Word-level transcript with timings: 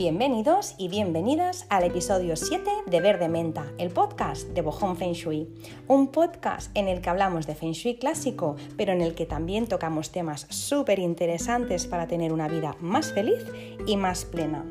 Bienvenidos 0.00 0.76
y 0.78 0.88
bienvenidas 0.88 1.66
al 1.68 1.84
episodio 1.84 2.34
7 2.34 2.70
de 2.86 3.00
Verde 3.02 3.28
Menta, 3.28 3.70
el 3.76 3.90
podcast 3.90 4.48
de 4.48 4.62
Bojón 4.62 4.96
Feng 4.96 5.12
Shui. 5.12 5.46
Un 5.88 6.08
podcast 6.08 6.74
en 6.74 6.88
el 6.88 7.02
que 7.02 7.10
hablamos 7.10 7.46
de 7.46 7.54
Feng 7.54 7.72
Shui 7.72 7.96
clásico, 7.96 8.56
pero 8.78 8.92
en 8.92 9.02
el 9.02 9.14
que 9.14 9.26
también 9.26 9.66
tocamos 9.66 10.10
temas 10.10 10.46
súper 10.48 11.00
interesantes 11.00 11.86
para 11.86 12.06
tener 12.06 12.32
una 12.32 12.48
vida 12.48 12.78
más 12.80 13.12
feliz 13.12 13.44
y 13.86 13.98
más 13.98 14.24
plena. 14.24 14.64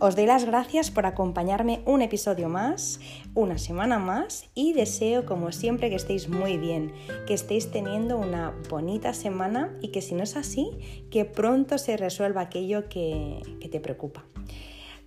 Os 0.00 0.16
doy 0.16 0.26
las 0.26 0.44
gracias 0.44 0.90
por 0.90 1.06
acompañarme 1.06 1.82
un 1.86 2.02
episodio 2.02 2.48
más, 2.48 2.98
una 3.34 3.58
semana 3.58 3.98
más 3.98 4.50
y 4.52 4.72
deseo 4.72 5.24
como 5.24 5.52
siempre 5.52 5.88
que 5.88 5.94
estéis 5.94 6.28
muy 6.28 6.58
bien, 6.58 6.92
que 7.26 7.34
estéis 7.34 7.70
teniendo 7.70 8.18
una 8.18 8.52
bonita 8.68 9.14
semana 9.14 9.76
y 9.80 9.88
que 9.88 10.02
si 10.02 10.14
no 10.14 10.24
es 10.24 10.36
así, 10.36 10.68
que 11.10 11.24
pronto 11.24 11.78
se 11.78 11.96
resuelva 11.96 12.42
aquello 12.42 12.88
que, 12.88 13.40
te 13.70 13.80
preocupa. 13.80 14.24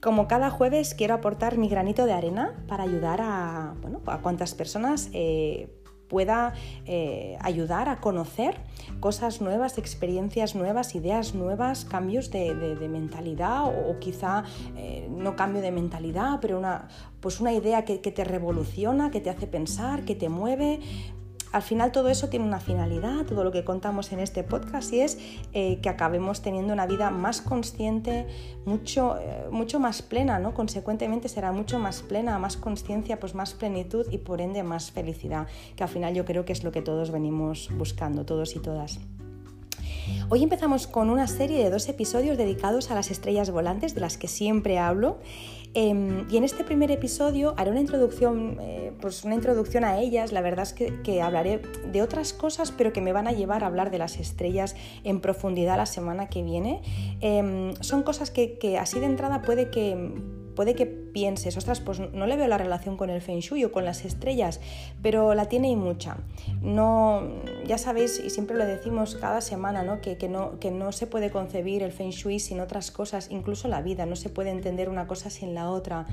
Como 0.02 0.28
cada 0.28 0.50
jueves 0.50 0.94
quiero 0.94 1.16
aportar 1.16 1.58
mi 1.58 1.68
granito 1.68 2.06
de 2.06 2.14
arena 2.14 2.64
para 2.68 2.84
ayudar 2.84 3.20
a, 3.22 3.76
bueno, 3.82 4.02
a 4.06 4.22
cuantas 4.22 4.56
personas 4.56 5.10
eh, 5.12 5.70
pueda 6.08 6.54
eh, 6.86 7.38
ayudar 7.42 7.90
a 7.90 8.00
conocer 8.00 8.58
cosas 9.00 9.42
nuevas, 9.42 9.78
experiencias 9.78 10.56
nuevas, 10.56 10.96
ideas 10.96 11.36
nuevas, 11.36 11.86
cambios 11.86 12.32
de, 12.32 12.54
mentalidad 12.90 13.66
o, 13.66 14.00
quizá 14.00 14.44
eh, 14.76 15.08
no 15.10 15.36
cambio 15.36 15.62
de 15.62 15.72
mentalidad, 15.72 16.40
pero 16.42 16.58
una, 16.58 16.88
pues 17.20 17.40
una 17.40 17.52
idea 17.52 17.86
que, 17.86 18.02
que 18.02 18.12
te 18.12 18.24
revoluciona, 18.24 19.12
que 19.12 19.20
te 19.20 19.30
hace 19.30 19.48
pensar, 19.48 20.04
que 20.04 20.16
te 20.16 20.30
mueve, 20.30 20.80
al 21.52 21.62
final 21.62 21.92
todo 21.92 22.10
eso 22.10 22.30
tiene 22.30 22.46
una 22.46 22.60
finalidad, 22.60 23.26
todo 23.26 23.44
lo 23.44 23.52
que 23.52 23.64
contamos 23.64 24.12
en 24.12 24.20
este 24.20 24.44
podcast 24.44 24.92
y 24.94 25.02
es 25.02 25.18
eh, 25.54 25.80
que 25.82 25.90
acabemos 25.90 26.42
teniendo 26.42 26.74
una 26.74 26.86
vida 26.86 27.10
más 27.10 27.42
consciente, 27.42 28.28
mucho, 28.66 29.18
eh, 29.18 29.48
mucho 29.52 29.80
más 29.80 30.02
plena, 30.02 30.40
¿no? 30.40 30.54
Consecuentemente 30.54 31.30
será 31.30 31.52
mucho 31.52 31.80
más 31.80 32.02
plena, 32.02 32.38
más 32.40 32.58
conciencia, 32.58 33.20
pues 33.20 33.36
más 33.36 33.54
plenitud 33.54 34.06
y 34.12 34.18
por 34.18 34.42
ende 34.42 34.64
más 34.64 34.92
felicidad, 34.92 35.48
que 35.76 35.84
al 35.84 35.90
final 35.90 36.14
yo 36.14 36.26
creo 36.26 36.46
que 36.46 36.54
es 36.54 36.64
lo 36.64 36.72
que 36.72 36.82
todos 36.82 37.12
venimos 37.12 37.70
buscando, 37.78 38.26
todos 38.26 38.56
y 38.56 38.60
todas. 38.60 39.00
Hoy 40.30 40.44
empezamos 40.44 40.88
con 40.88 41.10
una 41.10 41.28
serie 41.28 41.64
de 41.64 41.70
dos 41.70 41.88
episodios 41.90 42.38
dedicados 42.38 42.92
a 42.92 42.96
las 42.96 43.12
estrellas 43.12 43.52
volantes 43.52 43.96
de 43.96 44.02
las 44.02 44.18
que 44.18 44.28
siempre 44.28 44.80
hablo 44.80 45.20
Em, 45.80 46.26
y 46.28 46.38
en 46.38 46.44
este 46.44 46.64
primer 46.64 46.90
episodio 46.90 47.54
haré 47.56 47.70
una 47.70 47.80
introducción, 47.80 48.58
eh, 48.60 48.94
pues 49.00 49.24
una 49.24 49.36
introducción 49.36 49.84
a 49.84 50.00
ellas. 50.00 50.32
La 50.32 50.42
verdad 50.42 50.64
es 50.64 50.74
que, 50.74 51.22
hablaré 51.22 51.62
de 51.92 52.02
otras 52.02 52.34
cosas, 52.34 52.72
pero 52.72 52.92
que 52.92 53.00
me 53.00 53.14
van 53.14 53.28
a 53.28 53.32
llevar 53.32 53.64
a 53.64 53.68
hablar 53.68 53.92
de 53.92 54.00
las 54.00 54.18
estrellas 54.18 54.76
en 55.04 55.22
profundidad 55.22 55.78
la 55.78 55.86
semana 55.86 56.30
que 56.30 56.42
viene. 56.42 56.82
Em, 57.22 57.76
son 57.82 58.02
cosas 58.02 58.32
que 58.32 58.78
así 58.80 59.00
de 59.00 59.06
entrada 59.06 59.44
puede 59.44 59.70
que 59.70 60.16
puede 60.58 60.74
que 60.74 60.88
pienses, 60.88 61.56
ostras, 61.56 61.82
pues 61.82 62.00
no 62.00 62.26
le 62.26 62.36
veo 62.36 62.48
la 62.48 62.58
relación 62.58 62.98
con 62.98 63.12
el 63.12 63.22
Feng 63.22 63.42
Shui 63.42 63.64
o 63.64 63.72
con 63.72 63.86
las 63.86 64.06
estrellas, 64.06 64.60
pero 65.04 65.36
la 65.36 65.46
tiene 65.46 65.70
y 65.70 65.76
mucha. 65.76 66.18
No, 66.64 67.22
ya 67.68 67.78
sabéis, 67.78 68.20
y 68.20 68.32
siempre 68.32 68.58
lo 68.58 68.66
decimos 68.66 69.16
cada 69.22 69.42
semana, 69.42 69.84
¿no? 69.84 70.02
Que, 70.02 70.18
que, 70.18 70.30
no, 70.30 70.60
que 70.60 70.72
no 70.72 70.92
se 70.94 71.06
puede 71.06 71.30
concebir 71.30 71.84
el 71.84 71.92
Feng 71.92 72.10
Shui 72.10 72.40
sin 72.40 72.60
otras 72.60 72.90
cosas, 72.90 73.28
incluso 73.30 73.68
la 73.68 73.84
vida, 73.84 74.08
no 74.08 74.16
se 74.16 74.30
puede 74.30 74.50
entender 74.50 74.90
una 74.90 75.06
cosa 75.06 75.30
sin 75.30 75.54
la 75.54 75.70
otra 75.70 76.08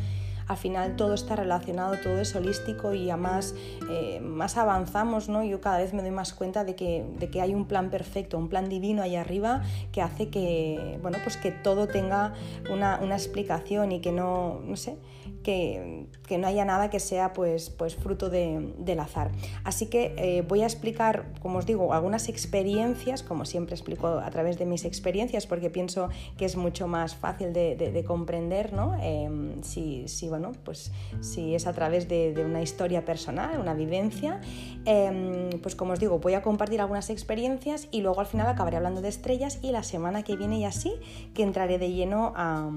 al 0.47 0.57
final 0.57 0.97
todo 0.97 1.15
está 1.15 1.37
relacionado, 1.37 1.97
todo 2.03 2.21
es 2.21 2.35
holístico 2.35 2.95
y 2.95 3.11
además 3.11 3.55
eh, 3.91 4.21
más 4.21 4.57
avanzamos, 4.57 5.29
¿no? 5.29 5.45
Yo 5.45 5.61
cada 5.61 5.79
vez 5.79 5.95
me 5.95 6.03
doy 6.03 6.11
más 6.11 6.35
cuenta 6.35 6.65
de 6.65 6.75
que, 6.75 7.05
de 7.19 7.31
que 7.31 7.41
hay 7.41 7.55
un 7.55 7.67
plan 7.67 7.91
perfecto, 7.91 8.39
un 8.39 8.49
plan 8.49 8.69
divino 8.69 9.03
ahí 9.03 9.17
arriba 9.17 9.63
que 9.93 10.03
hace 10.03 10.29
que, 10.29 10.99
bueno, 11.03 11.19
pues 11.23 11.37
que 11.37 11.51
todo 11.51 11.87
tenga 11.87 12.35
una, 12.71 12.99
una 13.03 13.15
explicación 13.15 13.93
y 13.93 14.01
que 14.01 14.13
no, 14.13 14.61
no 14.65 14.77
sé, 14.77 14.97
que, 15.45 16.09
no 16.37 16.47
haya 16.49 16.65
nada 16.65 16.91
que 16.91 16.99
sea 16.99 17.33
pues, 17.33 17.71
pues 17.71 17.95
fruto 17.95 18.29
del 18.31 18.99
azar. 18.99 19.31
Así 19.63 19.87
que 19.87 20.15
eh, 20.17 20.43
voy 20.43 20.63
a 20.63 20.65
explicar, 20.65 21.27
como 21.41 21.59
os 21.59 21.67
digo, 21.67 21.93
algunas 21.93 22.29
experiencias, 22.29 23.23
como 23.23 23.45
siempre 23.45 23.77
explico 23.77 24.09
a 24.09 24.31
través 24.31 24.59
de 24.59 24.67
mis 24.67 24.85
experiencias, 24.85 25.47
porque 25.47 25.71
pienso 25.71 26.09
que 26.37 26.47
es 26.47 26.57
mucho 26.57 26.89
más 26.89 27.15
fácil 27.15 27.53
de, 27.53 28.05
comprender, 28.05 28.73
¿no? 28.73 28.97
Em, 29.01 29.63
si, 29.63 30.07
bueno, 30.29 30.53
pues, 30.65 30.91
si 31.21 31.55
es 31.55 31.67
a 31.67 31.73
través 31.73 32.09
de, 32.09 32.35
una 32.45 32.63
historia 32.63 33.05
personal, 33.05 33.61
una 33.61 33.75
vivencia. 33.75 34.41
Em, 34.87 35.51
pues 35.63 35.77
como 35.77 35.93
os 35.93 36.01
digo, 36.01 36.19
voy 36.19 36.35
a 36.35 36.43
compartir 36.43 36.81
algunas 36.81 37.11
experiencias 37.11 37.89
y 37.91 38.01
luego 38.01 38.21
al 38.21 38.27
final 38.27 38.49
acabaré 38.49 38.77
hablando 38.77 39.01
de 39.03 39.09
estrellas 39.09 39.59
y 39.63 39.71
la 39.71 39.83
semana 39.83 40.23
que 40.23 40.37
viene 40.37 40.59
y 40.59 40.65
así 40.65 40.93
que 41.35 41.43
entraré 41.43 41.79
de 41.79 41.93
lleno 41.93 42.33
a 42.37 42.69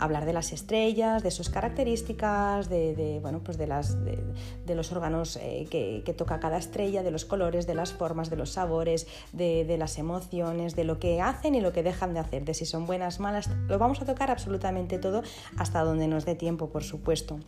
hablar 0.00 0.24
de 0.24 0.32
las 0.32 0.52
estrellas, 0.52 1.22
de 1.24 1.30
sus 1.30 1.48
características, 1.48 2.68
de, 2.68 3.18
bueno, 3.22 3.40
pues 3.42 3.56
de, 3.56 3.66
las, 3.66 3.96
de, 4.04 4.74
los 4.74 4.92
órganos 4.92 5.36
eh, 5.36 5.66
que, 5.70 6.14
toca 6.14 6.38
cada 6.38 6.58
estrella, 6.58 7.02
de 7.02 7.10
los 7.10 7.24
colores, 7.24 7.66
de 7.66 7.74
las 7.74 7.92
formas, 7.92 8.28
de 8.30 8.36
los 8.36 8.50
sabores, 8.50 9.08
de, 9.32 9.76
las 9.78 9.98
emociones, 9.98 10.76
de 10.76 10.84
lo 10.84 11.00
que 11.00 11.20
hacen 11.20 11.54
y 11.54 11.62
lo 11.62 11.72
que 11.72 11.82
dejan 11.82 12.12
de 12.12 12.20
hacer, 12.20 12.44
de 12.44 12.52
si 12.52 12.66
son 12.66 12.86
buenas, 12.86 13.20
malas. 13.20 13.48
Lo 13.68 13.78
vamos 13.78 14.00
a 14.02 14.04
tocar 14.04 14.30
absolutamente 14.30 14.98
todo 14.98 15.22
hasta 15.56 15.82
donde 15.82 16.06
nos 16.06 16.26
dé 16.26 16.34
tiempo, 16.34 16.68
por 16.68 16.84
supuesto. 16.84 17.40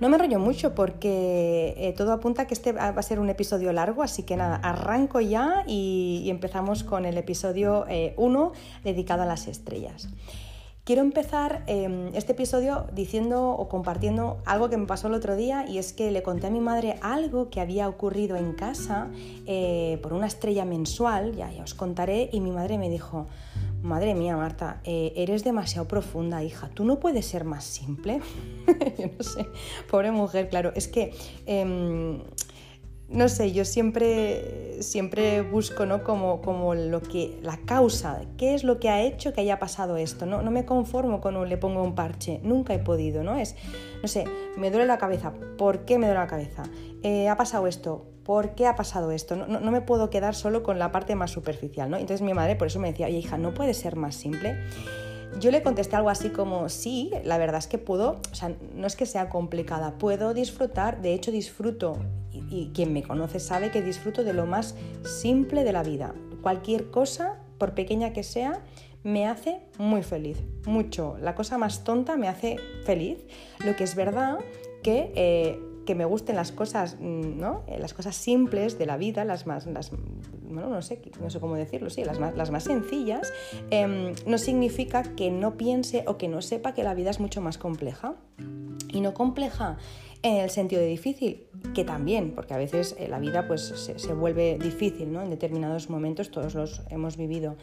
No 0.00 0.08
me 0.08 0.16
enrollo 0.16 0.38
mucho 0.38 0.74
porque 0.74 1.74
eh, 1.76 1.92
todo 1.96 2.12
apunta 2.12 2.42
a 2.42 2.46
que 2.46 2.54
este 2.54 2.72
va 2.72 2.88
a 2.88 3.02
ser 3.02 3.18
un 3.18 3.30
episodio 3.30 3.72
largo, 3.72 4.02
así 4.02 4.22
que 4.22 4.36
nada, 4.36 4.56
arranco 4.56 5.20
ya 5.20 5.64
y, 5.66 6.26
empezamos 6.28 6.84
con 6.84 7.04
el 7.04 7.18
episodio 7.18 7.84
1 8.16 8.52
eh, 8.54 8.80
dedicado 8.84 9.22
a 9.22 9.26
las 9.26 9.48
estrellas. 9.48 10.08
Quiero 10.84 11.00
empezar 11.00 11.64
em, 11.66 12.14
este 12.14 12.32
episodio 12.32 12.86
diciendo 12.92 13.48
o 13.48 13.70
compartiendo 13.70 14.42
algo 14.44 14.68
que 14.68 14.76
me 14.76 14.84
pasó 14.84 15.06
el 15.06 15.14
otro 15.14 15.34
día 15.34 15.64
y 15.66 15.78
es 15.78 15.94
que 15.94 16.10
le 16.10 16.22
conté 16.22 16.48
a 16.48 16.50
mi 16.50 16.60
madre 16.60 16.98
algo 17.00 17.48
que 17.48 17.62
había 17.62 17.88
ocurrido 17.88 18.36
en 18.36 18.52
casa 18.52 19.08
eh, 19.46 19.98
por 20.02 20.12
una 20.12 20.26
estrella 20.26 20.66
mensual, 20.66 21.34
ya, 21.34 21.50
ya 21.50 21.62
os 21.62 21.72
contaré, 21.72 22.28
y 22.32 22.40
mi 22.40 22.50
madre 22.50 22.76
me 22.76 22.90
dijo, 22.90 23.28
madre 23.82 24.14
mía 24.14 24.36
Marta, 24.36 24.82
eh, 24.84 25.14
eres 25.16 25.42
demasiado 25.42 25.88
profunda, 25.88 26.44
hija, 26.44 26.68
tú 26.74 26.84
no 26.84 27.00
puedes 27.00 27.24
ser 27.24 27.44
más 27.44 27.64
simple. 27.64 28.20
Yo 28.98 29.06
no 29.06 29.24
sé, 29.24 29.46
pobre 29.90 30.10
mujer, 30.10 30.50
claro, 30.50 30.70
es 30.74 30.86
que... 30.88 31.14
No 33.08 33.28
sé, 33.28 33.52
yo 33.52 33.64
siempre, 33.64 34.82
siempre 34.82 35.42
busco 35.42 35.84
¿no? 35.84 36.02
como, 36.02 36.40
como 36.40 36.74
lo 36.74 37.02
que, 37.02 37.38
la 37.42 37.58
causa, 37.58 38.22
qué 38.38 38.54
es 38.54 38.64
lo 38.64 38.80
que 38.80 38.88
ha 38.88 39.02
hecho 39.02 39.32
que 39.32 39.42
haya 39.42 39.58
pasado 39.58 39.96
esto. 39.96 40.24
No, 40.24 40.42
no 40.42 40.50
me 40.50 40.64
conformo 40.64 41.20
con 41.20 41.36
un 41.36 41.48
le 41.48 41.58
pongo 41.58 41.82
un 41.82 41.94
parche, 41.94 42.40
nunca 42.42 42.72
he 42.72 42.78
podido, 42.78 43.22
¿no? 43.22 43.36
Es, 43.36 43.56
no 44.02 44.08
sé, 44.08 44.24
me 44.56 44.70
duele 44.70 44.86
la 44.86 44.98
cabeza, 44.98 45.32
¿por 45.58 45.84
qué 45.84 45.98
me 45.98 46.06
duele 46.06 46.20
la 46.20 46.26
cabeza? 46.26 46.62
Eh, 47.02 47.28
ha 47.28 47.36
pasado 47.36 47.66
esto, 47.66 48.06
¿por 48.24 48.54
qué 48.54 48.66
ha 48.66 48.74
pasado 48.74 49.10
esto? 49.10 49.36
No, 49.36 49.46
no, 49.46 49.70
me 49.70 49.82
puedo 49.82 50.08
quedar 50.08 50.34
solo 50.34 50.62
con 50.62 50.78
la 50.78 50.90
parte 50.90 51.14
más 51.14 51.30
superficial, 51.30 51.90
¿no? 51.90 51.98
Entonces 51.98 52.22
mi 52.22 52.32
madre 52.32 52.56
por 52.56 52.68
eso 52.68 52.80
me 52.80 52.90
decía, 52.90 53.06
oye 53.06 53.18
hija, 53.18 53.36
¿no 53.36 53.52
puede 53.52 53.74
ser 53.74 53.96
más 53.96 54.14
simple? 54.14 54.56
Yo 55.40 55.50
le 55.50 55.62
contesté 55.62 55.96
algo 55.96 56.10
así 56.10 56.30
como, 56.30 56.68
sí, 56.68 57.10
la 57.24 57.38
verdad 57.38 57.58
es 57.58 57.66
que 57.66 57.78
puedo, 57.78 58.20
o 58.30 58.34
sea, 58.34 58.54
no 58.74 58.86
es 58.86 58.96
que 58.96 59.06
sea 59.06 59.28
complicada, 59.28 59.98
puedo 59.98 60.34
disfrutar, 60.34 61.02
de 61.02 61.14
hecho 61.14 61.30
disfruto 61.30 61.98
y 62.32 62.70
quien 62.74 62.92
me 62.92 63.02
conoce 63.02 63.40
sabe 63.40 63.70
que 63.70 63.82
disfruto 63.82 64.24
de 64.24 64.32
lo 64.32 64.46
más 64.46 64.74
simple 65.04 65.64
de 65.64 65.72
la 65.72 65.82
vida. 65.82 66.14
Cualquier 66.42 66.90
cosa, 66.90 67.38
por 67.58 67.74
pequeña 67.74 68.12
que 68.12 68.22
sea, 68.22 68.62
me 69.02 69.26
hace 69.26 69.60
muy 69.78 70.02
feliz, 70.02 70.38
mucho. 70.66 71.16
La 71.20 71.34
cosa 71.34 71.58
más 71.58 71.84
tonta 71.84 72.16
me 72.16 72.28
hace 72.28 72.56
feliz. 72.84 73.18
Lo 73.64 73.76
que 73.76 73.84
es 73.84 73.94
verdad 73.94 74.38
que, 74.82 75.12
eh, 75.14 75.60
que 75.84 75.94
me 75.94 76.04
gusten 76.04 76.36
las 76.36 76.52
cosas, 76.52 76.96
mm, 77.00 77.38
¿no? 77.38 77.62
Eh, 77.66 77.78
las 77.78 77.94
cosas 77.94 78.16
simples 78.16 78.78
de 78.78 78.86
la 78.86 78.96
vida, 78.96 79.24
las 79.24 79.46
más, 79.46 79.66
las, 79.66 79.90
bueno, 79.90 80.68
no 80.68 80.82
sé, 80.82 81.00
no 81.20 81.30
sé 81.30 81.40
cómo 81.40 81.56
decirlo, 81.56 81.90
sí, 81.90 82.04
las 82.04 82.18
más, 82.18 82.36
las 82.36 82.50
más 82.50 82.64
sencillas, 82.64 83.32
em, 83.70 84.14
no 84.26 84.38
significa 84.38 85.02
que 85.02 85.30
no 85.30 85.56
piense 85.56 86.04
o 86.06 86.16
que 86.16 86.28
no 86.28 86.42
sepa 86.42 86.74
que 86.74 86.82
la 86.82 86.94
vida 86.94 87.10
es 87.10 87.20
mucho 87.20 87.40
más 87.40 87.58
compleja. 87.58 88.14
Y 88.92 89.00
no 89.00 89.12
compleja 89.12 89.76
en 90.24 90.38
el 90.38 90.48
sentido 90.48 90.80
de 90.80 90.88
difícil, 90.88 91.46
que 91.74 91.84
también, 91.84 92.34
porque 92.34 92.54
a 92.54 92.56
veces 92.56 92.96
eh, 92.98 93.08
la 93.08 93.18
vida 93.18 93.46
pues, 93.46 93.92
se, 93.96 94.12
vuelve 94.14 94.58
difícil 94.58 95.12
¿no? 95.12 95.20
en 95.20 95.28
determinados 95.28 95.90
momentos, 95.90 96.30
todos 96.30 96.54
los 96.54 96.80
hemos 96.88 97.18
vivido, 97.18 97.56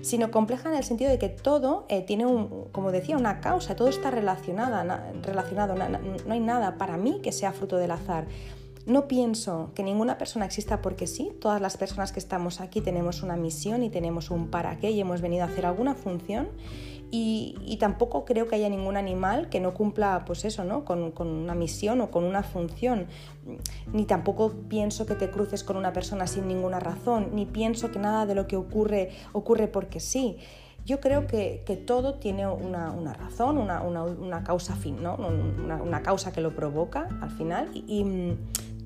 sino 0.00 0.32
compleja 0.32 0.68
en 0.68 0.74
el 0.74 0.82
sentido 0.82 1.10
de 1.10 1.18
que 1.20 1.28
todo 1.28 1.86
eh, 1.88 2.02
tiene, 2.02 2.26
un, 2.26 2.64
como 2.72 2.90
decía, 2.90 3.16
una 3.16 3.40
causa, 3.40 3.76
todo 3.76 3.88
está 3.88 4.10
relacionada, 4.10 5.12
relacionado, 5.22 5.76
no 5.76 6.32
hay 6.32 6.40
nada 6.40 6.76
para 6.76 6.96
mí 6.96 7.20
que 7.22 7.30
sea 7.30 7.52
fruto 7.52 7.76
del 7.76 7.92
azar. 7.92 8.26
No 8.84 9.06
pienso 9.06 9.70
que 9.74 9.84
ninguna 9.84 10.18
persona 10.18 10.46
exista 10.46 10.82
porque 10.82 11.06
sí, 11.06 11.30
todas 11.40 11.60
las 11.60 11.76
personas 11.76 12.10
que 12.10 12.18
estamos 12.18 12.60
aquí 12.60 12.80
tenemos 12.80 13.22
una 13.22 13.36
misión 13.36 13.84
y 13.84 13.90
tenemos 13.90 14.30
un 14.30 14.48
para 14.48 14.80
qué 14.80 14.90
y 14.90 15.00
hemos 15.00 15.20
venido 15.20 15.44
a 15.44 15.46
hacer 15.46 15.66
alguna 15.66 15.94
función 15.94 16.48
y, 17.10 17.76
tampoco 17.80 18.24
creo 18.24 18.48
que 18.48 18.56
haya 18.56 18.68
ningún 18.68 18.96
animal 18.96 19.48
que 19.48 19.60
no 19.60 19.72
cumpla 19.72 20.24
pues 20.26 20.44
eso, 20.44 20.64
¿no? 20.64 20.84
Con, 20.84 21.12
una 21.18 21.54
misión 21.54 22.00
o 22.00 22.10
con 22.10 22.24
una 22.24 22.42
función. 22.42 23.06
Ni 23.92 24.04
tampoco 24.04 24.52
pienso 24.68 25.06
que 25.06 25.14
te 25.14 25.30
cruces 25.30 25.64
con 25.64 25.76
una 25.76 25.92
persona 25.92 26.26
sin 26.26 26.48
ninguna 26.48 26.80
razón, 26.80 27.30
ni 27.32 27.46
pienso 27.46 27.90
que 27.90 27.98
nada 27.98 28.26
de 28.26 28.34
lo 28.34 28.46
que 28.46 28.56
ocurre 28.56 29.10
ocurre 29.32 29.68
porque 29.68 30.00
sí. 30.00 30.38
yo 30.84 31.00
creo 31.00 31.26
que, 31.26 31.62
todo 31.86 32.14
tiene 32.14 32.46
una, 32.46 33.14
razón, 33.14 33.58
una, 33.58 34.44
causa 34.44 34.74
fin, 34.74 35.02
¿no? 35.02 35.16
una, 35.16 36.02
causa 36.02 36.32
que 36.32 36.40
lo 36.40 36.54
provoca 36.54 37.08
al 37.20 37.30
final 37.30 37.70
mm, 37.70 38.32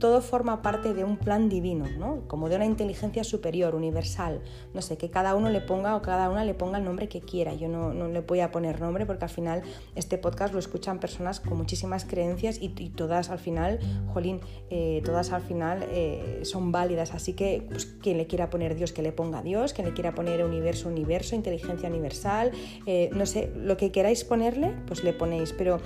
todo 0.03 0.21
forma 0.21 0.63
parte 0.63 0.95
de 0.95 1.05
un 1.05 1.17
plan 1.17 1.49
divino, 1.49 1.87
¿no? 1.97 2.27
como 2.27 2.49
de 2.49 2.57
una 2.57 2.67
inteligencia 2.67 3.23
superior, 3.23 3.77
universal. 3.77 4.41
No 4.75 4.83
sé, 4.83 4.97
que 4.97 5.11
cada 5.11 5.37
uno 5.37 5.49
le 5.49 5.61
ponga 5.61 5.95
o 5.95 6.03
cada 6.03 6.29
una 6.29 6.45
le 6.45 6.55
ponga 6.55 6.79
el 6.79 6.85
nombre 6.85 7.09
que 7.09 7.21
quiera. 7.21 7.55
Yo 7.55 7.69
no, 7.69 7.93
le 8.09 8.21
voy 8.21 8.41
a 8.41 8.51
poner 8.51 8.81
nombre 8.81 9.07
porque 9.07 9.27
al 9.27 9.31
final 9.31 9.63
este 9.95 10.19
podcast 10.19 10.55
lo 10.55 10.59
escuchan 10.59 10.99
personas 10.99 11.39
con 11.39 11.57
muchísimas 11.57 12.05
creencias 12.05 12.59
y, 12.61 12.71
todas 12.91 13.31
al 13.31 13.39
final, 13.39 13.79
jolín, 14.13 14.41
eh, 14.71 15.03
todas 15.05 15.31
al 15.31 15.43
final 15.43 15.85
eh, 15.89 16.41
son 16.43 16.73
válidas. 16.73 17.15
Así 17.15 17.35
que 17.35 17.65
pues, 17.71 17.87
quien 17.87 18.19
le 18.19 18.27
quiera 18.27 18.51
poner 18.51 18.75
Dios, 18.75 18.91
que 18.91 19.03
le 19.03 19.13
ponga 19.13 19.41
Dios, 19.41 19.73
quien 19.73 19.87
le 19.87 19.95
quiera 19.95 20.17
poner 20.17 20.45
universo, 20.45 20.89
universo, 20.89 21.37
inteligencia 21.37 21.89
universal, 21.89 22.51
eh, 22.87 23.09
no 23.13 23.25
sé, 23.25 23.53
lo 23.55 23.77
que 23.77 23.93
queráis 23.93 24.25
ponerle, 24.25 24.75
pues 24.89 25.05
le 25.05 25.13
ponéis. 25.13 25.53
Pero 25.53 25.79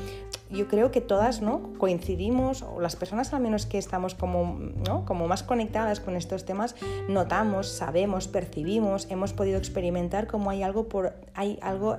yo 0.51 0.69
creo 0.69 0.91
que 0.91 1.01
todas 1.01 1.43
¿no? 1.43 1.73
coincidimos, 1.79 2.63
o 2.63 2.81
las 2.81 2.97
personas 2.97 3.33
al 3.33 3.41
menos 3.41 3.67
que 3.67 3.79
estamos 3.79 4.15
como, 4.15 4.59
¿no? 4.87 5.05
como 5.05 5.27
más 5.27 5.43
conectadas 5.43 6.01
con 6.01 6.17
estos 6.17 6.45
temas, 6.45 6.75
notamos, 7.09 7.69
sabemos, 7.69 8.29
percibimos, 8.29 9.07
hemos 9.11 9.33
podido 9.33 9.59
experimentar 9.59 10.27
como 10.27 10.51
hay 10.51 10.63
algo, 10.63 10.89
por, 10.89 11.15
hay 11.35 11.59
algo 11.63 11.97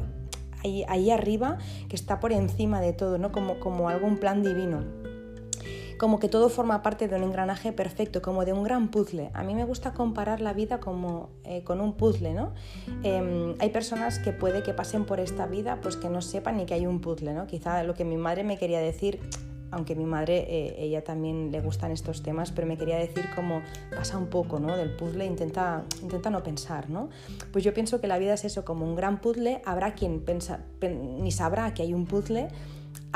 ahí, 0.64 0.86
ahí 0.88 1.12
arriba 1.12 1.58
que 1.90 1.96
está 1.96 2.20
por 2.20 2.32
encima 2.32 2.82
de 2.82 2.94
todo, 2.94 3.18
¿no? 3.18 3.32
como, 3.32 3.60
como 3.60 3.90
algún 3.90 4.18
plan 4.18 4.44
divino 4.44 5.06
como 5.98 6.20
que 6.20 6.30
todo 6.30 6.50
forma 6.50 6.82
parte 6.82 7.08
de 7.08 7.16
un 7.16 7.24
engranaje 7.24 7.72
perfecto, 7.74 8.22
como 8.22 8.46
de 8.46 8.54
un 8.54 8.64
gran 8.64 8.90
puzzle. 8.90 9.32
A 9.34 9.44
mí 9.44 9.56
me 9.56 9.66
gusta 9.66 9.94
comparar 9.94 10.42
la 10.42 10.54
vida 10.54 10.80
como 10.80 11.30
eh, 11.44 11.64
con 11.64 11.82
un 11.82 11.94
puzzle, 11.94 12.34
¿no? 12.34 12.54
Em, 13.04 13.56
hay 13.60 13.70
personas 13.70 14.20
que 14.20 14.32
puede 14.32 14.64
que 14.64 14.74
pasen 14.74 15.06
por 15.06 15.20
esta 15.20 15.46
vida 15.46 15.80
pues 15.82 15.98
que 15.98 16.10
no 16.10 16.22
sepan 16.22 16.58
ni 16.58 16.66
que 16.66 16.74
hay 16.74 16.86
un 16.86 17.02
puzzle, 17.02 17.34
¿no? 17.34 17.48
Quizá 17.48 17.84
lo 17.84 17.94
que 17.94 18.06
mi 18.06 18.18
madre 18.18 18.44
me 18.44 18.58
quería 18.58 18.80
decir 18.80 19.20
aunque 19.72 19.96
mi 19.96 20.06
madre, 20.06 20.46
eh, 20.48 20.76
ella 20.80 21.04
también 21.04 21.52
le 21.52 21.60
gustan 21.62 21.92
estos 21.92 22.24
temas, 22.24 22.52
pero 22.52 22.68
me 22.68 22.78
quería 22.78 22.98
decir 22.98 23.26
como 23.36 23.62
pasa 23.96 24.18
un 24.18 24.28
poco 24.28 24.60
¿no? 24.60 24.78
del 24.78 24.96
puzzle, 24.96 25.26
intenta, 25.26 25.84
intenta 26.02 26.30
no 26.30 26.44
pensar, 26.44 26.90
¿no? 26.90 27.10
Pues 27.52 27.64
yo 27.64 27.74
pienso 27.74 28.00
que 28.00 28.08
la 28.08 28.18
vida 28.18 28.34
es 28.34 28.46
eso, 28.46 28.64
como 28.64 28.86
un 28.86 28.96
gran 28.96 29.20
puzzle, 29.20 29.62
habrá 29.66 29.94
quien 29.94 30.22
pensa, 30.22 30.62
ni 30.82 31.32
sabrá 31.32 31.74
que 31.74 31.84
hay 31.84 31.94
un 31.94 32.06
puzzle, 32.06 32.48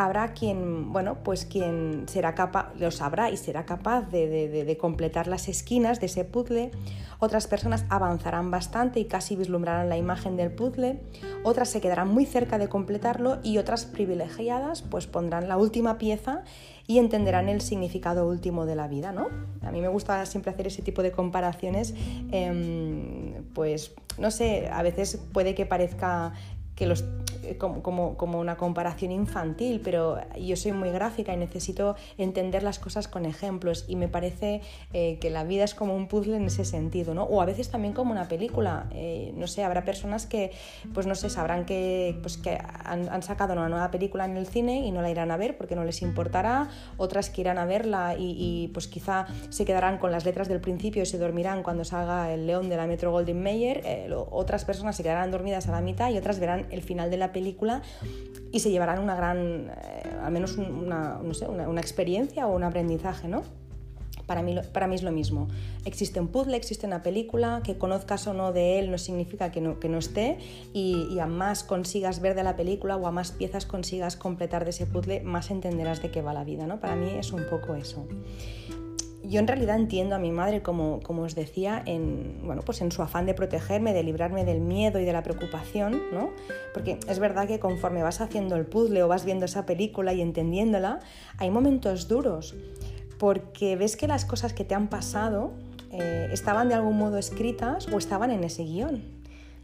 habrá 0.03 0.33
quien, 0.33 0.91
bueno, 0.91 1.17
pues 1.23 1.45
quien 1.45 2.05
será 2.07 2.35
capaz, 2.35 2.73
lo 2.77 2.91
sabrá 2.91 3.29
y 3.29 3.37
será 3.37 3.65
capaz 3.65 4.09
de, 4.09 4.77
completar 4.79 5.27
las 5.27 5.47
esquinas 5.47 5.99
de 5.99 6.07
ese 6.07 6.25
puzzle. 6.25 6.71
Otras 7.19 7.47
personas 7.47 7.85
avanzarán 7.89 8.49
bastante 8.49 8.99
y 8.99 9.05
casi 9.05 9.35
vislumbrarán 9.35 9.89
la 9.89 9.97
imagen 9.97 10.37
del 10.37 10.51
puzzle. 10.51 11.01
Otras 11.43 11.69
se 11.69 11.81
quedarán 11.81 12.07
muy 12.07 12.25
cerca 12.25 12.57
de 12.57 12.67
completarlo 12.67 13.39
y 13.43 13.57
otras 13.57 13.85
privilegiadas 13.85 14.81
pues 14.81 15.07
pondrán 15.07 15.47
la 15.47 15.57
última 15.57 15.97
pieza 15.97 16.43
y 16.87 16.99
entenderán 16.99 17.47
el 17.47 17.61
significado 17.61 18.27
último 18.27 18.65
de 18.65 18.75
la 18.75 18.87
vida, 18.87 19.11
¿no? 19.11 19.27
A 19.61 19.71
mí 19.71 19.81
me 19.81 19.87
gusta 19.87 20.25
siempre 20.25 20.51
hacer 20.51 20.67
ese 20.67 20.81
tipo 20.81 21.03
de 21.03 21.11
comparaciones, 21.11 21.93
em, 22.31 23.43
pues 23.53 23.93
no 24.17 24.31
sé, 24.31 24.67
a 24.71 24.81
veces 24.83 25.17
puede 25.31 25.55
que 25.55 25.65
parezca 25.65 26.33
que 26.75 26.87
los 26.87 27.03
eh, 27.43 27.57
como, 27.57 27.81
como, 27.81 28.39
una 28.39 28.57
comparación 28.57 29.11
infantil, 29.11 29.81
pero 29.83 30.17
yo 30.39 30.55
soy 30.55 30.71
muy 30.71 30.91
gráfica 30.91 31.33
y 31.33 31.37
necesito 31.37 31.95
entender 32.17 32.63
las 32.63 32.79
cosas 32.79 33.07
con 33.07 33.25
ejemplos 33.25 33.85
y 33.87 33.95
me 33.95 34.07
parece 34.07 34.61
eh, 34.93 35.17
que 35.19 35.29
la 35.29 35.43
vida 35.43 35.63
es 35.63 35.73
como 35.73 35.95
un 35.95 36.07
puzzle 36.07 36.35
en 36.35 36.45
ese 36.45 36.65
sentido, 36.65 37.13
¿no? 37.13 37.23
O 37.23 37.41
a 37.41 37.45
veces 37.45 37.69
también 37.69 37.93
como 37.93 38.11
una 38.11 38.27
película, 38.27 38.87
eh, 38.93 39.33
no 39.35 39.47
sé, 39.47 39.63
habrá 39.63 39.85
personas 39.85 40.25
que, 40.25 40.51
pues 40.93 41.07
no 41.07 41.15
sé, 41.15 41.29
sabrán 41.29 41.65
que, 41.65 42.17
pues, 42.21 42.37
que 42.37 42.57
han, 42.57 43.21
sacado 43.21 43.53
una 43.53 43.69
nueva 43.69 43.91
película 43.91 44.25
en 44.25 44.37
el 44.37 44.47
cine 44.47 44.85
y 44.85 44.91
no 44.91 45.01
la 45.01 45.09
irán 45.09 45.31
a 45.31 45.37
ver 45.37 45.57
porque 45.57 45.75
no 45.75 45.83
les 45.83 46.01
importará, 46.01 46.69
otras 46.97 47.29
que 47.29 47.41
irán 47.41 47.57
a 47.57 47.65
verla 47.65 48.15
y, 48.17 48.69
pues 48.73 48.87
quizá 48.87 49.27
se 49.49 49.65
quedarán 49.65 49.97
con 49.97 50.11
las 50.11 50.25
letras 50.25 50.47
del 50.47 50.59
principio 50.59 51.03
y 51.03 51.05
se 51.05 51.17
dormirán 51.17 51.63
cuando 51.63 51.83
salga 51.85 52.33
el 52.33 52.47
león 52.47 52.69
de 52.69 52.77
la 52.77 52.87
Metro 52.87 53.11
Golden 53.11 53.41
Mayer, 53.41 53.83
otras 54.31 54.65
personas 54.65 54.95
se 54.95 55.03
quedarán 55.03 55.31
dormidas 55.31 55.67
a 55.67 55.71
la 55.71 55.81
mitad 55.81 56.09
y 56.09 56.17
otras 56.17 56.39
verán 56.39 56.65
el 56.71 56.81
final 56.81 57.09
de 57.11 57.17
la 57.17 57.30
película 57.31 57.81
y 58.51 58.59
se 58.59 58.71
llevarán 58.71 58.99
una 58.99 59.15
gran, 59.15 59.69
eh, 59.69 60.17
al 60.21 60.31
menos 60.31 60.57
una, 60.57 61.19
no 61.23 61.33
sé, 61.33 61.47
una, 61.47 61.81
experiencia 61.81 62.47
o 62.47 62.55
un 62.55 62.63
aprendizaje, 62.63 63.27
¿no? 63.27 63.43
Para 64.25 64.43
mí, 64.43 64.55
para 64.71 64.87
mí 64.87 64.95
es 64.95 65.03
lo 65.03 65.11
mismo. 65.11 65.47
Existe 65.83 66.19
un 66.19 66.27
puzzle, 66.27 66.55
existe 66.55 66.85
una 66.85 67.01
película, 67.01 67.61
que 67.63 67.77
conozcas 67.77 68.27
o 68.27 68.33
no 68.33 68.53
de 68.53 68.79
él 68.79 68.91
no 68.91 68.97
significa 68.97 69.51
que 69.51 69.59
no, 69.59 69.79
que 69.79 69.89
no 69.89 69.97
esté 69.97 70.37
y, 70.73 71.07
y, 71.11 71.19
a 71.19 71.25
más 71.25 71.63
consigas 71.63 72.21
ver 72.21 72.35
de 72.35 72.43
la 72.43 72.55
película 72.55 72.95
o 72.95 73.07
a 73.07 73.11
más 73.11 73.31
piezas 73.31 73.65
consigas 73.65 74.15
completar 74.15 74.63
de 74.63 74.69
ese 74.69 74.85
puzzle, 74.85 75.21
más 75.21 75.51
entenderás 75.51 76.01
de 76.01 76.11
qué 76.11 76.21
va 76.21 76.33
la 76.33 76.43
vida. 76.43 76.65
¿no? 76.65 76.79
Para 76.79 76.95
mí 76.95 77.09
es 77.17 77.33
un 77.33 77.45
poco 77.49 77.75
eso 77.75 78.05
yo 79.31 79.39
en 79.39 79.47
realidad 79.47 79.77
entiendo 79.77 80.15
a 80.15 80.19
mi 80.19 80.31
madre, 80.31 80.61
como, 80.61 80.99
como 80.99 81.21
os 81.23 81.35
decía, 81.35 81.81
en, 81.85 82.41
bueno, 82.43 82.61
pues 82.63 82.81
en 82.81 82.91
su 82.91 83.01
afán 83.01 83.25
de 83.25 83.33
protegerme, 83.33 83.93
de 83.93 84.03
librarme 84.03 84.43
del 84.43 84.59
miedo 84.59 84.99
y 84.99 85.05
de 85.05 85.13
la 85.13 85.23
preocupación, 85.23 86.01
¿no? 86.11 86.31
Porque 86.73 86.99
es 87.07 87.19
verdad 87.19 87.47
que 87.47 87.57
conforme 87.57 88.03
vas 88.03 88.19
haciendo 88.19 88.57
el 88.57 88.65
puzzle 88.65 89.01
o 89.03 89.07
vas 89.07 89.23
viendo 89.23 89.45
esa 89.45 89.65
película 89.65 90.13
y 90.13 90.21
entendiéndola, 90.21 90.99
hay 91.37 91.49
momentos 91.49 92.09
duros, 92.09 92.55
porque 93.17 93.77
ves 93.77 93.95
que 93.95 94.05
las 94.05 94.25
cosas 94.25 94.51
que 94.51 94.65
te 94.65 94.75
han 94.75 94.89
pasado 94.89 95.53
eh, 95.91 96.27
estaban 96.33 96.67
de 96.67 96.75
algún 96.75 96.97
modo 96.97 97.17
escritas 97.17 97.87
o 97.87 97.97
estaban 97.97 98.31
en 98.31 98.43
ese 98.43 98.63
guion. 98.63 99.20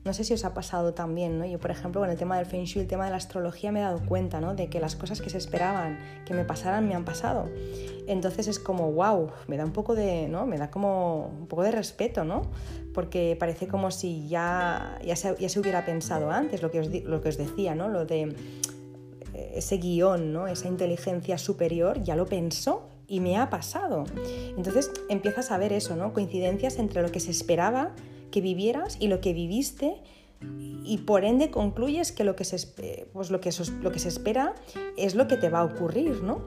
No 0.07 0.13
sé 0.13 0.24
si 0.24 0.33
os 0.33 0.45
ha 0.45 0.54
pasado 0.54 0.94
también. 0.94 1.44
Yo, 1.44 1.59
por 1.59 1.69
ejemplo, 1.69 2.00
con 2.00 2.09
el 2.09 2.15
tema 2.15 2.38
del 2.38 2.45
Feng 2.45 2.63
Shui, 2.63 2.83
el 2.83 2.88
tema 2.88 3.04
de 3.04 3.12
la 3.12 3.18
astrología, 3.18 3.74
me 3.74 3.80
he 3.80 3.83
dado 3.83 4.00
cuenta. 4.06 4.39
De 4.54 4.69
que 4.69 4.80
las 4.80 4.95
cosas 4.95 5.21
que 5.21 5.30
se 5.30 5.38
esperaban 5.38 6.00
que 6.25 6.33
me 6.33 6.45
pasaran 6.45 6.88
me 6.88 6.95
han 6.95 7.04
pasado. 7.04 7.50
Entonces 8.07 8.48
es 8.48 8.57
como, 8.57 8.92
wow, 8.94 9.31
me 9.48 9.57
da 9.57 9.65
un 9.65 9.74
poco 9.74 9.95
de, 9.95 10.30
¿no? 10.30 10.45
Me 10.45 10.57
da 10.57 10.71
como 10.71 11.27
un 11.39 11.48
poco 11.48 11.63
de 11.63 11.71
respeto, 11.71 12.24
¿no? 12.24 12.44
Porque 12.94 13.36
parece 13.38 13.68
como 13.68 13.92
si 13.92 14.30
ya, 14.30 14.98
ya 15.04 15.18
se 15.18 15.59
hubiera 15.59 15.86
pensado 15.86 16.31
antes, 16.31 16.62
lo 16.62 16.71
que 16.71 16.80
os, 16.80 16.88
lo 17.03 17.21
que 17.21 17.27
os 17.27 17.38
decía, 17.38 17.75
¿no? 17.75 17.89
Lo 17.89 18.06
de 18.06 18.33
eh, 19.33 19.51
ese 19.56 19.75
guion, 19.77 20.31
¿no? 20.31 20.48
Esa 20.48 20.69
inteligencia 20.69 21.38
superior 21.38 22.01
ya 22.01 22.15
lo 22.15 22.27
pensó 22.27 22.88
y 23.07 23.19
me 23.19 23.38
ha 23.38 23.50
pasado. 23.50 24.06
Entonces 24.56 24.89
empiezas 25.10 25.51
a 25.51 25.57
ver 25.57 25.74
eso, 25.74 25.98
¿no? 25.98 26.13
Coincidencias 26.13 26.79
entre 26.79 27.01
lo 27.01 27.12
que 27.12 27.20
se 27.20 27.32
esperaba 27.32 27.91
que 28.31 28.41
vivieras 28.41 28.98
y 29.00 29.07
lo 29.07 29.22
que 29.22 29.34
viviste 29.34 30.01
y 30.84 31.00
por 31.00 31.25
ende 31.25 31.50
concluyes 31.50 32.12
que 32.12 32.24
lo 32.24 32.36
que 32.36 32.43
se, 32.43 32.57
pues 33.12 33.31
lo 33.31 33.41
que, 33.41 33.51
lo 33.81 33.91
que 33.91 34.00
se 34.00 34.10
espera 34.10 34.53
es 34.96 35.15
lo 35.15 35.27
que 35.27 35.38
te 35.38 35.50
va 35.50 35.60
a 35.60 35.63
ocurrir, 35.63 36.22
¿no? 36.22 36.41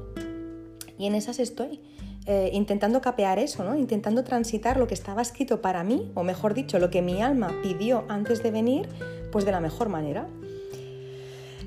Y 0.98 1.06
en 1.06 1.14
esas 1.14 1.38
estoy. 1.38 1.80
Eh, 2.26 2.50
intentando 2.52 3.00
capear 3.00 3.38
eso, 3.38 3.64
¿no? 3.64 3.74
intentando 3.74 4.22
transitar 4.24 4.76
lo 4.76 4.86
que 4.86 4.92
estaba 4.92 5.22
escrito 5.22 5.62
para 5.62 5.82
mí, 5.82 6.12
o 6.14 6.22
mejor 6.22 6.52
dicho, 6.52 6.78
lo 6.78 6.90
que 6.90 7.00
mi 7.00 7.22
alma 7.22 7.50
pidió 7.62 8.04
antes 8.08 8.42
de 8.42 8.50
venir, 8.50 8.88
pues 9.32 9.46
de 9.46 9.52
la 9.52 9.60
mejor 9.60 9.88
manera. 9.88 10.28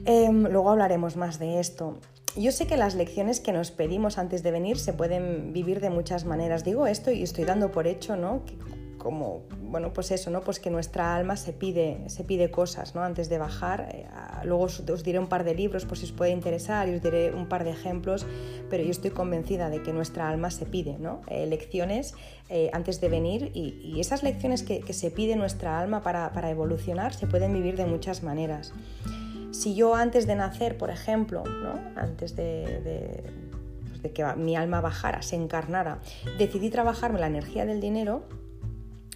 Em, 0.05 0.43
luego 0.43 0.69
hablaremos 0.69 1.17
más 1.17 1.39
de 1.39 1.59
esto. 1.59 1.97
Yo 2.35 2.51
sé 2.51 2.67
que 2.67 2.77
las 2.77 2.93
lecciones 2.93 3.39
que 3.39 3.51
nos 3.51 3.71
pedimos 3.71 4.17
antes 4.17 4.43
de 4.43 4.51
venir 4.51 4.77
se 4.77 4.93
pueden 4.93 5.53
vivir 5.53 5.81
de 5.81 5.89
muchas 5.89 6.23
maneras. 6.25 6.63
Digo 6.63 6.85
esto 6.85 7.11
y 7.11 7.23
estoy 7.23 7.45
dando 7.45 7.71
por 7.71 7.87
hecho, 7.87 8.15
¿no? 8.15 8.43
Como, 9.03 9.43
bueno, 9.61 9.91
pues 9.91 10.11
eso, 10.11 10.31
¿no? 10.31 10.41
Pues 10.41 10.61
que 10.61 10.69
nuestra 10.69 11.13
alma 11.13 11.35
se 11.35 11.51
pide, 11.51 12.09
se 12.09 12.23
pide 12.23 12.49
cosas, 12.49 12.95
¿no? 12.95 13.03
Antes 13.03 13.27
de 13.27 13.37
bajar. 13.37 13.89
Eh, 13.91 14.07
luego 14.45 14.63
os, 14.63 15.03
diré 15.03 15.19
un 15.19 15.27
par 15.27 15.43
de 15.43 15.53
libros 15.53 15.85
por 15.85 15.97
si 15.97 16.05
os 16.05 16.13
puede 16.13 16.31
interesar 16.31 16.87
y 16.87 16.95
os 16.95 17.03
diré 17.03 17.33
un 17.33 17.47
par 17.47 17.65
de 17.65 17.71
ejemplos, 17.71 18.25
pero 18.69 18.81
yo 18.81 18.91
estoy 18.91 19.11
convencida 19.11 19.69
de 19.69 19.83
que 19.83 19.91
nuestra 19.91 20.29
alma 20.29 20.49
se 20.51 20.65
pide, 20.65 20.97
¿no? 20.97 21.21
Eh, 21.27 21.45
lecciones 21.45 22.15
eh, 22.49 22.69
antes 22.73 23.01
de 23.01 23.09
venir 23.09 23.51
y, 23.53 23.99
esas 23.99 24.23
lecciones 24.23 24.63
que, 24.63 24.81
se 24.93 25.11
pide 25.11 25.35
nuestra 25.35 25.79
alma 25.79 26.01
para, 26.01 26.49
evolucionar 26.49 27.13
se 27.13 27.27
pueden 27.27 27.53
vivir 27.53 27.75
de 27.75 27.85
muchas 27.85 28.23
maneras. 28.23 28.73
Si 29.51 29.75
yo 29.75 29.95
antes 29.95 30.27
de 30.27 30.35
nacer, 30.35 30.77
por 30.77 30.89
ejemplo, 30.89 31.43
¿no? 31.43 31.79
Antes 31.95 32.35
de, 32.35 33.23
pues 33.87 34.01
de 34.01 34.11
que 34.11 34.25
mi 34.35 34.55
alma 34.55 34.81
bajara, 34.81 35.21
se 35.21 35.35
encarnara, 35.35 35.99
decidí 36.37 36.69
trabajarme 36.69 37.19
la 37.19 37.27
energía 37.27 37.65
del 37.65 37.79
dinero, 37.79 38.23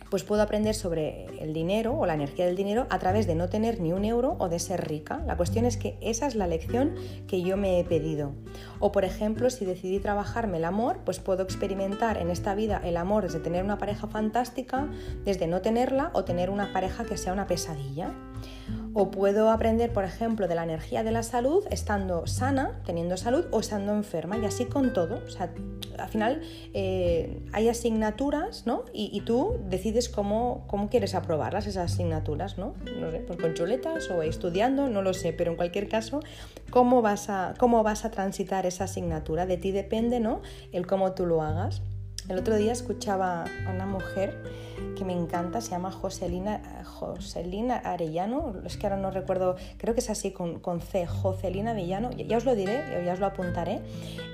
pues 0.10 0.24
puedo 0.24 0.42
aprender 0.42 0.76
sobre 0.76 1.26
el 1.42 1.54
dinero 1.54 1.98
o 1.98 2.06
la 2.06 2.14
energía 2.14 2.46
del 2.46 2.56
dinero 2.56 2.88
a 2.90 3.00
través 3.00 3.28
de 3.28 3.36
no 3.36 3.50
tener 3.50 3.80
ni 3.80 3.94
un 3.94 4.06
euro 4.06 4.36
o 4.40 4.50
de 4.50 4.60
ser 4.60 4.88
rica. 4.88 5.22
La 5.26 5.38
cuestión 5.38 5.66
es 5.66 5.78
que 5.78 5.98
esa 6.02 6.28
es 6.28 6.36
la 6.36 6.48
lección 6.48 6.96
que 7.28 7.42
yo 7.42 7.58
me 7.58 7.80
he 7.80 7.84
pedido. 7.84 8.34
O 8.80 8.92
por 8.92 9.06
ejemplo, 9.06 9.50
si 9.50 9.66
decidí 9.66 10.00
trabajarme 10.00 10.58
el 10.58 10.66
amor, 10.66 11.00
pues 11.06 11.20
puedo 11.20 11.44
experimentar 11.44 12.18
en 12.18 12.30
esta 12.30 12.56
vida 12.56 12.82
el 12.84 12.98
amor 12.98 13.24
desde 13.24 13.40
tener 13.40 13.64
una 13.64 13.78
pareja 13.78 14.08
fantástica, 14.08 14.88
desde 15.26 15.48
no 15.48 15.62
tenerla 15.62 16.12
o 16.14 16.24
tener 16.24 16.50
una 16.50 16.72
pareja 16.74 17.06
que 17.06 17.18
sea 17.18 17.34
una 17.34 17.48
pesadilla. 17.48 18.14
O 19.00 19.12
puedo 19.12 19.52
aprender, 19.52 19.94
por 19.94 20.06
ejemplo, 20.06 20.48
de 20.48 20.56
la 20.56 20.64
energía 20.64 21.04
de 21.04 21.12
la 21.12 21.22
salud 21.22 21.64
estando 21.70 22.26
sana, 22.26 22.82
teniendo 22.84 23.16
salud 23.16 23.46
o 23.52 23.60
estando 23.60 23.94
enferma 23.94 24.40
y 24.40 24.46
así 24.46 24.66
con 24.66 24.92
todo. 24.92 25.22
O 25.24 25.30
sea, 25.30 25.54
al 26.00 26.10
final 26.10 26.42
eh, 26.74 27.44
hay 27.54 27.70
asignaturas, 27.70 28.66
¿no? 28.66 28.86
Y, 28.94 29.22
tú 29.22 29.60
decides 29.70 30.10
cómo, 30.10 30.66
cómo, 30.66 30.90
quieres 30.90 31.14
aprobarlas, 31.14 31.68
esas 31.68 31.94
asignaturas, 31.94 32.58
¿no? 32.58 32.74
No 33.00 33.12
sé, 33.12 33.20
pues 33.20 33.40
con 33.40 33.54
chuletas 33.54 34.10
o 34.10 34.24
estudiando, 34.24 34.90
no 34.90 35.04
lo 35.04 35.14
sé, 35.14 35.32
pero 35.32 35.52
en 35.52 35.58
cualquier 35.58 35.88
caso, 35.90 36.22
¿cómo 36.72 37.04
vas 37.04 37.30
a, 37.30 37.54
cómo 37.60 37.84
vas 37.84 38.04
a 38.04 38.10
transitar 38.10 38.66
esa 38.66 38.86
asignatura? 38.86 39.46
De 39.46 39.58
ti 39.58 39.70
depende, 39.70 40.20
¿no? 40.20 40.42
El 40.72 40.88
cómo 40.88 41.12
tú 41.12 41.28
lo 41.28 41.44
hagas. 41.44 41.84
El 42.30 42.38
otro 42.38 42.58
día 42.58 42.74
escuchaba 42.74 43.46
a 43.66 43.72
una 43.72 43.86
mujer 43.86 44.44
que 44.98 45.06
me 45.06 45.14
encanta, 45.14 45.62
se 45.62 45.72
llama 45.72 45.92
Joselina, 45.92 46.84
Joselina 46.84 47.78
Arellano, 47.78 48.54
es 48.66 48.76
que 48.76 48.86
ahora 48.86 48.98
no 48.98 49.12
recuerdo, 49.12 49.56
creo 49.78 49.94
que 49.94 50.02
es 50.02 50.10
así 50.10 50.32
con, 50.32 50.60
con 50.60 50.82
C, 50.82 51.08
Joselina 51.08 51.72
Arellano, 51.72 52.12
ya, 52.12 52.36
os 52.36 52.44
lo 52.44 52.54
diré, 52.54 52.82
ya 53.06 53.14
os 53.14 53.20
lo 53.20 53.28
apuntaré. 53.28 53.80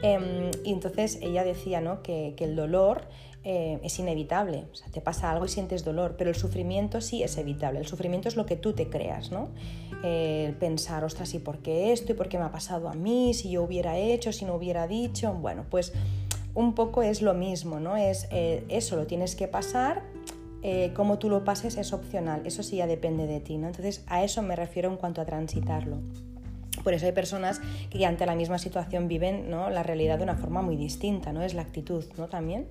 Em, 0.02 0.50
y 0.64 0.72
entonces 0.72 1.20
ella 1.22 1.44
decía 1.44 1.82
¿no? 1.82 2.02
que, 2.02 2.34
el 2.40 2.56
dolor 2.56 3.04
eh, 3.44 3.80
es 3.84 4.00
inevitable, 4.00 4.66
o 4.72 4.76
sea, 4.76 4.90
te 4.90 5.00
pasa 5.00 5.30
algo 5.32 5.46
y 5.46 5.50
sientes 5.50 5.86
dolor, 5.86 6.16
pero 6.18 6.32
el 6.32 6.36
sufrimiento 6.36 7.00
sí 7.00 7.22
es 7.22 7.38
evitable, 7.38 7.80
el 7.80 7.88
sufrimiento 7.88 8.28
es 8.28 8.36
lo 8.36 8.46
que 8.48 8.56
tú 8.56 8.74
te 8.74 8.90
creas, 8.90 9.32
¿no? 9.32 9.50
Pensar, 10.60 11.06
ostras, 11.06 11.34
¿y 11.34 11.40
por 11.40 11.60
qué 11.60 11.94
esto? 11.94 12.12
¿Y 12.12 12.16
por 12.16 12.28
qué 12.28 12.38
me 12.38 12.44
ha 12.44 12.52
pasado 12.52 12.90
a 12.90 12.94
mí? 12.94 13.34
Si 13.34 13.52
yo 13.52 13.64
hubiera 13.64 13.98
hecho, 13.98 14.34
si 14.34 14.44
no 14.44 14.56
hubiera 14.56 14.86
dicho, 14.86 15.32
bueno, 15.34 15.66
pues 15.70 15.94
un 16.56 16.76
poco 16.76 17.04
es 17.04 17.22
lo 17.22 17.34
mismo, 17.34 17.80
¿no? 17.80 17.98
Es 17.98 18.28
eh, 18.32 18.64
eso, 18.70 18.96
lo 18.96 19.08
tienes 19.08 19.36
que 19.36 19.48
pasar, 19.48 20.04
eh, 20.62 20.92
cómo 20.96 21.20
tú 21.20 21.30
lo 21.30 21.44
pases 21.44 21.78
es 21.78 21.94
opcional, 21.94 22.42
eso 22.46 22.64
sí 22.64 22.78
ya 22.78 22.88
depende 22.88 23.28
de 23.28 23.40
ti, 23.40 23.58
¿no? 23.58 23.68
Entonces 23.68 24.04
a 24.08 24.24
eso 24.24 24.42
me 24.42 24.56
refiero 24.56 24.90
en 24.90 24.98
cuanto 24.98 25.22
a 25.22 25.26
transitarlo. 25.26 25.98
Por 26.84 26.94
eso 26.94 27.06
hay 27.06 27.12
personas 27.12 27.62
que 27.90 28.06
ante 28.06 28.26
la 28.26 28.36
misma 28.36 28.58
situación 28.58 29.08
viven 29.08 29.50
¿no? 29.50 29.70
la 29.70 29.84
realidad 29.84 30.18
de 30.18 30.24
una 30.24 30.36
forma 30.36 30.62
muy 30.62 30.76
distinta, 30.76 31.32
¿no? 31.32 31.42
Es 31.42 31.54
la 31.54 31.62
actitud, 31.62 32.04
¿no? 32.18 32.28
También. 32.28 32.68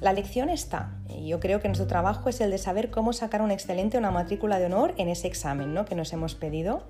La 0.00 0.12
lección 0.12 0.48
está, 0.48 0.96
yo 1.24 1.40
creo 1.40 1.60
que 1.60 1.66
nuestro 1.66 1.88
trabajo 1.88 2.28
es 2.28 2.40
el 2.40 2.52
de 2.52 2.58
saber 2.58 2.90
cómo 2.90 3.12
sacar 3.12 3.42
un 3.42 3.50
excelente 3.50 3.98
una 3.98 4.12
matrícula 4.12 4.60
de 4.60 4.66
honor 4.66 4.94
en 4.96 5.08
ese 5.08 5.26
examen 5.26 5.74
¿no? 5.74 5.84
que 5.86 5.96
nos 5.96 6.12
hemos 6.12 6.36
pedido 6.36 6.84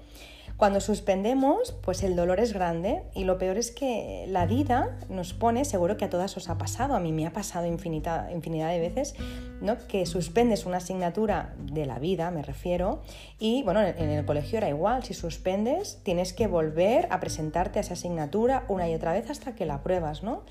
cuando 0.59 0.81
suspendemos, 0.81 1.71
pues 1.83 2.03
el 2.03 2.17
dolor 2.17 2.41
es 2.41 2.53
grande 2.53 3.05
y 3.15 3.23
lo 3.23 3.39
peor 3.39 3.59
es 3.59 3.71
que 3.71 4.27
la 4.29 4.45
vida 4.45 4.99
nos 5.09 5.33
pone, 5.33 5.65
seguro 5.65 5.97
que 5.97 6.05
a 6.05 6.11
todas 6.11 6.37
os 6.37 6.49
ha 6.49 6.59
pasado, 6.59 6.95
a 6.95 7.01
mí 7.01 7.13
me 7.13 7.29
ha 7.29 7.33
pasado 7.33 7.67
infinita, 7.67 8.29
infinidad 8.33 8.71
de 8.71 8.81
veces, 8.81 9.15
¿no? 9.61 9.79
que 9.87 10.05
suspendes 10.05 10.67
una 10.67 10.79
asignatura 10.79 11.55
de 11.59 11.87
la 11.87 12.01
vida, 12.01 12.33
me 12.33 12.43
refiero, 12.43 13.03
y 13.39 13.63
bueno, 13.63 13.83
en 13.83 14.11
el 14.11 14.27
colegio 14.27 14.59
era 14.59 14.69
igual, 14.69 15.05
si 15.05 15.15
suspendes 15.15 16.01
tienes 16.03 16.33
que 16.33 16.49
volver 16.49 17.07
a 17.13 17.21
presentarte 17.21 17.79
a 17.79 17.83
esa 17.83 17.95
asignatura 17.95 18.65
una 18.67 18.89
y 18.89 18.97
otra 18.97 19.13
vez 19.13 19.31
hasta 19.31 19.55
que 19.55 19.65
la 19.65 19.75
apruebas, 19.75 20.25
¿no? 20.25 20.43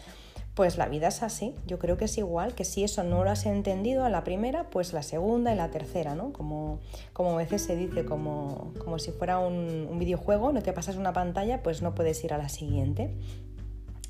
Pues 0.57 0.79
la 0.79 0.87
vida 0.87 1.09
es 1.09 1.21
así, 1.21 1.53
yo 1.67 1.77
creo 1.77 1.97
que 1.97 2.05
es 2.05 2.17
igual, 2.17 2.55
que 2.55 2.65
si 2.65 2.83
eso 2.83 3.03
no 3.03 3.23
lo 3.23 3.29
has 3.29 3.45
entendido 3.45 4.03
a 4.05 4.09
la 4.09 4.23
primera, 4.23 4.71
pues 4.71 4.91
la 4.91 5.03
segunda 5.03 5.53
y 5.53 5.55
la 5.55 5.69
tercera, 5.69 6.15
¿no? 6.15 6.33
Como, 6.33 6.79
como 7.13 7.33
a 7.33 7.35
veces 7.35 7.61
se 7.61 7.75
dice, 7.75 8.05
como, 8.05 8.73
como 8.83 8.97
si 8.97 9.11
fuera 9.11 9.37
un, 9.37 9.87
un 9.87 9.99
videojuego, 9.99 10.51
no 10.51 10.63
te 10.63 10.73
pasas 10.73 10.95
una 10.95 11.13
pantalla, 11.13 11.61
pues 11.61 11.83
no 11.83 11.93
puedes 11.93 12.23
ir 12.23 12.33
a 12.33 12.39
la 12.39 12.49
siguiente. 12.49 13.13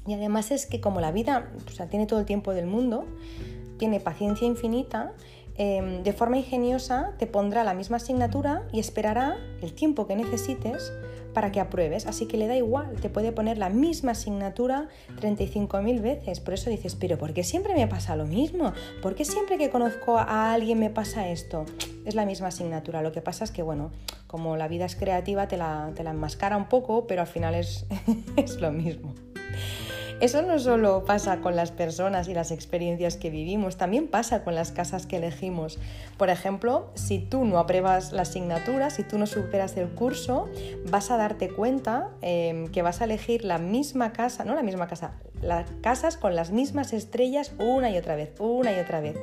Y 0.08 0.14
además 0.14 0.52
es 0.52 0.68
que 0.68 0.80
como 0.80 1.02
la 1.02 1.12
vida 1.12 1.52
o 1.68 1.72
sea, 1.72 1.90
tiene 1.90 2.06
todo 2.06 2.22
el 2.22 2.26
tiempo 2.26 2.54
del 2.54 2.66
mundo, 2.66 3.04
tiene 3.78 4.00
paciencia 4.00 4.48
infinita, 4.48 5.12
em, 5.58 6.04
de 6.04 6.14
forma 6.14 6.38
ingeniosa 6.38 7.14
te 7.18 7.28
pondrá 7.28 7.64
la 7.64 7.74
misma 7.74 7.98
asignatura 7.98 8.68
y 8.72 8.80
esperará 8.80 9.38
el 9.62 9.74
tiempo 9.74 10.08
que 10.08 10.16
necesites 10.16 10.92
para 11.38 11.52
que 11.52 11.60
apruebes, 11.60 12.08
así 12.08 12.26
que 12.26 12.36
le 12.36 12.48
da 12.48 12.56
igual, 12.56 12.96
te 13.00 13.10
puede 13.10 13.32
poner 13.32 13.60
la 13.60 13.70
misma 13.70 14.14
asignatura 14.14 14.88
35.000 15.22 16.02
veces. 16.02 16.40
Por 16.40 16.56
eso 16.56 16.72
dices, 16.72 16.96
pero 16.96 17.20
¿por 17.20 17.32
qué 17.32 17.44
siempre 17.44 17.76
me 17.76 17.88
pasa 17.88 18.16
lo 18.16 18.26
mismo? 18.26 18.74
¿Por 19.04 19.14
qué 19.14 19.24
siempre 19.24 19.60
que 19.60 19.70
conozco 19.70 20.18
a 20.18 20.52
alguien 20.54 20.80
me 20.80 20.90
pasa 20.90 21.30
esto? 21.30 21.66
Es 22.06 22.16
la 22.16 22.26
misma 22.26 22.48
asignatura, 22.48 23.04
lo 23.04 23.12
que 23.12 23.22
pasa 23.22 23.44
es 23.44 23.52
que, 23.52 23.62
bueno, 23.62 23.92
como 24.26 24.58
la 24.58 24.68
vida 24.68 24.86
es 24.86 24.96
creativa, 24.96 25.48
te 25.48 25.58
la, 25.58 25.92
te 25.96 26.04
la 26.04 26.10
enmascara 26.10 26.58
un 26.58 26.70
poco, 26.70 27.06
pero 27.06 27.22
al 27.22 27.28
final 27.28 27.54
es, 27.54 27.86
es 28.36 28.60
lo 28.60 28.72
mismo. 28.72 29.14
Eso 30.20 30.42
no 30.42 30.58
solo 30.58 31.04
pasa 31.06 31.42
con 31.42 31.56
las 31.56 31.72
personas 31.72 32.28
y 32.28 32.34
las 32.34 32.50
experiencias 32.50 33.18
que 33.18 33.30
vivimos, 33.30 33.78
también 33.78 34.08
pasa 34.08 34.44
con 34.44 34.56
las 34.56 34.72
casas 34.72 35.06
que 35.06 35.18
elegimos. 35.18 35.78
Por 36.18 36.32
ejemplo, 36.32 36.90
si 36.96 37.20
tú 37.20 37.46
no 37.46 37.60
apruebas 37.60 38.14
la 38.14 38.24
asignatura, 38.24 38.90
si 38.90 39.04
tú 39.04 39.20
no 39.20 39.28
superas 39.28 39.78
el 39.78 39.90
curso, 39.90 40.50
vas 40.90 41.12
a 41.12 41.18
darte 41.18 41.50
cuenta 41.50 42.10
em, 42.22 42.68
que 42.70 42.82
vas 42.82 43.02
a 43.02 43.04
elegir 43.04 43.46
la 43.46 43.60
misma 43.60 44.12
casa, 44.12 44.44
no 44.44 44.56
la 44.56 44.64
misma 44.64 44.88
casa, 44.88 45.14
las 45.42 45.70
casas 45.82 46.18
con 46.18 46.36
las 46.36 46.52
mismas 46.52 46.94
estrellas 46.94 47.52
una 47.60 47.90
y 47.92 47.98
otra 47.98 48.16
vez, 48.16 48.32
una 48.40 48.72
y 48.76 48.80
otra 48.80 49.02
vez. 49.02 49.18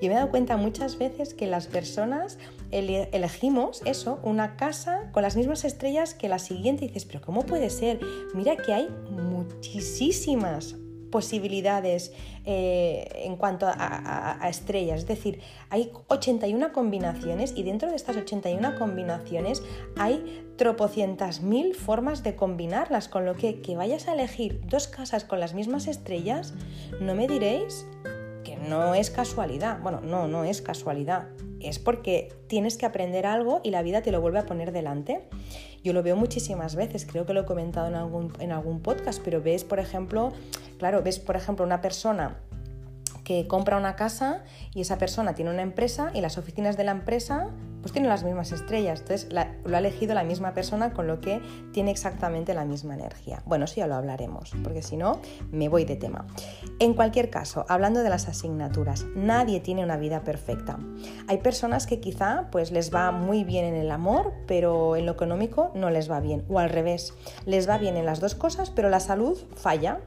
Y 0.00 0.08
me 0.08 0.14
he 0.14 0.16
dado 0.16 0.30
cuenta 0.30 0.56
muchas 0.56 0.98
veces 0.98 1.34
que 1.34 1.46
las 1.46 1.66
personas 1.66 2.38
elegimos 2.70 3.82
eso, 3.84 4.20
una 4.22 4.56
casa 4.56 5.10
con 5.12 5.22
las 5.22 5.36
mismas 5.36 5.64
estrellas 5.64 6.14
que 6.14 6.28
la 6.28 6.38
siguiente 6.38 6.84
y 6.84 6.88
dices, 6.88 7.04
pero 7.04 7.20
¿cómo 7.20 7.42
puede 7.42 7.70
ser? 7.70 8.00
Mira 8.34 8.56
que 8.56 8.72
hay 8.72 8.88
muchísimas 9.10 10.76
posibilidades 11.10 12.12
eh, 12.44 13.22
en 13.24 13.36
cuanto 13.36 13.66
a, 13.68 14.38
estrellas. 14.48 15.00
Es 15.00 15.06
decir, 15.06 15.40
hay 15.68 15.92
81 16.08 16.72
combinaciones 16.72 17.52
y 17.56 17.62
dentro 17.62 17.90
de 17.90 17.96
estas 17.96 18.16
81 18.16 18.78
combinaciones 18.78 19.62
hay 19.96 20.44
tropocientas 20.56 21.42
mil 21.42 21.74
formas 21.74 22.22
de 22.22 22.36
combinarlas, 22.36 23.08
con 23.08 23.24
lo 23.24 23.34
que 23.34 23.60
que 23.60 23.76
vayas 23.76 24.08
a 24.08 24.14
elegir 24.14 24.60
dos 24.66 24.88
casas 24.88 25.24
con 25.24 25.40
las 25.40 25.54
mismas 25.54 25.86
estrellas, 25.86 26.54
no 27.00 27.14
me 27.14 27.26
diréis 27.26 27.86
que 28.44 28.56
no 28.56 28.94
es 28.94 29.10
casualidad. 29.10 29.80
Bueno, 29.80 30.00
no, 30.00 30.28
no 30.28 30.44
es 30.44 30.62
casualidad. 30.62 31.28
Es 31.60 31.78
porque 31.78 32.32
tienes 32.46 32.76
que 32.76 32.86
aprender 32.86 33.26
algo 33.26 33.60
y 33.62 33.70
la 33.70 33.82
vida 33.82 34.02
te 34.02 34.12
lo 34.12 34.20
vuelve 34.20 34.38
a 34.38 34.46
poner 34.46 34.72
delante. 34.72 35.28
Yo 35.82 35.92
lo 35.92 36.02
veo 36.02 36.16
muchísimas 36.16 36.74
veces, 36.76 37.06
creo 37.06 37.24
que 37.24 37.32
lo 37.32 37.40
he 37.40 37.44
comentado 37.46 37.88
en 37.88 37.94
algún, 37.94 38.32
en 38.38 38.52
algún 38.52 38.80
podcast, 38.80 39.20
pero 39.24 39.42
ves, 39.42 39.64
por 39.64 39.78
ejemplo, 39.78 40.32
claro, 40.78 41.02
ves, 41.02 41.18
por 41.18 41.36
ejemplo, 41.36 41.64
una 41.64 41.80
persona 41.80 42.38
que 43.30 43.46
compra 43.46 43.76
una 43.76 43.94
casa 43.94 44.42
y 44.74 44.80
esa 44.80 44.98
persona 44.98 45.36
tiene 45.36 45.52
una 45.52 45.62
empresa 45.62 46.10
y 46.12 46.20
las 46.20 46.36
oficinas 46.36 46.76
de 46.76 46.82
la 46.82 46.90
empresa 46.90 47.50
pues 47.80 47.92
tienen 47.92 48.08
las 48.08 48.24
mismas 48.24 48.50
estrellas. 48.50 49.02
Entonces 49.02 49.28
lo 49.30 49.76
ha 49.76 49.78
elegido 49.78 50.14
la 50.14 50.24
misma 50.24 50.52
persona 50.52 50.92
con 50.92 51.06
lo 51.06 51.20
que 51.20 51.40
tiene 51.72 51.92
exactamente 51.92 52.54
la 52.54 52.64
misma 52.64 52.94
energía. 52.94 53.40
Bueno, 53.46 53.66
eso 53.66 53.76
ya 53.76 53.86
lo 53.86 53.94
hablaremos, 53.94 54.50
porque 54.64 54.82
si 54.82 54.96
no, 54.96 55.20
me 55.52 55.68
voy 55.68 55.84
de 55.84 55.94
tema. 55.94 56.26
En 56.80 56.92
cualquier 56.94 57.30
caso, 57.30 57.66
hablando 57.68 58.02
de 58.02 58.10
las 58.10 58.26
asignaturas, 58.26 59.06
nadie 59.14 59.60
tiene 59.60 59.84
una 59.84 59.96
vida 59.96 60.24
perfecta. 60.24 60.80
Hay 61.28 61.38
personas 61.38 61.86
que 61.86 62.00
quizá 62.00 62.48
pues 62.50 62.72
les 62.72 62.92
va 62.92 63.12
muy 63.12 63.44
bien 63.44 63.64
en 63.64 63.76
el 63.76 63.92
amor, 63.92 64.32
pero 64.48 64.96
en 64.96 65.06
lo 65.06 65.12
económico 65.12 65.70
no 65.76 65.88
les 65.90 66.10
va 66.10 66.18
bien. 66.18 66.44
O 66.48 66.58
al 66.58 66.68
revés, 66.68 67.14
les 67.46 67.68
va 67.68 67.78
bien 67.78 67.96
en 67.96 68.06
las 68.06 68.18
dos 68.18 68.34
cosas, 68.34 68.70
pero 68.70 68.90
la 68.90 68.98
salud 68.98 69.38
falla. 69.54 70.00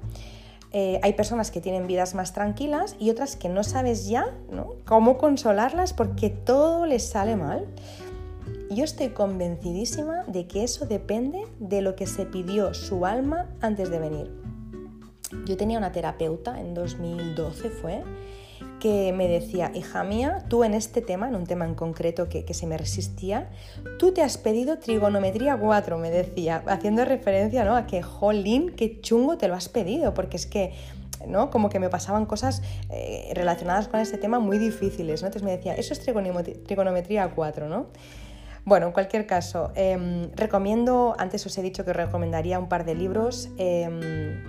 Eh, 0.75 0.99
hay 1.03 1.13
personas 1.13 1.51
que 1.51 1.61
tienen 1.61 1.85
vidas 1.85 2.15
más 2.15 2.33
tranquilas 2.33 2.95
y 2.99 3.11
otras 3.11 3.35
que 3.35 3.47
no 3.47 3.63
sabes 3.63 4.07
ya 4.07 4.35
cómo 4.85 5.19
consolarlas 5.19 5.93
porque 5.93 6.31
todo 6.31 6.87
les 6.87 7.07
sale 7.07 7.35
mal. 7.35 7.67
Yo 8.71 8.83
estoy 8.83 9.09
convencidísima 9.09 10.23
de 10.23 10.47
que 10.47 10.63
eso 10.63 10.87
depende 10.87 11.43
de 11.59 11.83
lo 11.83 11.95
que 11.95 12.07
se 12.07 12.25
pidió 12.25 12.73
su 12.73 13.05
alma 13.05 13.47
antes 13.61 13.91
de 13.91 13.99
venir. 13.99 14.31
Yo 15.45 15.57
tenía 15.57 15.77
una 15.77 15.91
terapeuta 15.91 16.59
en 16.59 16.73
2012 16.73 17.69
fue 17.69 18.03
que 18.83 19.13
me 19.13 19.29
decía, 19.29 19.71
hija 19.73 20.03
mía, 20.03 20.43
tú 20.49 20.65
en 20.65 20.73
este 20.73 21.01
tema, 21.01 21.29
en 21.29 21.35
un 21.35 21.47
tema 21.47 21.63
en 21.63 21.73
concreto 21.73 22.27
que, 22.27 22.53
se 22.53 22.67
me 22.67 22.77
resistía, 22.77 23.49
tú 23.97 24.11
te 24.11 24.21
has 24.21 24.37
pedido 24.37 24.77
trigonometría 24.77 25.55
4, 25.55 25.97
me 25.97 26.11
decía, 26.11 26.61
haciendo 26.67 27.05
referencia 27.05 27.63
¿no? 27.63 27.77
a 27.77 27.87
que, 27.87 28.01
jolín, 28.03 28.73
qué 28.75 28.99
chungo 28.99 29.37
te 29.37 29.47
lo 29.47 29.55
has 29.55 29.69
pedido, 29.69 30.13
porque 30.13 30.35
es 30.35 30.45
que 30.45 30.73
¿no? 31.25 31.49
Como 31.49 31.69
que 31.69 31.79
me 31.79 31.87
pasaban 31.87 32.25
cosas 32.25 32.61
eh, 32.89 33.31
relacionadas 33.33 33.87
con 33.87 34.01
ese 34.01 34.17
tema 34.17 34.39
muy 34.39 34.57
difíciles, 34.57 35.21
¿no? 35.21 35.27
Entonces 35.27 35.45
me 35.45 35.55
decía, 35.55 35.73
eso 35.75 35.93
es 35.93 36.01
trigonometría 36.01 37.31
4, 37.33 37.69
¿no? 37.69 37.87
Bueno, 38.65 38.87
en 38.87 38.91
cualquier 38.91 39.25
caso, 39.25 39.71
em, 39.75 40.29
recomiendo, 40.35 41.15
antes 41.17 41.45
os 41.45 41.57
he 41.57 41.61
dicho 41.61 41.85
que 41.85 41.93
recomendaría 41.93 42.59
un 42.59 42.67
par 42.67 42.83
de 42.83 42.95
libros. 42.95 43.47
Em, 43.57 44.43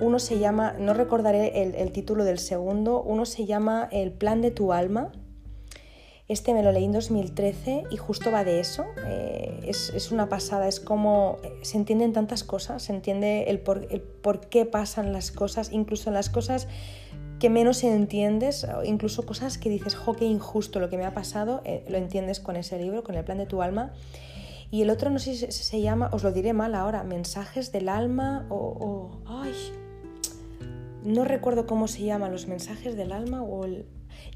uno 0.00 0.18
se 0.18 0.38
llama, 0.38 0.74
no 0.78 0.94
recordaré 0.94 1.62
el, 1.62 1.92
título 1.92 2.24
del 2.24 2.38
segundo, 2.38 3.02
uno 3.02 3.24
se 3.24 3.46
llama 3.46 3.88
El 3.92 4.12
plan 4.12 4.40
de 4.40 4.50
tu 4.50 4.72
alma. 4.72 5.12
Este 6.28 6.54
me 6.54 6.62
lo 6.62 6.72
leí 6.72 6.84
en 6.84 6.92
2013 6.92 7.84
y 7.90 7.96
justo 7.96 8.30
va 8.30 8.44
de 8.44 8.60
eso. 8.60 8.84
Eh, 9.06 9.60
es, 9.64 10.12
una 10.12 10.28
pasada, 10.28 10.66
es 10.68 10.80
como 10.80 11.38
eh, 11.42 11.52
se 11.62 11.76
entienden 11.76 12.12
tantas 12.12 12.42
cosas, 12.42 12.82
se 12.82 12.92
entiende 12.92 13.44
el 13.48 13.60
por, 13.60 14.48
qué 14.48 14.64
pasan 14.64 15.12
las 15.12 15.30
cosas, 15.30 15.72
incluso 15.72 16.10
las 16.10 16.30
cosas 16.30 16.68
que 17.38 17.50
menos 17.50 17.82
entiendes, 17.82 18.66
incluso 18.84 19.26
cosas 19.26 19.58
que 19.58 19.68
dices, 19.68 19.96
jo, 19.96 20.14
qué 20.14 20.24
injusto 20.24 20.78
lo 20.78 20.88
que 20.88 20.96
me 20.96 21.04
ha 21.04 21.12
pasado, 21.12 21.60
eh, 21.64 21.84
lo 21.88 21.98
entiendes 21.98 22.38
con 22.38 22.56
ese 22.56 22.78
libro, 22.78 23.02
con 23.02 23.16
el 23.16 23.24
plan 23.24 23.38
de 23.38 23.46
tu 23.46 23.62
alma. 23.62 23.92
Y 24.70 24.80
el 24.80 24.88
otro 24.88 25.10
no 25.10 25.18
sé 25.18 25.34
si 25.34 25.52
se 25.52 25.80
llama, 25.82 26.08
os 26.12 26.22
lo 26.22 26.32
diré 26.32 26.54
mal 26.54 26.74
ahora, 26.74 27.04
mensajes 27.04 27.72
del 27.72 27.90
alma 27.90 28.46
o... 28.48 29.20
ay, 29.26 29.52
no 31.04 31.24
recuerdo 31.24 31.66
cómo 31.66 31.88
se 31.88 32.04
llama, 32.04 32.28
los 32.28 32.48
mensajes 32.48 32.96
del 32.96 33.12
alma 33.12 33.42
o 33.42 33.64
el... 33.64 33.86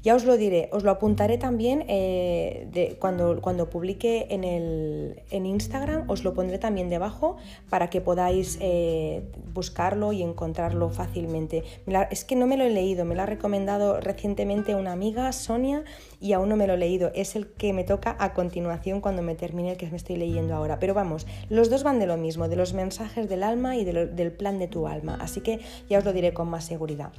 Ya 0.03 0.15
os 0.15 0.25
lo 0.25 0.37
diré, 0.37 0.69
os 0.71 0.83
lo 0.83 0.91
apuntaré 0.91 1.37
también 1.37 1.83
eh, 1.87 2.95
cuando, 2.99 3.41
cuando 3.41 3.69
publique 3.69 4.27
en, 4.29 4.43
el, 4.43 5.21
en 5.31 5.45
Instagram, 5.45 6.09
os 6.09 6.23
lo 6.23 6.33
pondré 6.33 6.59
también 6.59 6.87
debajo 6.89 7.37
para 7.69 7.89
que 7.89 7.99
podáis 7.99 8.57
eh, 8.61 9.23
buscarlo 9.53 10.13
y 10.13 10.21
encontrarlo 10.21 10.89
fácilmente. 10.89 11.63
es 12.11 12.23
que 12.23 12.35
no 12.35 12.47
me 12.47 12.57
lo 12.57 12.63
he 12.63 12.69
leído, 12.69 13.05
me 13.05 13.15
lo 13.15 13.23
ha 13.23 13.25
recomendado 13.25 13.99
recientemente 13.99 14.75
una 14.75 14.91
amiga, 14.91 15.31
Sonia, 15.31 15.83
y 16.21 16.33
aún 16.33 16.49
no 16.49 16.55
me 16.55 16.67
lo 16.67 16.73
he 16.73 16.77
leído. 16.77 17.11
Es 17.15 17.35
el 17.35 17.47
que 17.47 17.73
me 17.73 17.83
toca 17.83 18.15
a 18.19 18.33
continuación 18.33 19.01
cuando 19.01 19.21
me 19.21 19.35
termine 19.35 19.71
el 19.71 19.77
que 19.77 19.89
me 19.89 19.97
estoy 19.97 20.17
leyendo 20.17 20.55
ahora. 20.55 20.79
Pero 20.79 20.93
vamos, 20.93 21.27
los 21.49 21.69
dos 21.69 21.83
van 21.83 21.99
de 21.99 22.07
lo 22.07 22.17
mismo, 22.17 22.47
de 22.47 22.55
los 22.55 22.73
mensajes 22.73 23.27
del 23.27 23.43
alma 23.43 23.75
y 23.75 23.83
del 23.83 24.31
plan 24.31 24.59
de 24.59 24.67
tu 24.67 24.87
alma. 24.87 25.17
Así 25.19 25.41
que 25.41 25.59
ya 25.89 25.99
os 25.99 26.05
lo 26.05 26.13
diré 26.13 26.33
con 26.33 26.47
más 26.49 26.65
seguridad. 26.65 27.11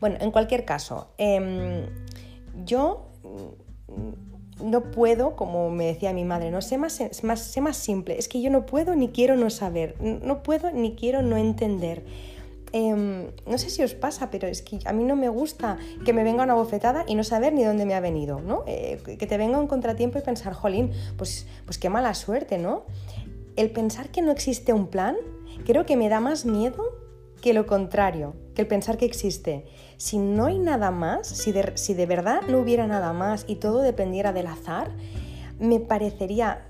Bueno, 0.00 0.16
en 0.20 0.30
cualquier 0.30 0.64
caso, 0.64 1.08
em, 1.18 1.86
yo 2.64 3.08
mm, 3.22 4.70
no 4.70 4.90
puedo, 4.90 5.36
como 5.36 5.70
me 5.70 5.86
decía 5.86 6.12
mi 6.12 6.24
madre, 6.24 6.50
no 6.50 6.62
sé 6.62 6.78
más, 6.78 7.00
más, 7.22 7.40
sé 7.40 7.60
más 7.60 7.76
simple, 7.76 8.18
es 8.18 8.28
que 8.28 8.40
yo 8.40 8.50
no 8.50 8.66
puedo 8.66 8.94
ni 8.94 9.08
quiero 9.08 9.36
no 9.36 9.50
saber, 9.50 10.00
no 10.00 10.42
puedo 10.42 10.70
ni 10.70 10.94
quiero 10.94 11.22
no 11.22 11.36
entender. 11.36 12.04
Em, 12.72 13.28
no 13.46 13.58
sé 13.58 13.70
si 13.70 13.82
os 13.82 13.94
pasa, 13.94 14.30
pero 14.30 14.48
es 14.48 14.60
que 14.60 14.78
a 14.84 14.92
mí 14.92 15.04
no 15.04 15.14
me 15.16 15.28
gusta 15.28 15.78
que 16.04 16.12
me 16.12 16.24
venga 16.24 16.42
una 16.42 16.54
bofetada 16.54 17.04
y 17.06 17.14
no 17.14 17.24
saber 17.24 17.52
ni 17.52 17.64
dónde 17.64 17.86
me 17.86 17.94
ha 17.94 18.00
venido, 18.00 18.40
¿no? 18.40 18.64
Eh, 18.66 19.00
que 19.18 19.26
te 19.26 19.38
venga 19.38 19.58
un 19.58 19.66
contratiempo 19.66 20.18
y 20.18 20.22
pensar, 20.22 20.52
jolín, 20.52 20.90
pues, 21.16 21.46
pues 21.64 21.78
qué 21.78 21.88
mala 21.88 22.12
suerte, 22.14 22.58
¿no? 22.58 22.84
El 23.54 23.70
pensar 23.70 24.10
que 24.10 24.20
no 24.20 24.32
existe 24.32 24.72
un 24.72 24.88
plan, 24.88 25.16
creo 25.64 25.86
que 25.86 25.96
me 25.96 26.08
da 26.08 26.20
más 26.20 26.44
miedo 26.44 26.84
que 27.40 27.54
lo 27.54 27.66
contrario, 27.66 28.34
que 28.54 28.62
el 28.62 28.68
pensar 28.68 28.96
que 28.96 29.04
existe. 29.04 29.64
Si 29.96 30.18
no 30.18 30.46
hay 30.46 30.58
nada 30.58 30.90
más, 30.90 31.26
si 31.26 31.52
de, 31.52 31.72
si 31.76 31.94
de 31.94 32.06
verdad 32.06 32.42
no 32.48 32.58
hubiera 32.58 32.86
nada 32.86 33.12
más 33.12 33.44
y 33.48 33.56
todo 33.56 33.80
dependiera 33.80 34.32
del 34.32 34.46
azar, 34.46 34.90
me 35.58 35.80
parecería 35.80 36.62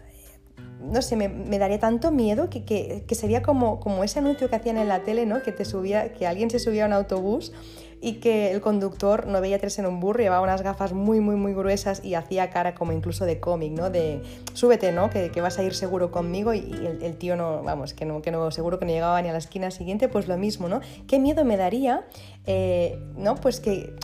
no 0.81 1.03
sé, 1.03 1.17
me, 1.17 1.59
daría 1.59 1.81
tanto 1.81 2.11
miedo 2.11 2.49
que, 2.51 2.65
que, 2.65 3.15
sería 3.15 3.43
como, 3.43 3.81
como 3.81 4.05
ese 4.05 4.19
anuncio 4.19 4.49
que 4.49 4.57
hacían 4.57 4.77
en 4.77 4.89
la 4.89 5.03
tele, 5.03 5.27
¿no? 5.27 5.43
Que 5.43 5.51
te 5.51 5.65
subía, 5.65 6.13
que 6.13 6.27
alguien 6.27 6.51
se 6.51 6.59
subía 6.59 6.85
a 6.85 6.87
un 6.87 6.93
autobús 6.93 7.53
y 8.01 8.15
que 8.15 8.53
el 8.53 8.61
conductor 8.61 9.27
no 9.27 9.41
veía 9.41 9.59
tres 9.59 9.79
en 9.79 9.87
un 9.87 10.01
burro, 10.01 10.21
llevaba 10.21 10.43
unas 10.43 10.63
gafas 10.63 10.93
muy, 10.93 11.21
muy, 11.21 11.37
muy 11.37 11.55
gruesas 11.55 12.05
y 12.05 12.15
hacía 12.15 12.51
cara 12.51 12.75
como 12.75 12.93
incluso 12.93 13.25
de 13.25 13.41
cómic, 13.41 13.73
¿no? 13.73 13.91
De 13.91 14.23
súbete, 14.53 14.93
¿no? 14.93 15.11
Que, 15.11 15.31
que 15.31 15.41
vas 15.41 15.59
a 15.59 15.63
ir 15.63 15.75
seguro 15.75 16.11
conmigo 16.11 16.53
y, 16.53 16.99
el, 17.01 17.17
tío 17.17 17.37
no, 17.37 17.63
vamos, 17.63 17.95
que 17.95 18.05
no, 18.05 18.23
que 18.23 18.31
no, 18.31 18.51
seguro 18.51 18.79
que 18.79 18.85
no 18.85 18.93
llegaba 18.93 19.21
ni 19.23 19.29
a 19.29 19.33
la 19.33 19.39
esquina 19.39 19.71
siguiente, 19.71 20.09
pues 20.09 20.29
lo 20.29 20.37
mismo, 20.37 20.69
¿no? 20.69 20.81
¿Qué 21.07 21.19
miedo 21.19 21.45
me 21.45 21.57
daría, 21.57 22.07
eh, 22.47 22.99
¿no? 23.17 23.37
Pues 23.37 23.61
que 23.61 23.95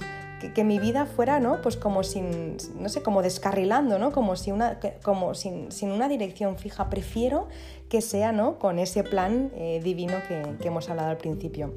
que, 0.50 0.64
mi 0.64 0.78
vida 0.78 1.06
fuera, 1.06 1.40
¿no? 1.40 1.62
Pues 1.62 1.76
como 1.76 2.02
sin, 2.02 2.56
no 2.78 2.88
sé, 2.88 3.02
como 3.02 3.22
descarrilando, 3.22 3.98
¿no? 3.98 4.12
Como, 4.12 4.36
si 4.36 4.50
una, 4.50 4.80
como 5.02 5.34
sin, 5.34 5.70
sin, 5.70 5.90
una 5.90 6.08
dirección 6.08 6.56
fija. 6.56 6.90
Prefiero 6.90 7.48
que 7.88 8.00
sea, 8.00 8.32
¿no? 8.32 8.58
Con 8.58 8.78
ese 8.78 9.04
plan 9.04 9.50
eh, 9.54 9.80
divino 9.82 10.16
que, 10.26 10.56
que 10.60 10.68
hemos 10.68 10.88
hablado 10.90 11.10
al 11.10 11.18
principio. 11.18 11.72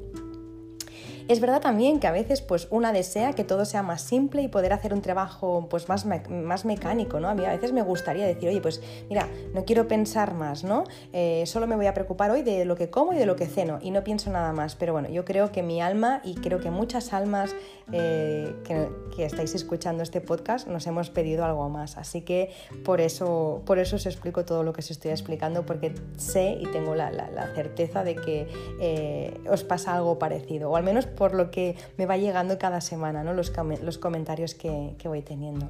Es 1.28 1.40
verdad 1.40 1.60
también 1.60 1.98
que 1.98 2.06
a 2.06 2.12
veces 2.12 2.40
pues 2.40 2.68
una 2.70 2.92
desea 2.92 3.32
que 3.32 3.42
todo 3.42 3.64
sea 3.64 3.82
más 3.82 4.02
simple 4.02 4.42
y 4.42 4.48
poder 4.48 4.72
hacer 4.72 4.94
un 4.94 5.02
trabajo 5.02 5.66
pues 5.68 5.88
más, 5.88 6.06
más 6.06 6.64
mecánico, 6.64 7.18
¿no? 7.18 7.28
A 7.28 7.34
mí 7.34 7.44
a 7.44 7.50
veces 7.50 7.72
me 7.72 7.82
gustaría 7.82 8.24
decir, 8.26 8.48
oye, 8.48 8.60
pues 8.60 8.80
mira, 9.08 9.28
no 9.52 9.64
quiero 9.64 9.88
pensar 9.88 10.34
más, 10.34 10.62
¿no? 10.62 10.84
Eh, 11.12 11.42
solo 11.46 11.66
me 11.66 11.74
voy 11.74 11.86
a 11.86 11.94
preocupar 11.94 12.30
hoy 12.30 12.42
de 12.42 12.64
lo 12.64 12.76
que 12.76 12.90
como 12.90 13.12
y 13.12 13.16
de 13.16 13.26
lo 13.26 13.34
que 13.34 13.46
ceno 13.46 13.80
y 13.82 13.90
no 13.90 14.04
pienso 14.04 14.30
nada 14.30 14.52
más. 14.52 14.76
Pero 14.76 14.92
bueno, 14.92 15.08
yo 15.08 15.24
creo 15.24 15.50
que 15.50 15.64
mi 15.64 15.80
alma 15.80 16.20
y 16.22 16.36
creo 16.36 16.60
que 16.60 16.70
muchas 16.70 17.12
almas 17.12 17.56
eh, 17.92 18.54
que, 18.64 19.24
estáis 19.24 19.54
escuchando 19.54 20.02
este 20.02 20.20
podcast 20.20 20.68
nos 20.68 20.86
hemos 20.86 21.10
pedido 21.10 21.44
algo 21.44 21.68
más. 21.68 21.96
Así 21.96 22.20
que 22.20 22.52
por 22.84 23.00
eso, 23.00 23.62
por 23.66 23.80
eso 23.80 23.96
os 23.96 24.06
explico 24.06 24.44
todo 24.44 24.62
lo 24.62 24.72
que 24.72 24.80
os 24.80 24.90
estoy 24.92 25.10
explicando 25.10 25.66
porque 25.66 25.92
sé 26.16 26.56
y 26.60 26.66
tengo 26.66 26.94
la, 26.94 27.10
certeza 27.54 28.04
de 28.04 28.14
que 28.14 28.46
eh, 28.80 29.40
os 29.50 29.64
pasa 29.64 29.94
algo 29.94 30.18
parecido, 30.18 30.70
o 30.70 30.76
al 30.76 30.84
menos 30.84 31.06
por 31.16 31.34
lo 31.34 31.50
que 31.50 31.76
me 31.96 32.06
va 32.06 32.16
llegando 32.16 32.58
cada 32.58 32.80
semana, 32.80 33.24
¿no? 33.24 33.34
los, 33.34 33.52
los 33.82 33.98
comentarios 33.98 34.54
que, 34.54 34.94
voy 35.04 35.22
teniendo. 35.22 35.68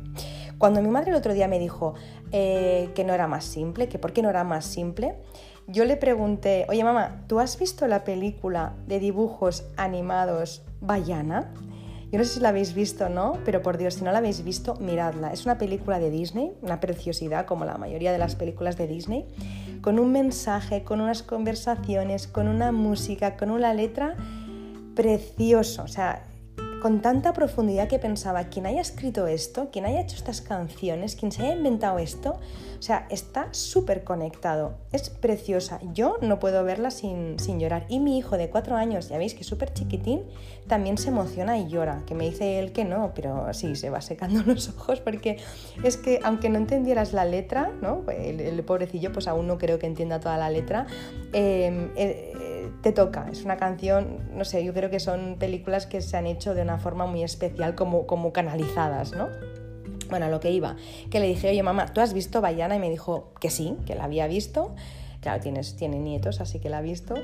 Cuando 0.58 0.82
mi 0.82 0.88
madre 0.88 1.10
el 1.10 1.16
otro 1.16 1.32
día 1.32 1.48
me 1.48 1.58
dijo 1.58 1.94
eh, 2.32 2.90
que 2.94 3.04
no 3.04 3.14
era 3.14 3.26
más 3.26 3.44
simple, 3.44 3.88
que 3.88 3.98
por 3.98 4.12
qué 4.12 4.22
no 4.22 4.28
era 4.28 4.44
más 4.44 4.64
simple, 4.66 5.16
yo 5.68 5.84
le 5.84 5.96
pregunté, 5.96 6.66
oye 6.68 6.84
mamá, 6.84 7.24
¿tú 7.26 7.40
has 7.40 7.58
visto 7.58 7.86
la 7.86 8.04
película 8.04 8.74
de 8.86 9.00
dibujos 9.00 9.64
animados 9.76 10.62
Bayana? 10.80 11.52
Yo 12.12 12.18
no 12.18 12.24
sé 12.24 12.34
si 12.34 12.40
la 12.40 12.50
habéis 12.50 12.72
visto 12.72 13.06
o 13.06 13.08
no, 13.08 13.38
pero 13.44 13.62
por 13.62 13.76
Dios, 13.76 13.94
si 13.94 14.04
no 14.04 14.12
la 14.12 14.18
habéis 14.18 14.44
visto, 14.44 14.76
miradla. 14.76 15.32
Es 15.32 15.44
una 15.44 15.58
película 15.58 15.98
de 15.98 16.10
Disney, 16.10 16.52
una 16.62 16.78
preciosidad 16.78 17.46
como 17.46 17.64
la 17.64 17.78
mayoría 17.78 18.12
de 18.12 18.18
las 18.18 18.36
películas 18.36 18.76
de 18.76 18.86
Disney, 18.86 19.26
con 19.82 19.98
un 19.98 20.12
mensaje, 20.12 20.84
con 20.84 21.00
unas 21.00 21.24
conversaciones, 21.24 22.28
con 22.28 22.46
una 22.46 22.70
música, 22.70 23.36
con 23.36 23.50
una 23.50 23.74
letra 23.74 24.14
precioso, 24.96 25.84
o 25.84 25.88
sea, 25.88 26.26
con 26.82 27.00
tanta 27.00 27.32
profundidad 27.32 27.88
que 27.88 27.98
pensaba, 27.98 28.44
quien 28.44 28.66
haya 28.66 28.80
escrito 28.80 29.26
esto, 29.26 29.70
quien 29.70 29.86
haya 29.86 30.00
hecho 30.00 30.16
estas 30.16 30.40
canciones, 30.40 31.16
quien 31.16 31.32
se 31.32 31.42
haya 31.42 31.54
inventado 31.54 31.98
esto, 31.98 32.38
o 32.78 32.82
sea, 32.82 33.06
está 33.10 33.48
súper 33.52 34.04
conectado, 34.04 34.78
es 34.92 35.10
preciosa. 35.10 35.80
Yo 35.94 36.18
no 36.20 36.38
puedo 36.38 36.62
verla 36.62 36.90
sin, 36.90 37.38
sin, 37.38 37.58
llorar. 37.58 37.86
Y 37.88 37.98
mi 37.98 38.18
hijo 38.18 38.36
de 38.36 38.50
cuatro 38.50 38.76
años, 38.76 39.08
ya 39.08 39.18
veis 39.18 39.34
que 39.34 39.40
es 39.40 39.46
súper 39.46 39.72
chiquitín, 39.72 40.22
también 40.66 40.98
se 40.98 41.08
emociona 41.08 41.58
y 41.58 41.68
llora, 41.68 42.02
que 42.06 42.14
me 42.14 42.24
dice 42.24 42.58
él 42.58 42.72
que 42.72 42.84
no, 42.84 43.12
pero 43.14 43.52
sí, 43.54 43.74
se 43.74 43.90
va 43.90 44.00
secando 44.00 44.42
los 44.46 44.68
ojos 44.68 45.00
porque 45.00 45.38
es 45.82 45.96
que 45.96 46.20
aunque 46.22 46.50
no 46.50 46.58
entendieras 46.58 47.12
la 47.12 47.24
letra, 47.24 47.72
¿no? 47.82 48.04
el, 48.10 48.62
pobrecillo 48.64 49.12
pues 49.12 49.28
aún 49.28 49.46
no 49.46 49.58
creo 49.58 49.78
que 49.78 49.86
entienda 49.86 50.20
toda 50.20 50.36
la 50.36 50.50
letra, 50.50 50.86
eh, 51.32 51.90
eh, 51.96 52.32
te 52.82 52.92
toca. 52.92 53.28
Es 53.30 53.44
una 53.44 53.56
canción, 53.56 54.18
no 54.32 54.44
sé, 54.44 54.64
yo 54.64 54.72
creo 54.72 54.90
que 54.90 55.00
son 55.00 55.36
películas 55.38 55.86
que 55.86 56.00
se 56.00 56.16
han 56.16 56.26
hecho 56.26 56.54
de 56.54 56.62
una 56.62 56.78
forma 56.78 57.06
muy 57.06 57.22
especial, 57.22 57.74
como, 57.74 58.06
como 58.06 58.32
canalizadas, 58.32 59.12
¿no? 59.12 59.28
Bueno, 60.08 60.26
a 60.26 60.28
lo 60.28 60.40
que 60.40 60.50
iba, 60.50 60.76
que 61.10 61.18
le 61.20 61.26
dije, 61.26 61.50
oye 61.50 61.62
mamá, 61.62 61.92
¿tú 61.92 62.00
has 62.00 62.12
visto 62.12 62.40
Bayana? 62.40 62.76
Y 62.76 62.78
me 62.78 62.90
dijo 62.90 63.32
que 63.40 63.50
sí, 63.50 63.76
que 63.86 63.94
la 63.94 64.04
había 64.04 64.26
visto. 64.26 64.74
Claro, 65.20 65.42
tienes, 65.42 65.76
tiene 65.76 65.98
nietos, 65.98 66.40
así 66.40 66.60
que 66.60 66.70
la 66.70 66.78
ha 66.78 66.82
visto. 66.82 67.14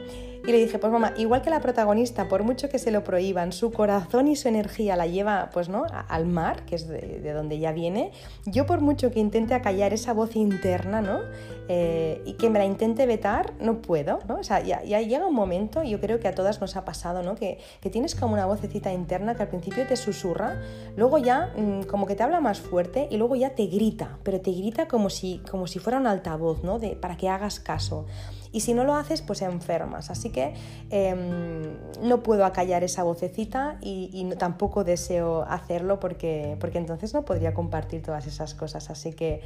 Y 0.44 0.50
le 0.50 0.58
dije, 0.58 0.78
pues 0.80 0.92
mamá, 0.92 1.14
igual 1.16 1.40
que 1.40 1.50
la 1.50 1.60
protagonista, 1.60 2.26
por 2.26 2.42
mucho 2.42 2.68
que 2.68 2.80
se 2.80 2.90
lo 2.90 3.04
prohíban, 3.04 3.52
su 3.52 3.70
corazón 3.70 4.26
y 4.26 4.34
su 4.34 4.48
energía 4.48 4.96
la 4.96 5.06
lleva, 5.06 5.50
pues 5.52 5.68
no, 5.68 5.84
al 6.08 6.26
mar, 6.26 6.64
que 6.64 6.74
es 6.74 6.88
de, 6.88 7.32
donde 7.32 7.60
ya 7.60 7.70
viene. 7.70 8.10
Yo 8.44 8.66
por 8.66 8.80
mucho 8.80 9.12
que 9.12 9.20
intente 9.20 9.54
acallar 9.54 9.92
esa 9.92 10.12
voz 10.12 10.34
interna, 10.34 11.00
¿no? 11.00 11.20
Eh, 11.68 12.22
y 12.26 12.32
que 12.32 12.50
me 12.50 12.58
la 12.58 12.64
intente 12.64 13.06
vetar, 13.06 13.52
no 13.60 13.80
puedo, 13.82 14.18
¿no? 14.28 14.40
O 14.40 14.42
sea, 14.42 14.60
ya, 14.60 14.80
llega 14.82 15.24
un 15.24 15.34
momento, 15.34 15.84
yo 15.84 16.00
creo 16.00 16.18
que 16.18 16.26
a 16.26 16.34
todas 16.34 16.60
nos 16.60 16.74
ha 16.74 16.84
pasado, 16.84 17.22
¿no? 17.22 17.36
Que, 17.36 17.58
que, 17.80 17.88
tienes 17.88 18.16
como 18.16 18.34
una 18.34 18.46
vocecita 18.46 18.92
interna 18.92 19.36
que 19.36 19.42
al 19.42 19.48
principio 19.48 19.86
te 19.86 19.94
susurra, 19.94 20.60
luego 20.96 21.18
ya 21.18 21.52
mm, 21.56 21.82
como 21.84 22.06
que 22.06 22.16
te 22.16 22.24
habla 22.24 22.40
más 22.40 22.60
fuerte 22.60 23.06
y 23.12 23.16
luego 23.16 23.36
ya 23.36 23.50
te 23.50 23.66
grita, 23.66 24.18
pero 24.24 24.40
te 24.40 24.50
grita 24.50 24.88
como 24.88 25.08
si, 25.08 25.40
como 25.48 25.68
si 25.68 25.78
fuera 25.78 26.00
un 26.00 26.08
altavoz, 26.08 26.64
¿no? 26.64 26.80
De, 26.80 26.96
para 26.96 27.16
que 27.16 27.28
hagas 27.28 27.60
caso. 27.60 28.06
Y 28.52 28.60
si 28.60 28.74
no 28.74 28.84
lo 28.84 28.94
haces, 28.94 29.22
pues 29.22 29.42
enfermas. 29.42 30.10
Así 30.10 30.30
que 30.30 30.54
em, 30.90 31.62
no 32.02 32.22
puedo 32.22 32.44
acallar 32.44 32.84
esa 32.84 33.02
vocecita 33.02 33.78
y, 33.80 34.28
tampoco 34.38 34.84
deseo 34.84 35.42
hacerlo 35.48 35.98
porque, 35.98 36.56
porque 36.60 36.78
entonces 36.78 37.14
no 37.14 37.24
podría 37.24 37.54
compartir 37.54 38.02
todas 38.02 38.26
esas 38.26 38.54
cosas. 38.54 38.90
Así 38.90 39.14
que, 39.14 39.40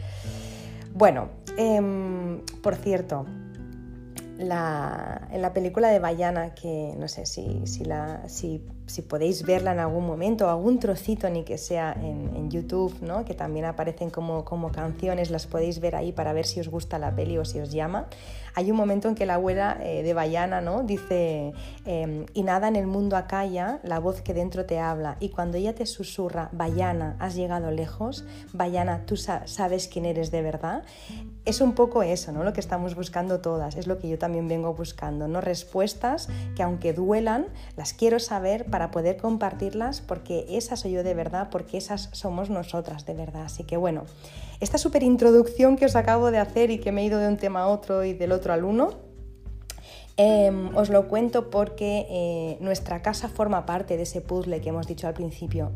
bueno, 0.93 1.29
em, 1.57 2.41
por 2.63 2.75
cierto, 2.75 3.27
en 4.39 4.49
la 4.49 5.53
película 5.55 5.89
de 5.89 5.99
Bayana, 5.99 6.55
que 6.55 6.95
no 6.99 7.09
sé 7.09 7.27
si, 7.27 7.67
si, 7.67 7.85
la, 7.85 8.29
si 8.29 8.61
si 8.87 9.03
podéis 9.03 9.43
verla 9.45 9.73
en 9.73 9.81
algún 9.81 10.07
momento, 10.07 10.49
algún 10.49 10.79
trocito, 10.79 11.29
ni 11.29 11.43
que 11.43 11.59
sea 11.59 11.93
en, 11.93 12.37
YouTube, 12.51 12.95
¿no? 13.01 13.25
que 13.25 13.35
también 13.35 13.65
aparecen 13.65 14.09
como, 14.11 14.45
como, 14.45 14.71
canciones, 14.71 15.31
las 15.31 15.49
podéis 15.49 15.81
ver 15.81 15.97
ahí 15.97 16.13
para 16.13 16.33
ver 16.33 16.47
si 16.47 16.61
os 16.61 16.69
gusta 16.69 16.97
la 16.97 17.15
peli 17.15 17.39
o 17.39 17.45
si 17.45 17.59
os 17.59 17.73
llama. 17.73 18.07
Hay 18.55 18.71
un 18.71 18.77
momento 18.77 19.09
en 19.09 19.17
que 19.17 19.27
la 19.27 19.35
abuela 19.35 19.77
eh, 19.83 20.03
de 20.03 20.15
Bayana 20.15 20.61
¿no? 20.61 20.83
dice, 20.83 21.53
em, 21.85 22.25
y 22.33 22.43
nada 22.43 22.69
en 22.69 22.77
el 22.77 22.87
mundo 22.87 23.17
acalla 23.17 23.81
la 23.83 23.99
voz 23.99 24.23
que 24.23 24.33
dentro 24.33 24.65
te 24.65 24.79
habla, 24.79 25.17
y 25.19 25.31
cuando 25.31 25.59
ella 25.59 25.75
te 25.75 25.85
susurra, 25.85 26.49
Bayana, 26.53 27.17
has 27.19 27.35
llegado 27.35 27.71
lejos, 27.71 28.25
Bayana, 28.53 29.05
tú 29.05 29.17
sabes 29.17 29.89
quién 29.89 30.07
eres 30.07 30.31
de 30.31 30.41
verdad, 30.41 30.85
es 31.45 31.61
un 31.61 31.75
poco 31.75 32.03
eso, 32.03 32.33
¿no? 32.33 32.45
lo 32.45 32.53
que 32.53 32.61
estamos 32.61 32.95
buscando 32.95 33.41
todas, 33.41 33.77
es 33.77 33.87
lo 33.87 33.99
que 33.99 34.09
yo 34.09 34.19
también 34.19 34.49
vengo 34.49 34.73
buscando, 34.73 35.29
¿no? 35.29 35.41
respuestas 35.41 36.29
que 36.55 36.63
aunque 36.63 36.93
duelan, 36.93 37.49
las 37.77 37.93
quiero 37.93 38.19
saber 38.19 38.65
poder 38.91 39.17
compartirlas 39.17 40.01
porque 40.01 40.47
esas 40.51 40.81
soy 40.81 40.93
yo 40.93 41.03
de 41.03 41.15
verdad, 41.15 41.49
porque 41.51 41.77
esas 41.79 42.09
somos 42.13 42.51
nosotras 42.51 43.07
de 43.07 43.15
verdad. 43.15 43.45
Así 43.45 43.65
que 43.65 43.77
bueno, 43.77 44.05
esta 44.61 44.79
súper 44.79 45.03
introducción 45.03 45.77
que 45.77 45.87
os 45.87 45.97
acabo 45.97 46.31
de 46.31 46.39
hacer 46.39 46.71
y 46.71 46.79
que 46.79 46.93
me 46.93 47.03
he 47.03 47.05
ido 47.05 47.19
de 47.19 47.29
un 47.29 47.37
tema 47.37 47.63
a 47.63 47.69
otro 47.69 48.05
y 48.05 48.13
del 48.13 48.33
otro 48.33 48.53
al 48.53 48.65
uno, 48.65 48.95
em, 50.17 50.75
os 50.77 50.89
lo 50.89 51.09
cuento 51.09 51.51
porque 51.51 52.07
eh, 52.09 52.59
nuestra 52.61 53.03
casa 53.03 53.29
forma 53.29 53.67
parte 53.67 53.97
de 53.97 54.05
ese 54.05 54.21
puzzle 54.21 54.61
que 54.61 54.71
hemos 54.71 54.87
dicho 54.87 55.07
al 55.07 55.15
principio. 55.15 55.73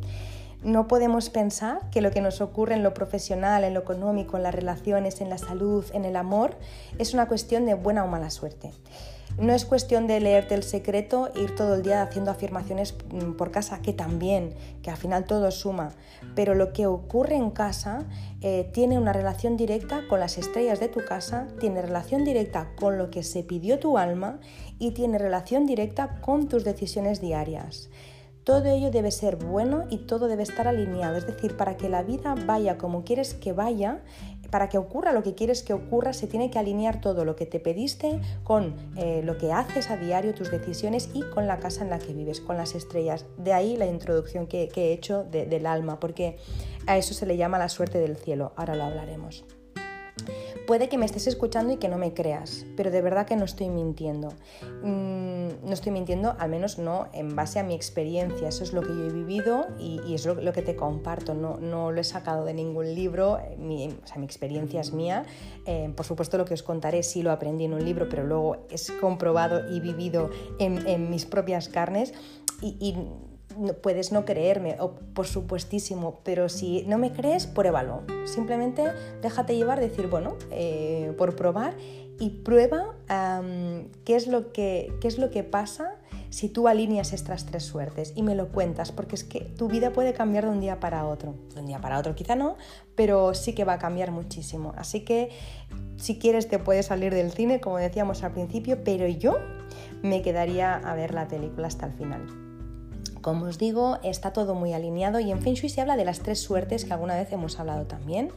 No 0.63 0.89
podemos 0.89 1.31
pensar 1.31 1.89
que 1.91 2.03
lo 2.03 2.11
que 2.11 2.21
nos 2.21 2.43
ocurre 2.43 2.75
en 2.75 2.83
lo 2.83 2.93
profesional, 2.93 3.65
en 3.65 3.73
lo 3.73 3.81
económico, 3.81 4.37
en 4.37 4.43
las 4.43 4.55
relaciones, 4.55 5.23
en 5.23 5.31
la 5.31 5.39
salud, 5.39 5.85
en 5.95 6.05
el 6.05 6.17
amor, 6.17 6.57
es 6.99 7.15
una 7.15 7.29
cuestión 7.29 7.65
de 7.65 7.75
buena 7.75 8.05
o 8.05 8.09
mala 8.09 8.29
suerte. 8.29 8.73
No 9.41 9.55
es 9.55 9.65
cuestión 9.65 10.07
de 10.07 10.21
leerte 10.21 10.55
el 10.55 10.63
secreto, 10.63 11.31
ir 11.35 11.55
todo 11.55 11.75
el 11.75 11.83
día 11.83 12.03
haciendo 12.03 12.31
afirmaciones 12.31 12.95
mm, 13.11 13.33
por 13.39 13.51
casa, 13.51 13.81
que 13.81 13.95
también, 13.95 14.53
que 14.83 14.91
al 14.91 14.99
final 14.99 15.25
todo 15.25 15.51
suma, 15.51 15.93
pero 16.35 16.55
lo 16.55 16.75
que 16.75 16.87
ocurre 16.87 17.37
en 17.37 17.51
casa 17.51 18.05
eh, 18.43 18.69
tiene 18.75 18.99
una 18.99 19.15
relación 19.15 19.57
directa 19.57 20.03
con 20.11 20.21
las 20.21 20.37
estrellas 20.37 20.79
de 20.79 20.89
tu 20.89 21.03
casa, 21.07 21.49
tiene 21.59 21.81
relación 21.81 22.23
directa 22.23 22.69
con 22.79 22.99
lo 22.99 23.11
que 23.11 23.23
se 23.23 23.43
pidió 23.43 23.79
tu 23.79 23.97
alma 23.97 24.41
y 24.79 24.91
tiene 24.91 25.17
relación 25.17 25.65
directa 25.65 26.21
con 26.21 26.47
tus 26.47 26.63
decisiones 26.63 27.23
diarias. 27.23 27.89
Todo 28.45 28.67
ello 28.67 28.91
debe 28.91 29.11
ser 29.11 29.37
bueno 29.37 29.85
y 29.91 29.99
todo 29.99 30.27
debe 30.27 30.43
estar 30.43 30.67
alineado, 30.67 31.17
es 31.17 31.27
decir, 31.27 31.57
para 31.57 31.77
que 31.77 31.89
la 31.89 32.03
vida 32.03 32.35
vaya 32.47 32.79
como 32.79 33.05
quieres 33.05 33.35
que 33.35 33.53
vaya, 33.53 34.03
para 34.51 34.69
que 34.69 34.79
ocurra 34.79 35.13
lo 35.13 35.23
que 35.23 35.35
quieres 35.35 35.63
que 35.63 35.73
ocurra, 35.73 36.13
se 36.13 36.27
tiene 36.27 36.51
que 36.51 36.59
alinear 36.59 37.01
todo 37.01 37.25
lo 37.25 37.37
que 37.37 37.47
te 37.47 37.61
pediste 37.61 38.21
con 38.43 38.75
eh, 38.97 39.23
lo 39.25 39.39
que 39.39 39.53
haces 39.53 39.91
a 39.91 39.97
diario, 39.97 40.35
tus 40.35 40.51
decisiones 40.51 41.11
y 41.13 41.23
con 41.23 41.47
la 41.47 41.59
casa 41.59 41.85
en 41.85 41.91
la 41.91 41.99
que 41.99 42.13
vives, 42.13 42.41
con 42.41 42.57
las 42.57 42.75
estrellas. 42.75 43.27
De 43.37 43.53
ahí 43.53 43.77
la 43.77 43.87
introducción 43.87 44.47
que, 44.47 44.71
he 44.75 44.93
hecho 44.93 45.25
del 45.25 45.67
alma, 45.67 46.01
porque 46.01 46.39
a 46.87 46.97
eso 46.97 47.15
se 47.15 47.27
le 47.27 47.37
llama 47.37 47.59
la 47.59 47.69
suerte 47.69 47.99
del 47.99 48.17
cielo. 48.17 48.53
Ahora 48.57 48.75
lo 48.75 48.85
hablaremos. 48.85 49.45
Puede 50.67 50.89
que 50.89 50.99
me 50.99 51.07
estés 51.07 51.27
escuchando 51.27 51.73
y 51.73 51.77
que 51.77 51.89
no 51.89 51.99
me 51.99 52.15
creas, 52.15 52.65
pero 52.77 52.91
de 52.91 53.03
verdad 53.03 53.27
que 53.27 53.37
no 53.37 53.45
estoy 53.45 53.69
mintiendo. 53.69 54.29
Mm, 54.83 55.65
no 55.65 55.73
estoy 55.73 55.93
mintiendo, 55.93 56.37
al 56.39 56.51
menos 56.51 56.79
no 56.79 57.09
en 57.13 57.35
base 57.35 57.59
a 57.59 57.63
mi 57.63 57.75
experiencia. 57.75 58.49
Eso 58.49 58.63
es 58.63 58.73
lo 58.73 58.83
que 58.83 58.89
yo 58.89 59.07
he 59.07 59.13
vivido 59.13 59.67
y, 59.79 60.15
es 60.15 60.27
lo, 60.27 60.53
que 60.53 60.63
te 60.63 60.77
comparto. 60.77 61.35
No, 61.35 61.59
no, 61.59 61.91
lo 61.91 62.01
he 62.01 62.05
sacado 62.05 62.45
de 62.45 62.55
ningún 62.55 62.95
libro, 62.95 63.39
sea, 64.05 64.19
mi 64.19 64.25
experiencia 64.25 64.81
es 64.81 64.93
mía. 64.93 65.25
Eh, 65.67 65.93
por 65.97 66.07
supuesto, 66.07 66.39
lo 66.39 66.45
que 66.45 66.55
os 66.55 66.63
contaré 66.63 67.03
sí 67.03 67.23
lo 67.23 67.33
aprendí 67.33 67.65
en 67.65 67.75
un 67.75 67.85
libro, 67.85 68.09
pero 68.09 68.25
luego 68.25 68.67
es 68.71 68.91
comprobado 69.01 69.69
y 69.71 69.81
vivido 69.81 70.31
en, 70.59 71.11
mis 71.11 71.27
propias 71.27 71.69
carnes. 71.69 72.13
y 72.63 72.95
puedes 73.83 74.13
no 74.13 74.25
creerme, 74.25 74.77
o 74.81 74.93
por 74.93 75.27
supuestísimo, 75.27 76.21
pero 76.25 76.49
si 76.49 76.85
no 76.87 76.99
me 76.99 77.13
crees, 77.13 77.47
pruébalo. 77.47 78.03
Simplemente 78.25 78.85
déjate 79.23 79.57
llevar, 79.57 79.81
decir, 79.81 80.09
bueno, 80.09 80.37
eh, 80.51 81.13
por 81.19 81.37
probar 81.37 81.75
y 82.19 82.31
prueba 82.31 82.95
qué, 84.05 84.17
es 84.17 84.27
lo 84.27 84.53
que, 84.53 84.93
qué 85.01 85.09
es 85.09 85.19
lo 85.19 85.31
que 85.31 85.43
pasa 85.43 85.97
si 86.29 86.49
tú 86.49 86.69
alineas 86.69 87.13
estas 87.13 87.47
tres 87.47 87.65
suertes 87.65 88.13
y 88.15 88.23
me 88.23 88.35
lo 88.35 88.49
cuentas, 88.49 88.93
porque 88.93 89.17
es 89.17 89.25
que 89.25 89.41
tu 89.41 89.69
vida 89.69 89.93
puede 89.93 90.13
cambiar 90.13 90.45
de 90.45 90.51
un 90.51 90.61
día 90.61 90.79
para 90.79 91.07
otro. 91.07 91.35
De 91.55 91.61
un 91.61 91.67
día 91.67 91.81
para 91.81 91.99
otro 91.99 92.15
quizá 92.15 92.37
no, 92.37 92.57
pero 92.95 93.35
sí 93.35 93.55
que 93.55 93.65
va 93.65 93.75
a 93.75 93.79
cambiar 93.79 94.13
muchísimo. 94.13 94.73
Así 94.77 95.01
que 95.01 95.31
si 95.97 96.19
quieres 96.19 96.49
te 96.49 96.59
puedes 96.59 96.87
salir 96.87 97.13
del 97.13 97.33
cine, 97.33 97.61
como 97.61 97.79
decíamos 97.79 98.23
al 98.23 98.33
principio, 98.33 98.85
pero 98.85 99.09
yo 99.09 99.39
me 100.03 100.23
quedaría 100.23 100.77
a 100.77 100.95
ver 100.95 101.15
la 101.15 101.27
película 101.27 101.67
hasta 101.67 101.87
el 101.87 101.93
final. 101.93 102.50
Como 103.21 103.47
os 103.47 103.59
digo, 103.59 103.99
está 104.03 104.33
todo 104.33 104.55
muy 104.55 104.73
alineado 104.73 105.21
y 105.21 105.31
en 105.31 105.43
Feng 105.43 105.55
Shui 105.55 105.69
se 105.69 105.81
habla 105.81 105.97
de 105.97 106.05
las 106.05 106.21
tres 106.21 106.41
suertes 106.41 106.85
que 106.85 106.93
alguna 106.93 107.17
vez 107.17 107.31
hemos 107.33 107.59
hablado 107.61 107.85
también. 107.87 108.33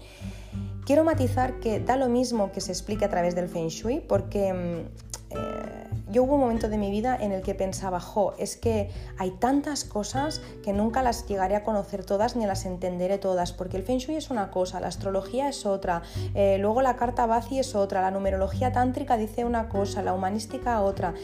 Quiero 0.86 1.04
matizar 1.04 1.60
que 1.60 1.80
da 1.80 1.96
lo 1.96 2.10
mismo 2.10 2.52
que 2.52 2.60
se 2.60 2.72
explique 2.72 3.06
a 3.06 3.10
través 3.10 3.36
del 3.36 3.48
Feng 3.48 3.70
Shui 3.70 4.02
porque 4.02 4.54
mm, 4.54 5.36
eh, 5.38 5.84
yo 6.14 6.24
hubo 6.24 6.36
un 6.36 6.42
momento 6.42 6.70
de 6.70 6.78
mi 6.78 6.92
vida 6.92 7.18
en 7.20 7.32
el 7.32 7.42
que 7.42 7.56
pensaba, 7.56 8.00
jo, 8.00 8.36
es 8.38 8.56
que 8.56 8.92
hay 9.18 9.32
tantas 9.32 9.84
cosas 9.84 10.42
que 10.64 10.72
nunca 10.72 11.02
las 11.02 11.26
llegaré 11.26 11.56
a 11.56 11.64
conocer 11.64 12.06
todas 12.06 12.36
ni 12.36 12.46
las 12.46 12.66
entenderé 12.66 13.18
todas, 13.18 13.52
porque 13.52 13.78
el 13.78 13.84
Feng 13.84 13.98
Shui 13.98 14.16
es 14.16 14.30
una 14.30 14.52
cosa, 14.52 14.80
la 14.80 14.88
astrología 14.88 15.50
es 15.50 15.66
otra, 15.66 16.04
eh, 16.36 16.58
luego 16.60 16.82
la 16.82 16.98
carta 16.98 17.26
Bazi 17.26 17.60
es 17.60 17.74
otra, 17.74 18.02
la 18.02 18.12
numerología 18.12 18.72
tántrica 18.72 19.18
dice 19.18 19.44
una 19.44 19.70
cosa, 19.70 20.04
la 20.04 20.14
humanística 20.14 20.82
otra 20.82 21.16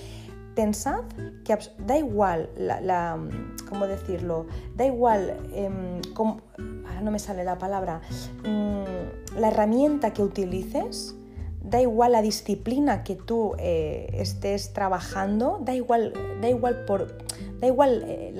pensad 0.59 1.05
que 1.45 1.57
da 1.87 1.97
igual, 1.97 2.49
la, 2.57 3.17
¿cómo 3.69 3.87
decirlo? 3.87 4.45
Da 4.75 4.85
igual, 4.85 5.37
em, 5.53 6.01
ahora 6.17 7.01
no 7.01 7.11
me 7.11 7.19
sale 7.19 7.45
la 7.45 7.57
palabra, 7.57 8.01
mm, 8.43 9.37
la 9.39 9.47
herramienta 9.47 10.11
que 10.11 10.21
utilices, 10.21 11.15
da 11.63 11.79
igual 11.79 12.11
la 12.11 12.21
disciplina 12.21 13.05
que 13.05 13.15
tú 13.15 13.55
eh, 13.57 14.09
estés 14.15 14.73
trabajando, 14.73 15.59
da 15.61 15.73
igual, 15.75 16.11
da 16.41 16.49
igual, 16.49 16.83
por, 16.83 17.07
da 17.61 17.67
igual 17.67 18.03
eh, 18.05 18.33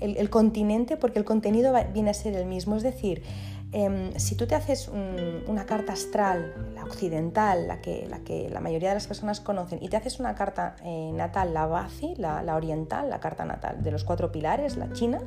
el, 0.00 0.30
continente, 0.30 0.96
porque 0.96 1.18
el 1.18 1.24
contenido 1.24 1.74
viene 1.92 2.10
a 2.10 2.14
ser 2.14 2.34
el 2.34 2.46
mismo. 2.46 2.76
Es 2.76 2.82
decir, 2.82 3.22
Em, 3.70 4.14
si 4.18 4.34
tú 4.34 4.46
te 4.46 4.54
haces 4.54 4.88
una 4.88 5.66
carta 5.66 5.92
astral, 5.92 6.72
la 6.74 6.84
occidental, 6.84 7.68
la 7.68 7.82
que, 7.82 8.06
la 8.08 8.20
que 8.20 8.48
la 8.48 8.60
mayoría 8.60 8.88
de 8.88 8.94
las 8.94 9.06
personas 9.06 9.40
conocen, 9.40 9.78
y 9.82 9.88
te 9.88 9.96
haces 9.98 10.20
una 10.20 10.34
carta 10.34 10.76
eh, 10.84 11.10
natal, 11.12 11.52
la 11.52 11.66
Bazi, 11.66 12.14
la, 12.16 12.42
oriental, 12.56 13.10
la 13.10 13.20
carta 13.20 13.44
natal 13.44 13.82
de 13.82 13.90
los 13.90 14.04
cuatro 14.04 14.32
pilares, 14.32 14.78
la 14.78 14.90
china, 14.92 15.20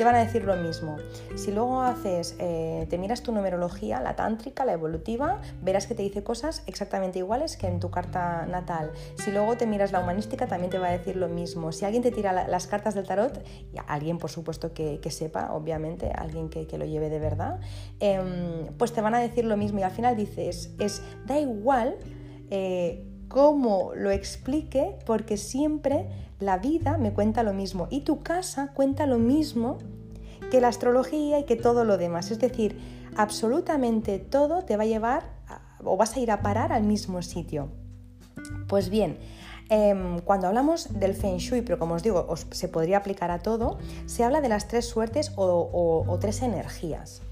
te 0.00 0.04
van 0.04 0.14
a 0.14 0.20
decir 0.20 0.44
lo 0.44 0.56
mismo. 0.56 0.96
Si 1.34 1.52
luego 1.52 1.82
haces, 1.82 2.34
eh, 2.38 2.86
te 2.88 2.96
miras 2.96 3.22
tu 3.22 3.32
numerología, 3.32 4.00
la 4.00 4.16
tántrica, 4.16 4.64
la 4.64 4.72
evolutiva, 4.72 5.42
verás 5.60 5.86
que 5.86 5.94
te 5.94 6.02
dice 6.02 6.24
cosas 6.24 6.62
exactamente 6.66 7.18
iguales 7.18 7.58
que 7.58 7.66
en 7.66 7.80
tu 7.80 7.90
carta 7.90 8.46
natal. 8.46 8.92
Si 9.22 9.30
luego 9.30 9.58
te 9.58 9.66
miras 9.66 9.92
la 9.92 10.00
humanística, 10.00 10.46
también 10.46 10.70
te 10.70 10.78
va 10.78 10.88
a 10.88 10.92
decir 10.92 11.16
lo 11.16 11.28
mismo. 11.28 11.70
Si 11.70 11.84
alguien 11.84 12.02
te 12.02 12.12
tira 12.12 12.32
las 12.48 12.66
cartas 12.66 12.94
del 12.94 13.06
tarot, 13.06 13.44
alguien 13.88 14.16
por 14.16 14.30
supuesto 14.30 14.72
que, 14.72 14.98
sepa, 15.10 15.52
obviamente, 15.52 16.10
alguien 16.14 16.48
que, 16.48 16.66
lo 16.78 16.86
lleve 16.86 17.10
de 17.10 17.18
verdad, 17.18 17.60
em, 17.98 18.74
pues 18.78 18.94
te 18.94 19.02
van 19.02 19.14
a 19.14 19.18
decir 19.18 19.44
lo 19.44 19.58
mismo 19.58 19.80
y 19.80 19.82
al 19.82 19.90
final 19.90 20.16
dices, 20.16 20.70
es, 20.78 21.02
da 21.26 21.38
igual. 21.38 21.98
Eh, 22.48 23.04
cómo 23.28 23.92
lo 23.94 24.10
explique, 24.10 24.96
porque 25.06 25.36
siempre 25.36 26.08
la 26.40 26.58
vida 26.58 26.96
me 26.98 27.12
cuenta 27.12 27.42
lo 27.42 27.52
mismo 27.52 27.86
y 27.90 28.00
tu 28.00 28.22
casa 28.22 28.72
cuenta 28.74 29.06
lo 29.06 29.18
mismo 29.18 29.78
que 30.50 30.60
la 30.60 30.68
astrología 30.68 31.38
y 31.38 31.44
que 31.44 31.56
todo 31.56 31.84
lo 31.84 31.98
demás. 31.98 32.30
Es 32.30 32.40
decir, 32.40 32.78
absolutamente 33.16 34.18
todo 34.18 34.62
te 34.62 34.76
va 34.76 34.84
a 34.84 34.86
llevar 34.86 35.24
o 35.84 35.96
vas 35.96 36.16
a 36.16 36.20
ir 36.20 36.30
a 36.30 36.42
parar 36.42 36.72
al 36.72 36.82
mismo 36.82 37.22
sitio. 37.22 37.68
Pues 38.68 38.88
bien, 38.88 39.18
em, 39.68 40.20
cuando 40.20 40.46
hablamos 40.46 40.98
del 40.98 41.14
Feng 41.14 41.38
Shui, 41.38 41.62
pero 41.62 41.78
como 41.78 41.94
os 41.94 42.02
digo, 42.02 42.34
se 42.50 42.68
podría 42.68 42.98
aplicar 42.98 43.30
a 43.30 43.40
todo, 43.40 43.78
se 44.06 44.24
habla 44.24 44.40
de 44.40 44.48
las 44.48 44.66
tres 44.66 44.86
suertes 44.86 45.32
o 45.36 46.18
tres 46.20 46.42
energías. 46.42 47.22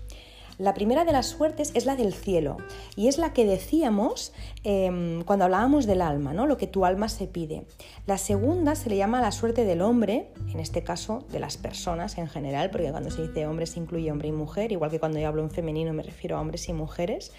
La 0.58 0.74
primera 0.74 1.04
de 1.04 1.12
las 1.12 1.26
suertes 1.26 1.70
es 1.74 1.86
la 1.86 1.94
del 1.94 2.12
cielo 2.12 2.56
y 2.96 3.06
es 3.06 3.16
la 3.16 3.32
que 3.32 3.46
decíamos 3.46 4.32
em, 4.64 5.22
cuando 5.22 5.44
hablábamos 5.44 5.86
del 5.86 6.02
alma, 6.02 6.32
¿no? 6.32 6.48
lo 6.48 6.56
que 6.56 6.66
tu 6.66 6.84
alma 6.84 7.08
se 7.08 7.28
pide. 7.28 7.64
La 8.06 8.18
segunda 8.18 8.74
se 8.74 8.90
le 8.90 8.96
llama 8.96 9.20
la 9.20 9.30
suerte 9.30 9.64
del 9.64 9.82
hombre, 9.82 10.32
en 10.52 10.58
este 10.58 10.82
caso 10.82 11.24
de 11.30 11.38
las 11.38 11.56
personas 11.58 12.18
en 12.18 12.26
general, 12.26 12.70
porque 12.70 12.90
cuando 12.90 13.12
se 13.12 13.28
dice 13.28 13.46
hombre 13.46 13.66
se 13.66 13.78
incluye 13.78 14.10
hombre 14.10 14.28
y 14.28 14.32
mujer, 14.32 14.72
igual 14.72 14.90
que 14.90 14.98
cuando 14.98 15.20
yo 15.20 15.28
hablo 15.28 15.42
en 15.42 15.50
femenino 15.50 15.92
me 15.92 16.02
refiero 16.02 16.36
a 16.36 16.40
hombres 16.40 16.68
y 16.68 16.72
mujeres. 16.72 17.30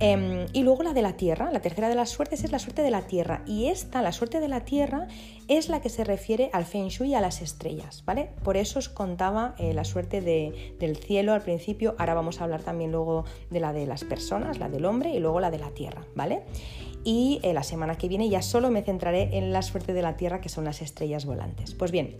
Em, 0.00 0.46
y 0.52 0.62
luego 0.62 0.84
la 0.84 0.92
de 0.92 1.02
la 1.02 1.16
tierra, 1.16 1.50
la 1.50 1.60
tercera 1.60 1.88
de 1.88 1.96
las 1.96 2.10
suertes 2.10 2.44
es 2.44 2.52
la 2.52 2.60
suerte 2.60 2.82
de 2.82 2.90
la 2.90 3.02
tierra. 3.02 3.42
Y 3.46 3.66
esta, 3.66 4.00
la 4.00 4.12
suerte 4.12 4.38
de 4.38 4.46
la 4.46 4.64
tierra, 4.64 5.08
es 5.48 5.68
la 5.68 5.80
que 5.80 5.88
se 5.88 6.04
refiere 6.04 6.50
al 6.52 6.66
Feng 6.66 6.88
Shui 6.88 7.08
y 7.08 7.14
a 7.14 7.20
las 7.20 7.42
estrellas, 7.42 8.04
¿vale? 8.06 8.30
Por 8.44 8.56
eso 8.56 8.78
os 8.78 8.88
contaba 8.88 9.56
eh, 9.58 9.74
la 9.74 9.84
suerte 9.84 10.20
del 10.20 10.96
cielo 10.98 11.32
al 11.32 11.42
principio. 11.42 11.96
Ahora 11.98 12.14
vamos 12.14 12.40
a 12.40 12.44
hablar 12.44 12.62
también 12.62 12.92
luego 12.92 13.24
de 13.50 13.58
la 13.58 13.72
de 13.72 13.86
las 13.86 14.04
personas, 14.04 14.58
la 14.58 14.68
del 14.68 14.84
hombre 14.84 15.10
y 15.10 15.18
luego 15.18 15.40
la 15.40 15.50
de 15.50 15.58
la 15.58 15.70
tierra, 15.70 16.06
¿vale? 16.14 16.42
Y 17.02 17.40
eh, 17.42 17.52
la 17.52 17.64
semana 17.64 17.96
que 17.96 18.08
viene 18.08 18.28
ya 18.28 18.42
solo 18.42 18.70
me 18.70 18.82
centraré 18.82 19.36
en 19.36 19.52
la 19.52 19.62
suerte 19.62 19.94
de 19.94 20.02
la 20.02 20.16
tierra, 20.16 20.40
que 20.40 20.48
son 20.48 20.64
las 20.64 20.80
estrellas 20.80 21.24
volantes. 21.24 21.74
Pues 21.74 21.90
bien, 21.90 22.16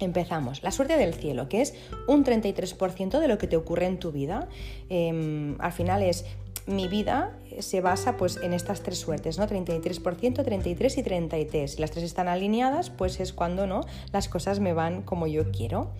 Empezamos. 0.00 0.62
La 0.62 0.70
suerte 0.70 0.96
del 0.96 1.12
cielo, 1.12 1.48
que 1.48 1.60
es 1.60 1.74
un 2.08 2.24
33% 2.24 3.20
de 3.20 3.28
lo 3.28 3.36
que 3.36 3.46
te 3.46 3.56
ocurre 3.56 3.84
en 3.84 3.98
tu 3.98 4.10
vida. 4.10 4.48
Em, 4.88 5.60
al 5.60 5.72
final 5.72 6.02
es 6.02 6.24
mi 6.70 6.88
vida 6.88 7.36
se 7.58 7.80
basa 7.80 8.16
pues 8.16 8.38
en 8.42 8.52
estas 8.52 8.82
tres 8.82 8.98
suertes, 8.98 9.38
¿no? 9.38 9.46
33%, 9.46 10.44
33 10.44 10.98
y 10.98 11.02
33. 11.02 11.72
Si 11.72 11.80
las 11.80 11.90
tres 11.90 12.04
están 12.04 12.28
alineadas, 12.28 12.90
pues 12.90 13.20
es 13.20 13.32
cuando 13.32 13.66
no 13.66 13.82
las 14.12 14.28
cosas 14.28 14.60
me 14.60 14.72
van 14.72 15.02
como 15.02 15.26
yo 15.26 15.50
quiero. 15.50 15.90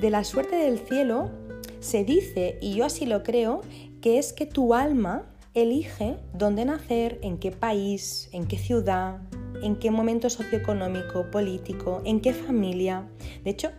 De 0.00 0.10
la 0.10 0.24
suerte 0.24 0.56
del 0.56 0.78
cielo 0.78 1.30
se 1.80 2.04
dice, 2.04 2.58
y 2.60 2.74
yo 2.74 2.84
así 2.84 3.06
lo 3.06 3.22
creo, 3.22 3.62
que 4.00 4.18
es 4.18 4.32
que 4.32 4.46
tu 4.46 4.74
alma 4.74 5.24
elige 5.54 6.16
dónde 6.32 6.64
nacer, 6.64 7.18
en 7.22 7.38
qué 7.38 7.50
país, 7.50 8.28
en 8.32 8.46
qué 8.46 8.56
ciudad, 8.56 9.18
en 9.62 9.76
qué 9.76 9.90
momento 9.90 10.30
socioeconómico, 10.30 11.30
político, 11.30 12.02
en 12.04 12.20
qué 12.20 12.32
familia. 12.32 13.06
De 13.44 13.50
hecho, 13.50 13.70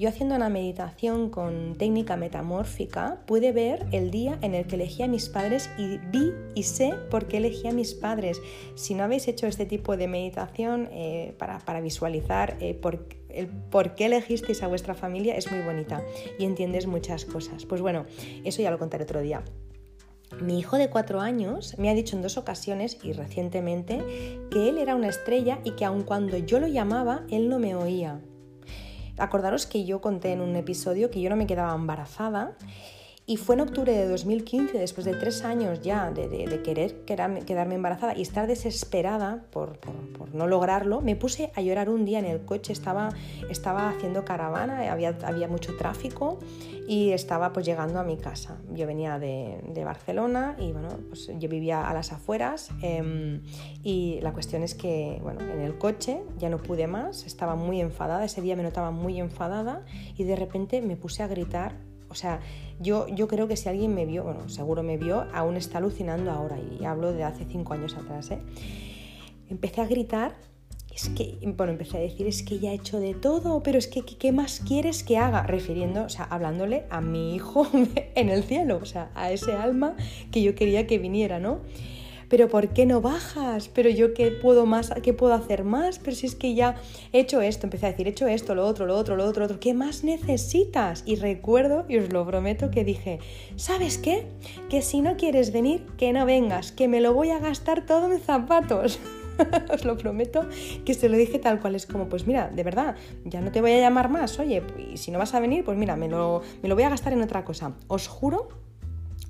yo 0.00 0.08
haciendo 0.08 0.34
una 0.34 0.48
meditación 0.48 1.28
con 1.28 1.76
técnica 1.76 2.16
metamórfica 2.16 3.20
pude 3.26 3.52
ver 3.52 3.84
el 3.92 4.10
día 4.10 4.38
en 4.40 4.54
el 4.54 4.66
que 4.66 4.76
elegí 4.76 5.02
a 5.02 5.08
mis 5.08 5.28
padres 5.28 5.68
y 5.76 5.98
vi 6.10 6.32
y 6.54 6.62
sé 6.62 6.94
por 7.10 7.28
qué 7.28 7.36
elegí 7.36 7.68
a 7.68 7.72
mis 7.72 7.92
padres. 7.92 8.40
Si 8.76 8.94
no 8.94 9.04
habéis 9.04 9.28
hecho 9.28 9.46
este 9.46 9.66
tipo 9.66 9.98
de 9.98 10.08
meditación 10.08 10.88
eh, 10.90 11.34
para, 11.36 11.82
visualizar 11.82 12.56
eh, 12.60 12.72
por, 12.72 13.08
el 13.28 13.48
por 13.48 13.94
qué 13.94 14.06
elegisteis 14.06 14.62
a 14.62 14.68
vuestra 14.68 14.94
familia 14.94 15.36
es 15.36 15.52
muy 15.52 15.60
bonita 15.60 16.02
y 16.38 16.46
entiendes 16.46 16.86
muchas 16.86 17.26
cosas. 17.26 17.66
Pues 17.66 17.82
bueno, 17.82 18.06
eso 18.42 18.62
ya 18.62 18.70
lo 18.70 18.78
contaré 18.78 19.04
otro 19.04 19.20
día. 19.20 19.44
Mi 20.40 20.58
hijo 20.58 20.78
de 20.78 20.88
cuatro 20.88 21.20
años 21.20 21.78
me 21.78 21.90
ha 21.90 21.94
dicho 21.94 22.16
en 22.16 22.22
dos 22.22 22.38
ocasiones 22.38 22.96
y 23.02 23.12
recientemente 23.12 23.98
que 24.50 24.70
él 24.70 24.78
era 24.78 24.94
una 24.94 25.08
estrella 25.08 25.58
y 25.62 25.72
que 25.72 25.84
aun 25.84 26.04
cuando 26.04 26.38
yo 26.38 26.58
lo 26.58 26.68
llamaba, 26.68 27.26
él 27.28 27.50
no 27.50 27.58
me 27.58 27.74
oía. 27.74 28.22
Acordaros 29.20 29.66
que 29.66 29.84
yo 29.84 30.00
conté 30.00 30.32
en 30.32 30.40
un 30.40 30.56
episodio 30.56 31.10
que 31.10 31.20
yo 31.20 31.30
no 31.30 31.36
me 31.36 31.46
quedaba 31.46 31.74
embarazada 31.74 32.52
y 33.30 33.36
fue 33.36 33.54
en 33.54 33.60
octubre 33.60 33.92
de 33.92 34.08
2015, 34.08 34.76
después 34.76 35.04
de 35.04 35.14
tres 35.14 35.44
años 35.44 35.82
ya 35.82 36.10
de, 36.10 36.62
querer 36.64 37.04
quedarme 37.04 37.76
embarazada 37.76 38.16
y 38.16 38.22
estar 38.22 38.48
desesperada 38.48 39.44
por, 39.52 39.78
no 40.32 40.48
lograrlo, 40.48 41.00
me 41.00 41.14
puse 41.14 41.52
a 41.54 41.60
llorar 41.62 41.90
un 41.90 42.04
día 42.04 42.18
en 42.18 42.24
el 42.24 42.44
coche, 42.44 42.72
estaba, 42.72 43.10
estaba 43.48 43.90
haciendo 43.90 44.24
caravana, 44.24 44.90
había, 44.90 45.16
había 45.22 45.46
mucho 45.46 45.76
tráfico 45.76 46.40
y 46.88 47.10
estaba 47.10 47.52
pues 47.52 47.64
llegando 47.64 48.00
a 48.00 48.02
mi 48.02 48.16
casa. 48.16 48.58
Yo 48.74 48.88
venía 48.88 49.20
de, 49.20 49.80
Barcelona 49.84 50.56
y 50.58 50.72
bueno, 50.72 50.88
pues 51.08 51.30
yo 51.38 51.48
vivía 51.48 51.88
a 51.88 51.94
las 51.94 52.10
afueras 52.10 52.70
em, 52.82 53.42
y 53.84 54.18
la 54.22 54.32
cuestión 54.32 54.64
es 54.64 54.74
que 54.74 55.20
bueno, 55.22 55.40
en 55.40 55.60
el 55.60 55.78
coche 55.78 56.20
ya 56.36 56.48
no 56.48 56.58
pude 56.58 56.88
más, 56.88 57.26
estaba 57.26 57.54
muy 57.54 57.80
enfadada, 57.80 58.24
ese 58.24 58.42
día 58.42 58.56
me 58.56 58.64
notaba 58.64 58.90
muy 58.90 59.20
enfadada 59.20 59.84
y 60.16 60.24
de 60.24 60.34
repente 60.34 60.82
me 60.82 60.96
puse 60.96 61.22
a 61.22 61.28
gritar 61.28 61.76
o 62.10 62.14
sea, 62.14 62.40
yo, 62.80 63.06
yo 63.08 63.28
creo 63.28 63.46
que 63.46 63.56
si 63.56 63.68
alguien 63.68 63.94
me 63.94 64.06
vio, 64.06 64.24
bueno, 64.24 64.48
seguro 64.48 64.82
me 64.82 64.96
vio, 64.96 65.26
aún 65.34 65.56
está 65.56 65.78
alucinando 65.78 66.30
ahora, 66.30 66.58
y 66.58 66.84
hablo 66.84 67.12
de 67.12 67.22
hace 67.24 67.44
cinco 67.44 67.74
años 67.74 67.94
atrás, 67.94 68.30
¿eh? 68.30 68.40
Empecé 69.50 69.82
a 69.82 69.86
gritar, 69.86 70.34
es 70.94 71.10
que, 71.10 71.38
bueno, 71.56 71.72
empecé 71.72 71.98
a 71.98 72.00
decir, 72.00 72.26
es 72.26 72.42
que 72.42 72.58
ya 72.58 72.72
he 72.72 72.74
hecho 72.74 72.98
de 72.98 73.14
todo, 73.14 73.62
pero 73.62 73.78
es 73.78 73.86
que, 73.86 74.02
¿qué 74.02 74.32
más 74.32 74.60
quieres 74.66 75.04
que 75.04 75.18
haga? 75.18 75.42
Refiriendo, 75.42 76.04
o 76.04 76.08
sea, 76.08 76.24
hablándole 76.24 76.84
a 76.90 77.00
mi 77.00 77.34
hijo 77.34 77.66
en 78.14 78.30
el 78.30 78.44
cielo, 78.44 78.78
o 78.82 78.86
sea, 78.86 79.10
a 79.14 79.30
ese 79.30 79.52
alma 79.52 79.94
que 80.32 80.42
yo 80.42 80.54
quería 80.54 80.86
que 80.86 80.98
viniera, 80.98 81.38
¿no? 81.38 81.60
Pero 82.30 82.48
¿por 82.48 82.68
qué 82.68 82.86
no 82.86 83.02
bajas? 83.02 83.68
Pero 83.68 83.90
yo 83.90 84.14
qué 84.14 84.30
puedo 84.30 84.64
más, 84.64 84.92
qué 85.02 85.12
puedo 85.12 85.34
hacer 85.34 85.64
más? 85.64 85.98
Pero 85.98 86.16
si 86.16 86.26
es 86.26 86.36
que 86.36 86.54
ya 86.54 86.76
he 87.12 87.20
hecho 87.20 87.42
esto, 87.42 87.66
empecé 87.66 87.86
a 87.86 87.90
decir, 87.90 88.06
he 88.06 88.10
hecho 88.10 88.28
esto, 88.28 88.54
lo 88.54 88.66
otro, 88.66 88.86
lo 88.86 88.96
otro, 88.96 89.16
lo 89.16 89.24
otro, 89.24 89.40
lo 89.40 89.46
otro, 89.46 89.60
¿qué 89.60 89.74
más 89.74 90.04
necesitas? 90.04 91.02
Y 91.04 91.16
recuerdo, 91.16 91.84
y 91.88 91.98
os 91.98 92.12
lo 92.12 92.24
prometo, 92.24 92.70
que 92.70 92.84
dije, 92.84 93.18
¿sabes 93.56 93.98
qué? 93.98 94.28
Que 94.70 94.80
si 94.80 95.00
no 95.00 95.16
quieres 95.16 95.52
venir, 95.52 95.84
que 95.98 96.12
no 96.12 96.24
vengas, 96.24 96.70
que 96.70 96.86
me 96.86 97.00
lo 97.00 97.12
voy 97.12 97.30
a 97.30 97.40
gastar 97.40 97.84
todo 97.84 98.10
en 98.12 98.20
zapatos. 98.20 99.00
os 99.72 99.84
lo 99.84 99.96
prometo 99.96 100.46
que 100.84 100.94
se 100.94 101.08
lo 101.08 101.16
dije 101.16 101.40
tal 101.40 101.60
cual. 101.60 101.74
Es 101.74 101.86
como, 101.86 102.08
pues 102.08 102.28
mira, 102.28 102.48
de 102.48 102.62
verdad, 102.62 102.94
ya 103.24 103.40
no 103.40 103.50
te 103.50 103.60
voy 103.60 103.72
a 103.72 103.80
llamar 103.80 104.08
más. 104.08 104.38
Oye, 104.38 104.62
y 104.92 104.98
si 104.98 105.10
no 105.10 105.18
vas 105.18 105.34
a 105.34 105.40
venir, 105.40 105.64
pues 105.64 105.76
mira, 105.76 105.96
me 105.96 106.08
lo, 106.08 106.42
me 106.62 106.68
lo 106.68 106.76
voy 106.76 106.84
a 106.84 106.90
gastar 106.90 107.12
en 107.12 107.22
otra 107.22 107.44
cosa. 107.44 107.72
Os 107.88 108.06
juro, 108.06 108.48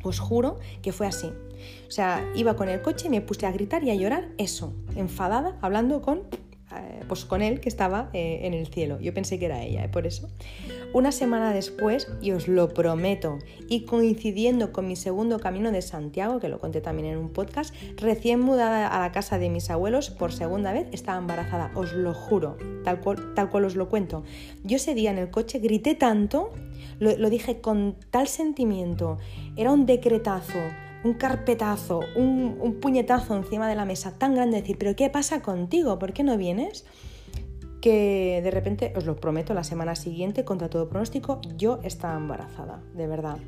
os 0.02 0.18
juro 0.18 0.58
que 0.82 0.92
fue 0.92 1.06
así. 1.06 1.30
O 1.90 1.92
sea, 1.92 2.24
iba 2.36 2.54
con 2.54 2.68
el 2.68 2.82
coche 2.82 3.10
me 3.10 3.20
puse 3.20 3.46
a 3.46 3.50
gritar 3.50 3.82
y 3.82 3.90
a 3.90 3.96
llorar 3.96 4.28
eso, 4.38 4.72
enfadada, 4.94 5.58
hablando 5.60 6.02
con, 6.02 6.18
eh, 6.72 7.00
pues 7.08 7.24
con 7.24 7.42
él 7.42 7.58
que 7.58 7.68
estaba 7.68 8.10
eh, 8.12 8.42
en 8.44 8.54
el 8.54 8.68
cielo. 8.68 9.00
Yo 9.00 9.12
pensé 9.12 9.40
que 9.40 9.46
era 9.46 9.60
ella, 9.64 9.82
¿eh? 9.82 9.88
por 9.88 10.06
eso. 10.06 10.28
Una 10.92 11.10
semana 11.10 11.52
después, 11.52 12.06
y 12.22 12.30
os 12.30 12.46
lo 12.46 12.68
prometo, 12.68 13.40
y 13.68 13.86
coincidiendo 13.86 14.72
con 14.72 14.86
mi 14.86 14.94
segundo 14.94 15.40
camino 15.40 15.72
de 15.72 15.82
Santiago, 15.82 16.38
que 16.38 16.48
lo 16.48 16.60
conté 16.60 16.80
también 16.80 17.08
en 17.08 17.18
un 17.18 17.30
podcast, 17.30 17.74
recién 17.96 18.38
mudada 18.38 18.86
a 18.86 19.00
la 19.00 19.10
casa 19.10 19.40
de 19.40 19.50
mis 19.50 19.68
abuelos 19.68 20.10
por 20.10 20.32
segunda 20.32 20.72
vez, 20.72 20.86
estaba 20.92 21.18
embarazada, 21.18 21.72
os 21.74 21.92
lo 21.92 22.14
juro, 22.14 22.56
tal 22.84 23.00
cual, 23.00 23.34
tal 23.34 23.50
cual 23.50 23.64
os 23.64 23.74
lo 23.74 23.88
cuento. 23.88 24.22
Yo 24.62 24.76
ese 24.76 24.94
día 24.94 25.10
en 25.10 25.18
el 25.18 25.32
coche 25.32 25.58
grité 25.58 25.96
tanto, 25.96 26.52
lo 27.00 27.30
dije 27.30 27.60
con 27.60 27.96
tal 28.12 28.28
sentimiento, 28.28 29.18
era 29.56 29.72
un 29.72 29.86
decretazo 29.86 30.60
un 31.02 31.14
carpetazo, 31.14 32.00
un, 32.14 32.78
puñetazo 32.80 33.36
encima 33.36 33.68
de 33.68 33.74
la 33.74 33.84
mesa 33.84 34.18
tan 34.18 34.34
grande, 34.34 34.60
decir, 34.60 34.76
pero 34.78 34.94
¿qué 34.96 35.10
pasa 35.10 35.40
contigo? 35.42 35.98
¿Por 35.98 36.12
qué 36.12 36.22
no 36.22 36.36
vienes? 36.36 36.84
Que 37.80 38.40
de 38.42 38.50
repente, 38.50 38.92
os 38.96 39.06
lo 39.06 39.16
prometo, 39.16 39.54
la 39.54 39.64
semana 39.64 39.94
siguiente, 39.94 40.44
contra 40.44 40.68
todo 40.68 40.88
pronóstico, 40.88 41.40
yo 41.56 41.80
estaba 41.82 42.16
embarazada, 42.16 42.82
de 42.94 43.06
verdad. 43.06 43.38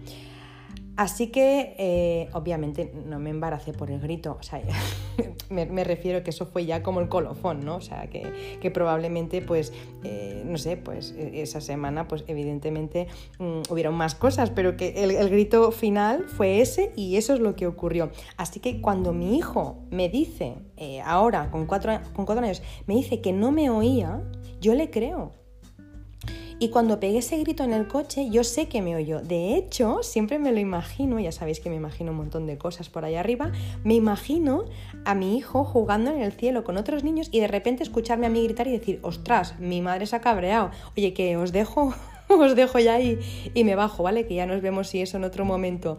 Así 0.97 1.29
que, 1.29 1.75
eh, 1.79 2.29
obviamente, 2.35 2.93
no 3.07 3.19
me 3.19 3.31
embaracé 3.31 3.73
por 3.73 3.91
el 3.91 3.99
grito, 3.99 4.37
o 4.39 4.43
sea, 4.43 4.61
me, 5.51 5.85
refiero 5.85 6.23
que 6.23 6.31
eso 6.31 6.45
fue 6.45 6.67
ya 6.67 6.83
como 6.83 7.01
el 7.01 7.09
colofón, 7.09 7.65
¿no? 7.65 7.77
O 7.77 7.81
sea, 7.81 8.09
que, 8.09 8.71
probablemente, 8.71 9.41
pues, 9.41 9.73
eh, 10.05 10.43
no 10.45 10.59
sé, 10.59 10.77
pues 10.77 11.15
e, 11.17 11.41
esa 11.41 11.63
semana, 11.63 12.09
pues 12.09 12.25
evidentemente 12.27 13.07
mm, 13.39 13.63
hubieron 13.71 13.95
más 13.95 14.15
cosas, 14.15 14.51
pero 14.51 14.77
que 14.77 15.03
el, 15.03 15.31
grito 15.31 15.73
final 15.73 16.27
fue 16.29 16.61
ese 16.61 16.93
y 16.95 17.17
eso 17.17 17.33
es 17.33 17.41
lo 17.41 17.57
que 17.57 17.67
ocurrió. 17.67 18.11
Así 18.37 18.61
que 18.61 18.83
cuando 18.83 19.15
mi 19.15 19.39
hijo 19.39 19.79
me 19.91 20.11
dice, 20.11 20.57
eh, 20.77 21.01
ahora, 21.01 21.51
con 21.51 21.67
cuatro, 21.67 21.99
con 22.13 22.27
cuatro 22.27 22.45
años, 22.45 22.63
me 22.87 22.95
dice 22.95 23.23
que 23.23 23.33
no 23.33 23.51
me 23.51 23.71
oía, 23.71 24.23
yo 24.61 24.75
le 24.75 24.91
creo, 24.91 25.33
y 26.62 26.68
cuando 26.68 27.01
pegué 27.01 27.18
ese 27.18 27.38
grito 27.38 27.64
en 27.64 27.72
el 27.72 27.88
coche, 27.88 28.31
yo 28.31 28.44
sé 28.44 28.68
que 28.68 28.83
me 28.83 28.94
oyó. 28.94 29.20
De 29.20 29.57
hecho, 29.57 30.05
siempre 30.05 30.38
me 30.38 30.53
lo 30.53 30.61
imagino, 30.61 31.18
ya 31.18 31.33
sabéis 31.33 31.59
que 31.59 31.68
me 31.68 31.75
imagino 31.75 32.12
un 32.12 32.18
montón 32.18 32.46
de 32.46 32.57
cosas 32.57 32.88
por 32.88 33.05
ahí 33.05 33.16
arriba, 33.16 33.51
me 33.83 33.94
imagino 33.94 34.66
a 35.05 35.16
mi 35.16 35.37
hijo 35.37 35.64
jugando 35.64 36.12
en 36.12 36.22
el 36.22 36.31
cielo 36.31 36.62
con 36.62 36.77
otros 36.77 37.03
niños 37.03 37.31
y 37.33 37.40
de 37.40 37.48
repente 37.48 37.83
escucharme 37.83 38.27
a 38.27 38.31
mí 38.31 38.44
gritar 38.44 38.68
y 38.68 38.70
decir, 38.70 39.01
ostras, 39.03 39.59
mi 39.59 39.81
madre 39.81 40.07
se 40.07 40.14
ha 40.14 40.20
cabreado, 40.20 40.70
oye, 40.96 41.12
que 41.12 41.37
os 41.37 41.51
dejo 41.51 41.96
os 42.40 42.57
dejo 42.57 42.79
ya 42.79 43.01
y, 43.01 43.18
y 43.55 43.64
me 43.64 43.75
bajo, 43.75 44.03
¿vale? 44.03 44.27
Que 44.27 44.35
ya 44.35 44.47
nos 44.47 44.61
vemos 44.62 44.88
si 44.88 45.01
eso 45.01 45.16
en 45.16 45.25
otro 45.25 45.45
momento. 45.45 45.99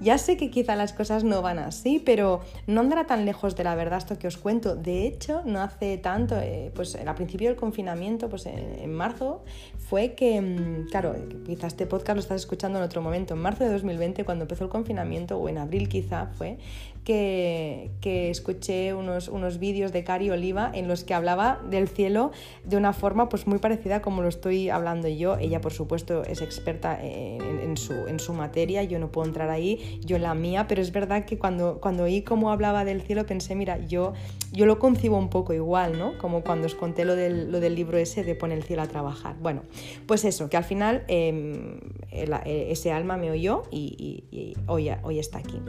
Ya 0.00 0.18
sé 0.18 0.36
que 0.36 0.50
quizá 0.50 0.76
las 0.76 0.92
cosas 0.92 1.24
no 1.24 1.42
van 1.42 1.58
así, 1.58 2.02
pero 2.04 2.40
no 2.66 2.80
andará 2.80 3.06
tan 3.06 3.24
lejos 3.24 3.56
de 3.56 3.64
la 3.64 3.74
verdad 3.74 3.98
esto 3.98 4.18
que 4.18 4.26
os 4.26 4.36
cuento. 4.36 4.76
De 4.76 5.06
hecho, 5.06 5.42
no 5.44 5.60
hace 5.60 5.98
tanto, 5.98 6.36
eh, 6.38 6.70
pues 6.74 6.96
a 6.96 7.14
principio 7.14 7.48
del 7.48 7.56
confinamiento, 7.56 8.28
pues 8.28 8.46
en, 8.46 8.92
marzo, 8.94 9.42
fue 9.88 10.14
que, 10.14 10.40
mm, 10.40 10.88
claro, 10.90 11.14
quizá 11.46 11.66
este 11.66 11.86
podcast 11.86 12.16
lo 12.16 12.20
estás 12.20 12.40
escuchando 12.40 12.78
en 12.78 12.84
otro 12.84 13.02
momento, 13.02 13.34
en 13.34 13.40
marzo 13.40 13.64
de 13.64 13.70
2020, 13.70 14.24
cuando 14.24 14.44
empezó 14.44 14.64
el 14.64 14.70
confinamiento, 14.70 15.38
o 15.38 15.48
en 15.48 15.58
abril 15.58 15.88
quizá 15.88 16.26
fue, 16.26 16.58
que, 17.04 17.90
escuché 18.30 18.94
unos, 18.94 19.28
unos 19.28 19.58
vídeos 19.58 19.92
de 19.92 20.04
Cari 20.04 20.30
Oliva 20.30 20.70
en 20.74 20.88
los 20.88 21.04
que 21.04 21.14
hablaba 21.14 21.60
del 21.68 21.88
cielo 21.88 22.32
de 22.64 22.76
una 22.76 22.92
forma 22.92 23.28
pues 23.28 23.46
muy 23.46 23.58
parecida 23.58 24.02
como 24.02 24.22
lo 24.22 24.28
estoy 24.28 24.70
hablando 24.70 25.08
yo. 25.08 25.36
Ella 25.36 25.60
por 25.60 25.72
supuesto 25.72 26.24
es 26.24 26.40
experta 26.40 26.98
en, 27.00 27.76
su, 27.76 27.92
en 27.92 28.18
su 28.18 28.32
materia, 28.32 28.82
yo 28.82 28.98
no 28.98 29.12
puedo 29.12 29.28
entrar 29.28 29.50
ahí, 29.50 30.00
yo 30.04 30.16
en 30.16 30.22
la 30.22 30.34
mía, 30.34 30.66
pero 30.66 30.80
es 30.80 30.92
verdad 30.92 31.24
que 31.24 31.38
cuando, 31.38 31.80
cuando 31.80 32.04
oí 32.04 32.22
cómo 32.22 32.50
hablaba 32.50 32.84
del 32.84 33.02
cielo 33.02 33.26
pensé, 33.26 33.54
mira, 33.54 33.78
yo, 33.78 34.14
yo 34.52 34.66
lo 34.66 34.78
concibo 34.78 35.18
un 35.18 35.28
poco 35.28 35.52
igual, 35.52 35.98
¿no? 35.98 36.16
Como 36.18 36.42
cuando 36.42 36.66
os 36.66 36.74
conté 36.74 37.04
lo 37.04 37.14
del, 37.16 37.52
lo 37.52 37.60
del 37.60 37.74
libro 37.74 37.98
ese 37.98 38.24
de 38.24 38.34
poner 38.34 38.58
el 38.58 38.64
cielo 38.64 38.82
a 38.82 38.86
trabajar. 38.86 39.36
Bueno, 39.40 39.62
pues 40.06 40.24
eso, 40.24 40.48
que 40.48 40.56
al 40.56 40.64
final 40.64 41.04
em, 41.08 41.80
ese 42.10 42.92
alma 42.92 43.16
me 43.16 43.30
oyó 43.30 43.64
y, 43.70 44.24
y 44.30 44.54
hoy, 44.66 44.90
hoy 45.02 45.18
está 45.18 45.38
aquí. 45.38 45.60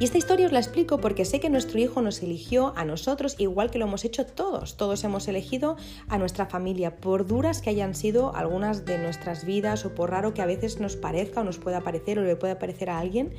Y 0.00 0.04
esta 0.04 0.18
historia 0.18 0.46
os 0.46 0.52
la 0.52 0.60
explico 0.60 1.00
porque 1.00 1.24
sé 1.24 1.40
que 1.40 1.50
nuestro 1.50 1.80
hijo 1.80 2.00
nos 2.02 2.22
eligió 2.22 2.72
a 2.76 2.84
nosotros 2.84 3.34
igual 3.36 3.72
que 3.72 3.78
lo 3.78 3.86
hemos 3.86 4.04
hecho 4.04 4.24
todos. 4.24 4.76
Todos 4.76 5.02
hemos 5.02 5.26
elegido 5.26 5.76
a 6.06 6.18
nuestra 6.18 6.46
familia, 6.46 6.98
por 6.98 7.26
duras 7.26 7.60
que 7.60 7.70
hayan 7.70 7.96
sido 7.96 8.32
algunas 8.36 8.84
de 8.84 8.96
nuestras 8.98 9.44
vidas 9.44 9.84
o 9.84 9.96
por 9.96 10.10
raro 10.10 10.34
que 10.34 10.42
a 10.42 10.46
veces 10.46 10.78
nos 10.78 10.94
parezca 10.94 11.40
o 11.40 11.44
nos 11.44 11.58
pueda 11.58 11.80
parecer 11.80 12.20
o 12.20 12.22
le 12.22 12.36
pueda 12.36 12.60
parecer 12.60 12.90
a 12.90 12.98
alguien. 13.00 13.32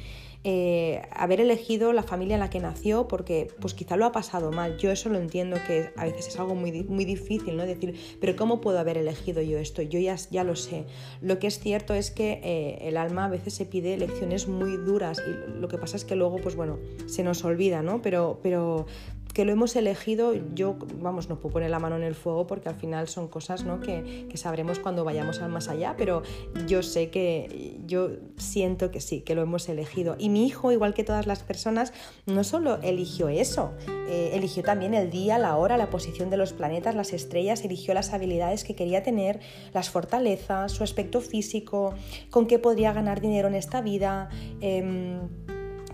Eh, 0.45 1.01
haber 1.11 1.41
elegido 1.41 1.91
la 1.91 2.01
familia 2.01 2.35
en 2.35 2.39
la 2.39 2.49
que 2.49 2.61
nació 2.61 3.09
porque 3.09 3.49
pues 3.59 3.73
quizá 3.73 3.97
lo 3.97 4.05
ha 4.05 4.13
pasado 4.13 4.51
mal. 4.51 4.77
Yo 4.77 4.89
eso 4.89 5.09
lo 5.09 5.17
entiendo 5.17 5.57
que 5.67 5.89
a 5.97 6.05
veces 6.05 6.29
es 6.29 6.39
algo 6.39 6.55
muy, 6.55 6.71
muy 6.83 7.03
difícil, 7.03 7.57
¿no? 7.57 7.65
Decir, 7.65 7.99
pero 8.21 8.37
¿cómo 8.37 8.61
puedo 8.61 8.79
haber 8.79 8.97
elegido 8.97 9.41
yo 9.41 9.57
esto? 9.57 9.81
Yo 9.81 9.99
ya, 9.99 10.15
ya 10.31 10.45
lo 10.45 10.55
sé. 10.55 10.85
Lo 11.21 11.39
que 11.39 11.47
es 11.47 11.59
cierto 11.59 11.93
es 11.93 12.09
que 12.09 12.39
eh, 12.41 12.87
el 12.87 12.95
alma 12.95 13.25
a 13.25 13.29
veces 13.29 13.53
se 13.53 13.65
pide 13.65 13.97
lecciones 13.97 14.47
muy 14.47 14.77
duras 14.77 15.21
y 15.27 15.59
lo 15.59 15.67
que 15.67 15.77
pasa 15.77 15.97
es 15.97 16.05
que 16.05 16.15
luego, 16.15 16.37
pues 16.37 16.55
bueno, 16.55 16.79
se 17.05 17.23
nos 17.23 17.43
olvida, 17.43 17.81
¿no? 17.81 18.01
Pero, 18.01 18.39
pero 18.41 18.85
que 19.33 19.45
lo 19.45 19.51
hemos 19.51 19.75
elegido, 19.75 20.33
yo, 20.55 20.75
vamos, 20.99 21.29
no 21.29 21.39
puedo 21.39 21.53
poner 21.53 21.69
la 21.69 21.79
mano 21.79 21.95
en 21.95 22.03
el 22.03 22.15
fuego 22.15 22.47
porque 22.47 22.69
al 22.69 22.75
final 22.75 23.07
son 23.07 23.27
cosas 23.27 23.63
¿no? 23.63 23.79
que, 23.79 24.27
que, 24.29 24.37
sabremos 24.37 24.79
cuando 24.79 25.03
vayamos 25.03 25.41
al 25.41 25.49
más 25.49 25.69
allá, 25.69 25.95
pero 25.97 26.23
yo 26.67 26.81
sé 26.83 27.09
que, 27.09 27.77
yo 27.85 28.09
siento 28.37 28.91
que 28.91 29.01
sí, 29.01 29.21
que 29.21 29.35
lo 29.35 29.41
hemos 29.41 29.69
elegido. 29.69 30.15
Y 30.17 30.29
mi 30.29 30.45
hijo, 30.47 30.71
igual 30.71 30.93
que 30.93 31.03
todas 31.03 31.27
las 31.27 31.43
personas, 31.43 31.93
no 32.25 32.43
solo 32.43 32.79
eligió 32.81 33.29
eso, 33.29 33.73
eh, 34.09 34.31
eligió 34.33 34.63
también 34.63 34.93
el 34.93 35.09
día, 35.11 35.37
la 35.37 35.55
hora, 35.57 35.77
la 35.77 35.89
posición 35.89 36.29
de 36.29 36.37
los 36.37 36.53
planetas, 36.53 36.95
las 36.95 37.13
estrellas, 37.13 37.63
eligió 37.63 37.93
las 37.93 38.13
habilidades 38.13 38.63
que 38.63 38.75
quería 38.75 39.03
tener, 39.03 39.39
las 39.73 39.89
fortalezas, 39.89 40.71
su 40.71 40.83
aspecto 40.83 41.21
físico, 41.21 41.93
con 42.29 42.47
qué 42.47 42.57
podría 42.59 42.93
ganar 42.93 43.21
dinero 43.21 43.47
en 43.47 43.55
esta 43.55 43.81
vida. 43.81 44.29
Eh, 44.61 45.19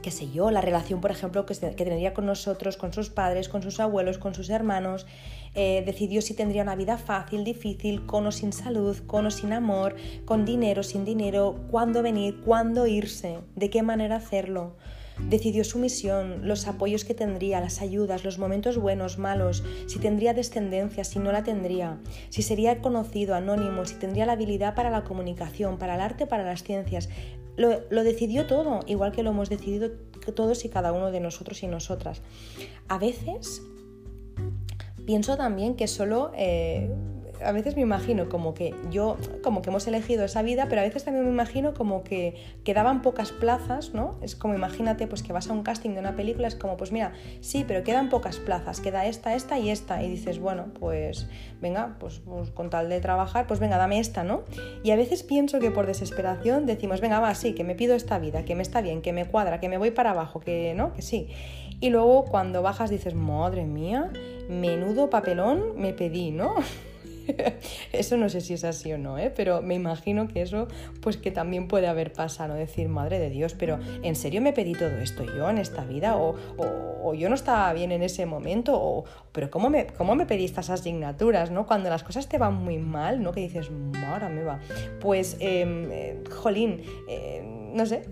qué 0.05 0.11
sé 0.11 0.29
yo, 0.29 0.51
la 0.51 0.61
relación, 0.61 1.01
por 1.01 1.09
ejemplo, 1.09 1.47
que, 1.47 1.55
tendría 1.55 2.13
con 2.13 2.27
nosotros, 2.27 2.77
con 2.77 2.93
sus 2.93 3.09
padres, 3.09 3.49
con 3.49 3.63
sus 3.63 3.79
abuelos, 3.79 4.19
con 4.19 4.35
sus 4.35 4.51
hermanos. 4.51 5.07
Eh, 5.55 5.81
decidió 5.83 6.21
si 6.21 6.35
tendría 6.35 6.61
una 6.61 6.75
vida 6.75 6.99
fácil, 6.99 7.43
difícil, 7.43 8.05
con 8.05 8.27
o 8.27 8.31
sin 8.31 8.53
salud, 8.53 8.95
con 9.07 9.25
o 9.25 9.31
sin 9.31 9.51
amor, 9.51 9.95
con 10.25 10.45
dinero, 10.45 10.83
sin 10.83 11.05
dinero, 11.05 11.55
cuándo 11.71 12.03
venir, 12.03 12.39
cuándo 12.45 12.85
irse, 12.85 13.39
de 13.55 13.71
qué 13.71 13.81
manera 13.81 14.17
hacerlo. 14.17 14.75
Decidió 15.17 15.63
su 15.63 15.79
misión, 15.79 16.47
los 16.47 16.67
apoyos 16.67 17.03
que 17.03 17.15
tendría, 17.15 17.59
las 17.59 17.81
ayudas, 17.81 18.23
los 18.23 18.37
momentos 18.37 18.77
buenos, 18.77 19.17
malos, 19.17 19.63
si 19.87 19.97
tendría 19.97 20.35
descendencia, 20.35 21.03
si 21.03 21.17
no 21.17 21.31
la 21.31 21.41
tendría, 21.41 21.97
si 22.29 22.43
sería 22.43 22.79
conocido, 22.79 23.33
anónimo, 23.33 23.85
si 23.85 23.95
tendría 23.95 24.27
la 24.27 24.33
habilidad 24.33 24.75
para 24.75 24.91
la 24.91 25.03
comunicación, 25.03 25.79
para 25.79 25.95
el 25.95 26.01
arte, 26.01 26.27
para 26.27 26.43
las 26.43 26.61
ciencias. 26.61 27.09
Lo, 27.57 28.03
decidió 28.03 28.47
todo, 28.47 28.81
igual 28.85 29.11
que 29.11 29.23
lo 29.23 29.29
hemos 29.29 29.49
decidido 29.49 29.91
todos 30.35 30.65
y 30.65 30.69
cada 30.69 30.91
uno 30.91 31.11
de 31.11 31.19
nosotros 31.19 31.63
y 31.63 31.67
nosotras. 31.67 32.21
A 32.87 32.97
veces 32.97 33.61
pienso 35.05 35.37
también 35.37 35.75
que 35.75 35.87
solo 35.87 36.31
eh, 36.35 36.89
a 37.43 37.51
veces 37.51 37.75
me 37.75 37.81
imagino 37.81 38.29
como 38.29 38.53
que 38.53 38.73
yo, 38.91 39.17
como 39.43 39.61
que 39.61 39.69
hemos 39.69 39.87
elegido 39.87 40.25
esa 40.25 40.41
vida, 40.41 40.67
pero 40.69 40.81
a 40.81 40.83
veces 40.83 41.03
también 41.03 41.25
me 41.25 41.31
imagino 41.31 41.73
como 41.73 42.03
que 42.03 42.35
quedaban 42.63 43.01
pocas 43.01 43.31
plazas, 43.31 43.93
¿no? 43.93 44.17
Es 44.21 44.35
como 44.35 44.53
imagínate 44.53 45.07
pues 45.07 45.23
que 45.23 45.33
vas 45.33 45.49
a 45.49 45.53
un 45.53 45.63
casting 45.63 45.91
de 45.91 45.99
una 45.99 46.15
película, 46.15 46.47
es 46.47 46.55
como 46.55 46.77
pues 46.77 46.91
mira, 46.91 47.13
sí, 47.41 47.65
pero 47.67 47.83
quedan 47.83 48.09
pocas 48.09 48.37
plazas, 48.37 48.79
queda 48.81 49.05
esta, 49.05 49.35
esta 49.35 49.59
y 49.59 49.69
esta, 49.69 50.03
y 50.03 50.09
dices, 50.09 50.39
bueno, 50.39 50.65
pues 50.79 51.27
venga, 51.61 51.95
pues, 51.99 52.21
pues 52.25 52.51
con 52.51 52.69
tal 52.69 52.89
de 52.89 52.99
trabajar, 52.99 53.47
pues 53.47 53.59
venga, 53.59 53.77
dame 53.77 53.99
esta, 53.99 54.23
¿no? 54.23 54.43
Y 54.83 54.91
a 54.91 54.95
veces 54.95 55.23
pienso 55.23 55.59
que 55.59 55.71
por 55.71 55.85
desesperación 55.85 56.65
decimos, 56.65 57.01
venga, 57.01 57.19
va, 57.19 57.33
sí, 57.35 57.53
que 57.53 57.63
me 57.63 57.75
pido 57.75 57.95
esta 57.95 58.19
vida, 58.19 58.45
que 58.45 58.55
me 58.55 58.61
está 58.61 58.81
bien, 58.81 59.01
que 59.01 59.13
me 59.13 59.25
cuadra, 59.25 59.59
que 59.59 59.69
me 59.69 59.77
voy 59.77 59.91
para 59.91 60.11
abajo, 60.11 60.39
que 60.39 60.73
no, 60.75 60.93
que 60.93 61.01
sí. 61.01 61.29
Y 61.79 61.89
luego 61.89 62.25
cuando 62.25 62.61
bajas 62.61 62.89
dices, 62.89 63.15
madre 63.15 63.65
mía, 63.65 64.11
menudo 64.49 65.09
papelón 65.09 65.73
me 65.77 65.93
pedí, 65.93 66.31
¿no? 66.31 66.55
eso 67.91 68.17
no 68.17 68.29
sé 68.29 68.41
si 68.41 68.53
es 68.53 68.63
así 68.63 68.91
o 68.93 68.97
no, 68.97 69.17
¿eh? 69.17 69.31
pero 69.35 69.61
me 69.61 69.75
imagino 69.75 70.27
que 70.27 70.41
eso 70.41 70.67
pues 71.01 71.17
que 71.17 71.31
también 71.31 71.67
puede 71.67 71.87
haber 71.87 72.13
pasado, 72.13 72.53
decir, 72.55 72.89
madre 72.89 73.19
de 73.19 73.29
Dios, 73.29 73.53
pero 73.53 73.79
¿en 74.03 74.15
serio 74.15 74.41
me 74.41 74.53
pedí 74.53 74.73
todo 74.73 74.97
esto 74.97 75.23
yo 75.23 75.49
en 75.49 75.57
esta 75.57 75.83
vida? 75.85 76.17
¿O, 76.17 76.35
o, 76.57 77.13
yo 77.13 77.29
no 77.29 77.35
estaba 77.35 77.71
bien 77.73 77.91
en 77.91 78.01
ese 78.01 78.25
momento? 78.25 78.73
O, 78.75 79.05
¿Pero 79.31 79.49
cómo 79.49 79.69
me, 79.69 79.87
cómo 79.87 80.15
me 80.15 80.25
pedí 80.25 80.45
estas 80.45 80.69
asignaturas? 80.69 81.51
¿no? 81.51 81.65
Cuando 81.67 81.89
las 81.89 82.03
cosas 82.03 82.27
te 82.27 82.37
van 82.37 82.55
muy 82.55 82.77
mal, 82.77 83.21
¿no? 83.21 83.31
que 83.31 83.41
dices, 83.41 83.69
ahora 84.07 84.29
me 84.29 84.43
va. 84.43 84.59
Pues, 84.99 85.37
em, 85.39 85.91
eh, 85.91 86.23
jolín, 86.31 86.81
eh, 87.07 87.43
no 87.73 87.85
sé, 87.85 88.03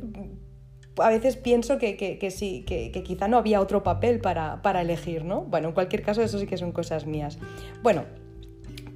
a 0.97 1.10
veces 1.10 1.38
pienso 1.38 1.78
que, 1.78 1.97
que, 1.97 2.32
sí, 2.32 2.63
que, 2.67 2.91
que, 2.91 3.04
quizá 3.04 3.28
no 3.28 3.38
había 3.38 3.62
otro 3.62 3.84
papel 3.84 4.19
para, 4.19 4.62
para, 4.62 4.82
elegir, 4.82 5.26
¿no? 5.26 5.41
Bueno, 5.41 5.69
en 5.69 5.73
cualquier 5.73 6.04
caso, 6.04 6.21
eso 6.21 6.38
sí 6.38 6.45
que 6.45 6.58
son 6.58 6.71
cosas 6.71 7.08
mías. 7.08 7.39
Bueno, 7.82 8.06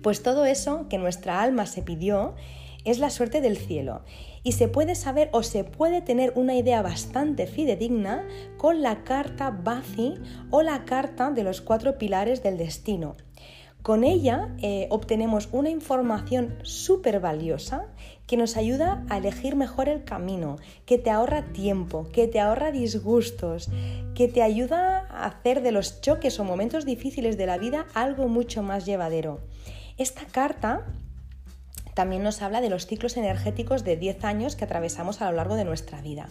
pues 0.07 0.23
todo 0.23 0.45
eso 0.45 0.85
que 0.87 0.97
nuestra 0.97 1.41
alma 1.41 1.65
se 1.65 1.81
pidió 1.81 2.33
es 2.85 2.97
la 2.97 3.09
suerte 3.09 3.41
del 3.41 3.57
cielo 3.57 4.03
y 4.41 4.53
se 4.53 4.69
puede 4.69 4.95
saber 4.95 5.27
o 5.33 5.43
se 5.43 5.65
puede 5.65 6.01
tener 6.01 6.31
una 6.37 6.55
idea 6.55 6.81
bastante 6.81 7.45
fidedigna 7.45 8.25
con 8.55 8.81
la 8.81 9.03
carta 9.03 9.49
Bazi 9.49 10.13
o 10.49 10.61
la 10.61 10.85
carta 10.85 11.31
de 11.31 11.43
los 11.43 11.59
cuatro 11.59 11.97
pilares 11.97 12.41
del 12.41 12.57
destino. 12.57 13.17
Con 13.81 14.05
ella 14.05 14.55
eh, 14.61 14.87
obtenemos 14.91 15.49
una 15.51 15.69
información 15.69 16.57
súper 16.63 17.19
valiosa 17.19 17.87
que 18.27 18.37
nos 18.37 18.55
ayuda 18.55 19.03
a 19.09 19.17
elegir 19.17 19.57
mejor 19.57 19.89
el 19.89 20.05
camino, 20.05 20.55
que 20.85 20.97
te 20.97 21.09
ahorra 21.09 21.51
tiempo, 21.51 22.07
que 22.13 22.29
te 22.29 22.39
ahorra 22.39 22.71
disgustos, 22.71 23.69
que 24.15 24.29
te 24.29 24.41
ayuda 24.41 25.05
a 25.09 25.25
hacer 25.25 25.61
de 25.61 25.73
los 25.73 25.99
choques 25.99 26.39
o 26.39 26.45
momentos 26.45 26.85
difíciles 26.85 27.37
de 27.37 27.45
la 27.45 27.57
vida 27.57 27.87
algo 27.93 28.29
mucho 28.29 28.63
más 28.63 28.85
llevadero. 28.85 29.41
Esta 29.97 30.25
carta 30.25 30.85
también 31.97 32.21
nos 32.21 32.43
habla 32.43 32.61
de 32.61 32.69
los 32.69 32.85
ciclos 32.85 33.17
energéticos 33.17 33.83
de 33.83 33.97
10 33.97 34.23
años 34.23 34.55
que 34.55 34.65
atravesamos 34.65 35.19
a 35.19 35.31
lo 35.31 35.35
largo 35.35 35.55
de 35.55 35.65
nuestra 35.65 35.99
vida. 35.99 36.29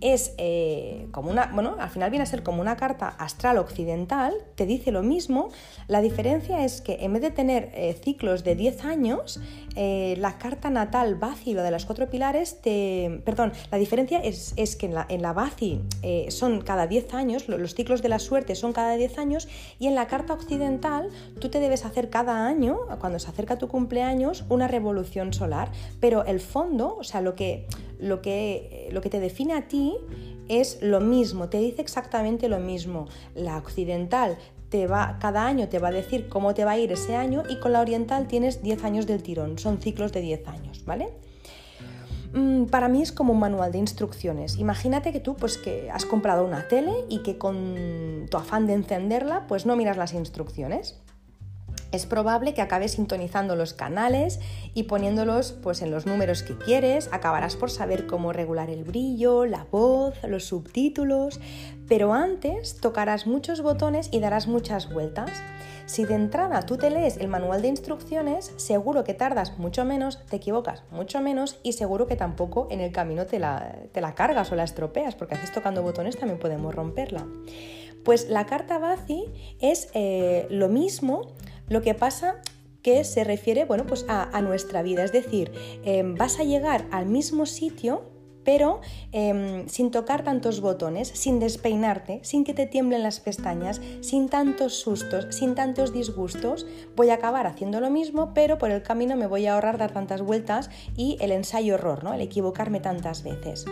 Es 0.00 0.32
eh, 0.38 1.08
como 1.10 1.28
una, 1.28 1.50
bueno, 1.52 1.74
al 1.80 1.90
final 1.90 2.10
viene 2.10 2.22
a 2.22 2.26
ser 2.26 2.44
como 2.44 2.60
una 2.60 2.76
carta 2.76 3.08
astral 3.08 3.58
occidental, 3.58 4.32
te 4.54 4.64
dice 4.64 4.92
lo 4.92 5.02
mismo, 5.02 5.48
la 5.88 6.02
diferencia 6.02 6.64
es 6.64 6.80
que 6.80 6.98
en 7.00 7.14
vez 7.14 7.22
de 7.22 7.32
tener 7.32 7.72
eh, 7.74 7.98
ciclos 8.00 8.44
de 8.44 8.54
10 8.54 8.84
años, 8.84 9.40
eh, 9.74 10.14
la 10.18 10.38
carta 10.38 10.70
natal 10.70 11.16
Bazi, 11.16 11.52
lo 11.52 11.64
de 11.64 11.72
los 11.72 11.84
cuatro 11.84 12.08
pilares, 12.08 12.60
te, 12.60 13.20
perdón, 13.24 13.52
la 13.72 13.78
diferencia 13.78 14.20
es, 14.20 14.54
que 14.76 14.86
en 14.86 14.94
la, 14.94 15.04
en 15.08 15.20
la 15.20 15.32
Bazi 15.32 15.82
son 16.28 16.60
cada 16.60 16.86
10 16.86 17.14
años, 17.14 17.48
los 17.48 17.74
ciclos 17.74 18.02
de 18.02 18.08
la 18.08 18.20
suerte 18.20 18.54
son 18.54 18.72
cada 18.72 18.94
10 18.94 19.18
años, 19.18 19.48
y 19.80 19.88
en 19.88 19.96
la 19.96 20.06
carta 20.06 20.32
occidental 20.32 21.08
tú 21.40 21.48
te 21.48 21.58
debes 21.58 21.84
hacer 21.84 22.08
cada 22.08 22.46
año, 22.46 22.78
cuando 23.00 23.18
se 23.18 23.28
acerca 23.28 23.58
tu 23.58 23.66
cumpleaños, 23.66 24.44
una 24.48 24.68
revolución 24.68 25.07
solar, 25.32 25.70
pero 26.00 26.24
el 26.24 26.40
fondo, 26.40 26.96
o 26.98 27.04
sea, 27.04 27.20
lo 27.20 27.34
que, 27.34 27.66
lo 27.98 28.22
que, 28.22 28.88
lo 28.92 29.00
que 29.00 29.10
te 29.10 29.20
define 29.20 29.54
a 29.54 29.68
ti 29.68 29.94
es 30.48 30.78
lo 30.82 31.00
mismo, 31.00 31.48
te 31.48 31.58
dice 31.58 31.82
exactamente 31.82 32.48
lo 32.48 32.58
mismo. 32.58 33.08
La 33.34 33.56
occidental 33.58 34.38
te 34.68 34.86
va, 34.86 35.18
cada 35.20 35.46
año 35.46 35.68
te 35.68 35.78
va 35.78 35.88
a 35.88 35.92
decir 35.92 36.28
cómo 36.28 36.54
te 36.54 36.64
va 36.64 36.72
a 36.72 36.78
ir 36.78 36.92
ese 36.92 37.16
año 37.16 37.42
y 37.48 37.58
con 37.58 37.72
la 37.72 37.80
oriental 37.80 38.28
tienes 38.28 38.62
10 38.62 38.84
años 38.84 39.06
del 39.06 39.22
tirón, 39.22 39.58
son 39.58 39.78
ciclos 39.78 40.12
de 40.12 40.20
10 40.20 40.48
años, 40.48 40.84
¿vale? 40.84 41.08
Mm, 42.34 42.66
para 42.66 42.88
mí 42.88 43.00
es 43.00 43.10
como 43.10 43.32
un 43.32 43.38
manual 43.38 43.72
de 43.72 43.78
instrucciones. 43.78 44.58
Imagínate 44.58 45.12
que 45.12 45.20
tú 45.20 45.34
pues 45.34 45.56
que 45.56 45.90
has 45.90 46.04
comprado 46.04 46.44
una 46.44 46.68
tele 46.68 46.92
y 47.08 47.22
que 47.22 47.38
con 47.38 48.26
tu 48.30 48.36
afán 48.36 48.66
de 48.66 48.74
encenderla 48.74 49.46
pues 49.46 49.64
no 49.64 49.76
miras 49.76 49.96
las 49.96 50.12
instrucciones 50.12 51.00
es 51.90 52.06
probable 52.06 52.54
que 52.54 52.62
acabes 52.62 52.92
sintonizando 52.92 53.56
los 53.56 53.72
canales 53.72 54.40
y 54.74 54.84
poniéndolos 54.84 55.52
pues, 55.52 55.82
en 55.82 55.90
los 55.90 56.06
números 56.06 56.42
que 56.42 56.56
quieres, 56.56 57.08
acabarás 57.12 57.56
por 57.56 57.70
saber 57.70 58.06
cómo 58.06 58.32
regular 58.32 58.70
el 58.70 58.84
brillo, 58.84 59.46
la 59.46 59.66
voz, 59.70 60.14
los 60.24 60.44
subtítulos, 60.44 61.40
pero 61.88 62.12
antes 62.12 62.80
tocarás 62.80 63.26
muchos 63.26 63.62
botones 63.62 64.08
y 64.12 64.20
darás 64.20 64.46
muchas 64.46 64.92
vueltas. 64.92 65.30
Si 65.86 66.04
de 66.04 66.14
entrada 66.14 66.66
tú 66.66 66.76
te 66.76 66.90
lees 66.90 67.16
el 67.16 67.28
manual 67.28 67.62
de 67.62 67.68
instrucciones, 67.68 68.52
seguro 68.56 69.04
que 69.04 69.14
tardas 69.14 69.56
mucho 69.56 69.86
menos, 69.86 70.18
te 70.26 70.36
equivocas 70.36 70.82
mucho 70.90 71.22
menos 71.22 71.58
y 71.62 71.72
seguro 71.72 72.06
que 72.06 72.14
tampoco 72.14 72.68
en 72.70 72.80
el 72.80 72.92
camino 72.92 73.24
te 73.24 73.38
la, 73.38 73.74
te 73.92 74.02
la 74.02 74.14
cargas 74.14 74.52
o 74.52 74.54
la 74.54 74.64
estropeas, 74.64 75.14
porque 75.14 75.34
a 75.34 75.38
veces 75.38 75.54
tocando 75.54 75.82
botones 75.82 76.18
también 76.18 76.38
podemos 76.38 76.74
romperla. 76.74 77.26
Pues 78.04 78.28
la 78.28 78.44
carta 78.44 78.78
Bazi 78.78 79.24
es 79.60 79.88
eh, 79.94 80.46
lo 80.50 80.68
mismo, 80.68 81.32
lo 81.68 81.82
que 81.82 81.94
pasa 81.94 82.40
que 82.82 83.04
se 83.04 83.24
refiere 83.24 83.64
bueno, 83.64 83.86
pues 83.86 84.06
a, 84.08 84.40
nuestra 84.40 84.82
vida, 84.82 85.04
es 85.04 85.12
decir, 85.12 85.52
em, 85.84 86.14
vas 86.14 86.38
a 86.38 86.44
llegar 86.44 86.86
al 86.90 87.06
mismo 87.06 87.44
sitio 87.46 88.18
pero 88.48 88.80
em, 89.12 89.68
sin 89.68 89.90
tocar 89.90 90.24
tantos 90.24 90.62
botones, 90.62 91.08
sin 91.08 91.38
despeinarte, 91.38 92.20
sin 92.22 92.44
que 92.44 92.54
te 92.54 92.64
tiemblen 92.64 93.02
las 93.02 93.20
pestañas, 93.20 93.78
sin 94.00 94.30
tantos 94.30 94.80
sustos, 94.80 95.26
sin 95.34 95.54
tantos 95.54 95.92
disgustos, 95.92 96.66
voy 96.96 97.10
a 97.10 97.16
acabar 97.16 97.46
haciendo 97.46 97.78
lo 97.78 97.90
mismo, 97.90 98.32
pero 98.32 98.56
por 98.56 98.70
el 98.70 98.82
camino 98.82 99.16
me 99.16 99.26
voy 99.26 99.44
a 99.44 99.52
ahorrar 99.52 99.76
dar 99.76 99.92
tantas 99.92 100.22
vueltas 100.22 100.70
y 100.96 101.18
el 101.20 101.32
ensayo 101.32 101.74
error, 101.74 102.02
¿no? 102.04 102.14
el 102.14 102.22
equivocarme 102.22 102.80
tantas 102.80 103.22
veces. 103.22 103.66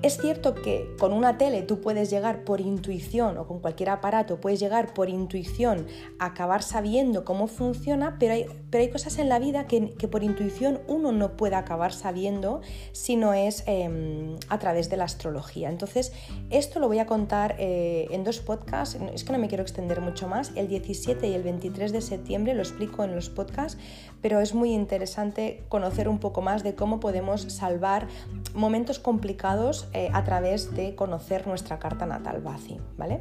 Es 0.00 0.16
cierto 0.16 0.54
que 0.54 0.94
con 0.96 1.12
una 1.12 1.38
tele 1.38 1.62
tú 1.62 1.80
puedes 1.80 2.08
llegar 2.08 2.44
por 2.44 2.60
intuición 2.60 3.36
o 3.36 3.48
con 3.48 3.58
cualquier 3.58 3.90
aparato 3.90 4.40
puedes 4.40 4.60
llegar 4.60 4.94
por 4.94 5.08
intuición 5.08 5.88
a 6.20 6.26
acabar 6.26 6.62
sabiendo 6.62 7.24
cómo 7.24 7.48
funciona, 7.48 8.16
pero 8.20 8.34
hay, 8.34 8.46
pero 8.70 8.84
hay 8.84 8.90
cosas 8.90 9.18
en 9.18 9.28
la 9.28 9.40
vida 9.40 9.66
que, 9.66 9.80
por 10.08 10.22
intuición 10.22 10.80
uno 10.86 11.10
no 11.10 11.36
puede 11.36 11.56
acabar 11.56 11.92
sabiendo 11.92 12.60
si 12.92 13.16
no 13.16 13.34
es 13.34 13.64
em, 13.66 14.36
a 14.48 14.60
través 14.60 14.88
de 14.88 14.98
la 14.98 15.04
astrología. 15.04 15.68
Entonces, 15.68 16.12
esto 16.50 16.78
lo 16.78 16.86
voy 16.86 17.00
a 17.00 17.06
contar 17.06 17.56
eh, 17.58 18.06
en 18.12 18.22
dos 18.22 18.38
podcasts, 18.38 18.96
es 19.12 19.24
que 19.24 19.32
no 19.32 19.38
me 19.40 19.48
quiero 19.48 19.62
extender 19.62 20.00
mucho 20.00 20.28
más, 20.28 20.52
el 20.54 20.68
17 20.68 21.26
y 21.26 21.34
el 21.34 21.42
23 21.42 21.90
de 21.90 22.02
septiembre 22.02 22.54
lo 22.54 22.62
explico 22.62 23.02
en 23.02 23.16
los 23.16 23.30
podcasts, 23.30 23.80
pero 24.22 24.40
es 24.40 24.54
muy 24.54 24.72
interesante 24.72 25.64
conocer 25.68 26.08
un 26.08 26.18
poco 26.18 26.42
más 26.42 26.62
de 26.62 26.74
cómo 26.74 27.00
podemos 27.00 27.42
salvar 27.42 28.08
momentos 28.54 28.98
complicados 28.98 29.88
eh, 29.92 30.10
a 30.12 30.24
través 30.24 30.74
de 30.74 30.94
conocer 30.94 31.46
nuestra 31.46 31.78
carta 31.78 32.06
natal 32.06 32.40
Bazi, 32.40 32.78
¿vale? 32.96 33.20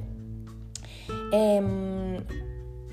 Em, 1.32 2.18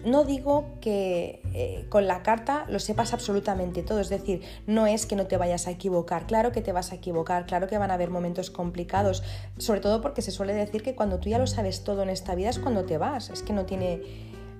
no 0.04 0.24
digo 0.24 0.66
que 0.80 1.40
eh, 1.54 1.86
con 1.88 2.06
la 2.06 2.22
carta 2.22 2.66
lo 2.68 2.78
sepas 2.78 3.14
absolutamente 3.14 3.82
todo, 3.82 4.00
es 4.00 4.10
decir, 4.10 4.42
no 4.66 4.86
es 4.86 5.06
que 5.06 5.16
no 5.16 5.26
te 5.26 5.36
vayas 5.36 5.66
a 5.66 5.70
equivocar, 5.70 6.26
claro 6.26 6.52
que 6.52 6.60
te 6.60 6.72
vas 6.72 6.92
a 6.92 6.96
equivocar, 6.96 7.46
claro 7.46 7.68
que 7.68 7.78
van 7.78 7.90
a 7.90 7.94
haber 7.94 8.10
momentos 8.10 8.50
complicados, 8.50 9.22
sobre 9.56 9.80
todo 9.80 10.02
porque 10.02 10.20
se 10.20 10.30
suele 10.30 10.52
decir 10.52 10.82
que 10.82 10.94
cuando 10.94 11.20
tú 11.20 11.30
ya 11.30 11.38
lo 11.38 11.46
sabes 11.46 11.84
todo 11.84 12.02
en 12.02 12.10
esta 12.10 12.34
vida 12.34 12.50
es 12.50 12.58
cuando 12.58 12.84
te 12.84 12.98
vas, 12.98 13.30
es 13.30 13.42
que 13.42 13.54
no 13.54 13.64
tiene 13.64 14.02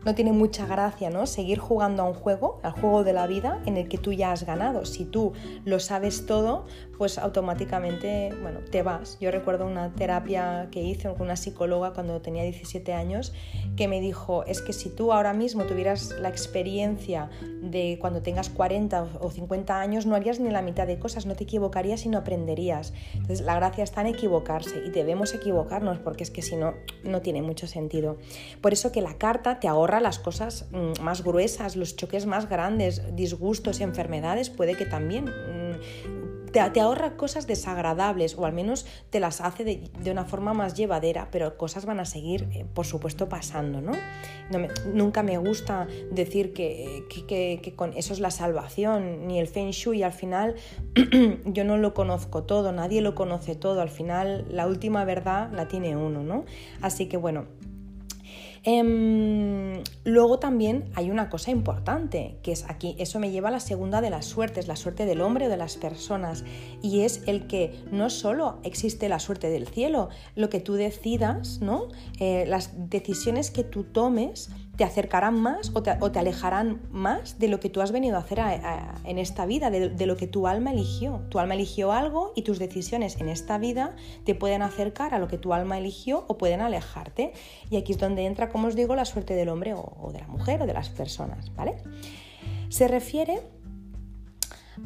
no 0.04 0.14
tiene 0.14 0.32
mucha 0.32 0.66
gracia, 0.66 1.10
¿no? 1.10 1.26
Seguir 1.26 1.58
jugando 1.58 2.02
a 2.02 2.06
un 2.06 2.14
juego, 2.14 2.60
al 2.62 2.72
juego 2.72 3.04
de 3.04 3.12
la 3.12 3.26
vida, 3.26 3.60
en 3.66 3.76
el 3.76 3.88
que 3.88 3.98
tú 3.98 4.12
ya 4.12 4.32
has 4.32 4.44
ganado. 4.44 4.84
Si 4.84 5.04
tú 5.04 5.32
lo 5.64 5.80
sabes 5.80 6.26
todo, 6.26 6.66
pues 6.98 7.18
automáticamente, 7.18 8.32
bueno, 8.42 8.60
te 8.70 8.82
vas. 8.82 9.18
Yo 9.20 9.30
recuerdo 9.30 9.66
una 9.66 9.92
terapia 9.92 10.68
que 10.70 10.82
hice 10.82 11.08
con 11.10 11.22
una 11.22 11.36
psicóloga 11.36 11.92
cuando 11.92 12.20
tenía 12.20 12.42
17 12.42 12.92
años 12.92 13.32
que 13.76 13.88
me 13.88 14.00
dijo, 14.00 14.44
es 14.44 14.62
que 14.62 14.72
si 14.72 14.88
tú 14.88 15.12
ahora 15.12 15.32
mismo 15.32 15.64
tuvieras 15.64 16.14
la 16.20 16.28
experiencia 16.28 17.30
de 17.62 17.98
cuando 18.00 18.22
tengas 18.22 18.50
40 18.50 19.18
o 19.20 19.30
50 19.30 19.80
años, 19.80 20.06
no 20.06 20.14
harías 20.14 20.38
ni 20.38 20.50
la 20.50 20.62
mitad 20.62 20.86
de 20.86 20.98
cosas, 20.98 21.26
no 21.26 21.34
te 21.34 21.44
equivocarías 21.44 22.04
y 22.04 22.08
no 22.08 22.18
aprenderías. 22.18 22.92
Entonces, 23.14 23.40
la 23.40 23.56
gracia 23.56 23.84
está 23.84 24.02
en 24.02 24.08
equivocarse 24.08 24.82
y 24.86 24.90
debemos 24.90 25.34
equivocarnos 25.34 25.98
porque 25.98 26.22
es 26.22 26.30
que 26.30 26.42
si 26.42 26.56
no, 26.56 26.74
no 27.02 27.20
tiene 27.22 27.42
mucho 27.42 27.66
sentido. 27.66 28.18
Por 28.60 28.72
eso 28.72 28.92
que 28.92 29.00
la 29.00 29.18
carta 29.18 29.60
te 29.60 29.68
ahorra 29.68 30.00
las 30.00 30.18
cosas 30.18 30.66
mm, 30.70 31.02
más 31.02 31.24
gruesas, 31.24 31.76
los 31.76 31.96
choques 31.96 32.26
más 32.26 32.48
grandes, 32.48 33.02
disgustos, 33.14 33.80
enfermedades, 33.80 34.50
puede 34.50 34.76
que 34.76 34.86
también 34.86 35.24
mm, 35.24 36.52
te, 36.52 36.80
ahorra 36.84 37.16
cosas 37.16 37.46
desagradables 37.46 38.36
o 38.38 38.46
al 38.46 38.52
menos 38.52 38.86
te 39.10 39.20
las 39.20 39.40
hace 39.40 39.64
de, 39.64 40.10
una 40.10 40.24
forma 40.24 40.54
más 40.54 40.74
llevadera, 40.74 41.28
pero 41.30 41.56
cosas 41.56 41.84
van 41.86 42.00
a 42.00 42.04
seguir, 42.04 42.48
eh, 42.52 42.64
por 42.72 42.86
supuesto, 42.86 43.28
pasando, 43.28 43.80
¿no? 43.80 43.92
nunca 44.92 45.22
me 45.22 45.38
gusta 45.38 45.88
decir 46.10 46.52
que, 46.52 47.04
que, 47.08 47.74
con 47.74 47.92
eso 47.94 48.12
es 48.12 48.20
la 48.20 48.30
salvación, 48.30 49.26
ni 49.26 49.38
el 49.38 49.48
Feng 49.48 49.70
Shui, 49.70 50.02
al 50.02 50.12
final 50.12 50.54
yo 51.46 51.64
no 51.64 51.76
lo 51.78 51.94
conozco 51.94 52.44
todo, 52.44 52.72
nadie 52.72 53.00
lo 53.00 53.14
conoce 53.14 53.54
todo, 53.54 53.80
al 53.80 53.88
final 53.88 54.46
la 54.50 54.66
última 54.66 55.04
verdad 55.04 55.50
la 55.52 55.66
tiene 55.68 55.96
uno, 55.96 56.22
¿no? 56.22 56.44
Así 56.82 57.06
que 57.06 57.16
bueno, 57.16 57.46
Em, 58.66 59.82
luego 60.04 60.38
también 60.38 60.90
hay 60.94 61.10
una 61.10 61.28
cosa 61.28 61.50
importante, 61.50 62.38
que 62.42 62.52
es 62.52 62.64
aquí, 62.68 62.96
eso 62.98 63.20
me 63.20 63.30
lleva 63.30 63.48
a 63.50 63.52
la 63.52 63.60
segunda 63.60 64.00
de 64.00 64.08
las 64.08 64.24
suertes, 64.24 64.68
la 64.68 64.76
suerte 64.76 65.04
del 65.04 65.20
hombre 65.20 65.46
o 65.46 65.50
de 65.50 65.58
las 65.58 65.76
personas, 65.76 66.44
y 66.82 67.00
es 67.00 67.22
el 67.26 67.46
que 67.46 67.84
no 67.92 68.08
solo 68.08 68.60
existe 68.64 69.10
la 69.10 69.18
suerte 69.18 69.50
del 69.50 69.68
cielo, 69.68 70.08
lo 70.34 70.48
que 70.48 70.60
tú 70.60 70.74
decidas, 70.74 71.60
¿no? 71.60 71.88
Eh, 72.18 72.46
las 72.46 72.72
decisiones 72.88 73.50
que 73.50 73.64
tú 73.64 73.84
tomes 73.84 74.50
te 74.76 74.84
acercarán 74.84 75.40
más 75.40 75.70
o 75.74 75.82
te, 75.82 76.18
alejarán 76.18 76.80
más 76.90 77.38
de 77.38 77.48
lo 77.48 77.60
que 77.60 77.70
tú 77.70 77.80
has 77.80 77.92
venido 77.92 78.16
a 78.16 78.20
hacer 78.20 78.40
en 79.04 79.18
esta 79.18 79.46
vida, 79.46 79.70
de, 79.70 80.06
lo 80.06 80.16
que 80.16 80.26
tu 80.26 80.46
alma 80.46 80.72
eligió. 80.72 81.22
Tu 81.28 81.38
alma 81.38 81.54
eligió 81.54 81.92
algo 81.92 82.32
y 82.34 82.42
tus 82.42 82.58
decisiones 82.58 83.20
en 83.20 83.28
esta 83.28 83.58
vida 83.58 83.94
te 84.24 84.34
pueden 84.34 84.62
acercar 84.62 85.14
a 85.14 85.18
lo 85.18 85.28
que 85.28 85.38
tu 85.38 85.54
alma 85.54 85.78
eligió 85.78 86.24
o 86.28 86.38
pueden 86.38 86.60
alejarte. 86.60 87.32
Y 87.70 87.76
aquí 87.76 87.92
es 87.92 87.98
donde 87.98 88.26
entra, 88.26 88.48
como 88.48 88.68
os 88.68 88.74
digo, 88.74 88.96
la 88.96 89.04
suerte 89.04 89.34
del 89.34 89.48
hombre 89.48 89.74
o, 89.74 89.92
o 90.00 90.12
de 90.12 90.20
la 90.20 90.26
mujer 90.26 90.62
o 90.62 90.66
de 90.66 90.74
las 90.74 90.88
personas, 90.88 91.54
¿vale? 91.54 91.76
Se 92.68 92.88
refiere 92.88 93.42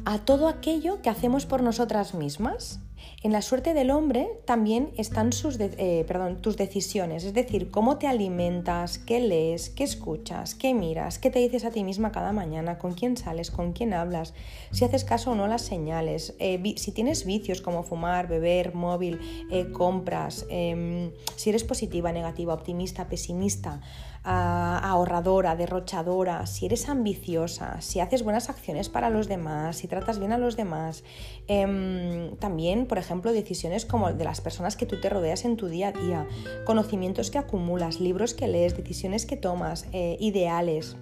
a 0.05 0.19
todo 0.19 0.47
aquello 0.47 1.01
que 1.01 1.09
hacemos 1.09 1.45
por 1.45 1.63
nosotras 1.63 2.13
mismas 2.13 2.79
en 3.21 3.33
la 3.33 3.41
suerte 3.41 3.73
del 3.73 3.91
hombre 3.91 4.29
también 4.45 4.91
están 4.95 5.31
eh, 5.59 6.05
tus 6.41 6.55
decisiones, 6.55 7.25
es 7.25 7.33
decir, 7.33 7.69
cómo 7.69 7.97
te 7.97 8.07
alimentas, 8.07 8.97
qué 8.97 9.19
lees, 9.19 9.69
qué 9.69 9.83
escuchas, 9.83 10.55
qué 10.55 10.73
miras, 10.73 11.19
qué 11.19 11.29
te 11.29 11.39
dices 11.39 11.65
a 11.65 11.71
ti 11.71 11.83
misma 11.83 12.13
cada 12.13 12.31
mañana, 12.31 12.77
con 12.77 12.93
quién 12.93 13.17
sales, 13.17 13.51
con 13.51 13.73
quién 13.73 13.93
hablas, 13.93 14.33
si 14.71 14.85
haces 14.85 15.03
caso 15.03 15.31
o 15.31 15.35
no 15.35 15.47
las 15.47 15.63
señales, 15.63 16.33
eh, 16.39 16.75
si 16.77 16.93
tienes 16.93 17.25
vicios 17.25 17.61
como 17.61 17.83
fumar, 17.83 18.29
beber, 18.29 18.73
móvil, 18.73 19.19
eh, 19.51 19.69
compras, 19.73 20.45
em, 20.49 21.11
si 21.35 21.49
eres 21.49 21.65
positiva, 21.65 22.13
negativa, 22.13 22.53
optimista, 22.53 23.09
pesimista, 23.09 23.81
ahorradora, 24.23 25.55
derrochadora, 25.55 26.45
si 26.45 26.65
eres 26.65 26.89
ambiciosa, 26.89 27.81
si 27.81 27.99
haces 27.99 28.23
buenas 28.23 28.49
acciones 28.49 28.89
para 28.89 29.09
los 29.09 29.27
demás, 29.27 29.77
si 29.77 29.87
tratas 29.87 30.19
bien 30.19 30.31
a 30.31 30.37
los 30.37 30.57
demás. 30.57 31.03
Em, 31.47 32.35
también, 32.37 32.85
por 32.85 32.97
ejemplo, 32.97 33.31
decisiones 33.31 33.85
como 33.85 34.13
de 34.13 34.23
las 34.23 34.41
personas 34.41 34.75
que 34.75 34.85
tú 34.85 34.99
te 34.99 35.09
rodeas 35.09 35.45
en 35.45 35.57
tu 35.57 35.67
día 35.67 35.89
a 35.89 35.91
día, 35.91 36.27
conocimientos 36.65 37.31
que 37.31 37.37
acumulas, 37.37 37.99
libros 37.99 38.33
que 38.33 38.47
lees, 38.47 38.75
decisiones 38.75 39.25
que 39.25 39.37
tomas, 39.37 39.87
eh, 39.93 40.17
ideales. 40.19 40.97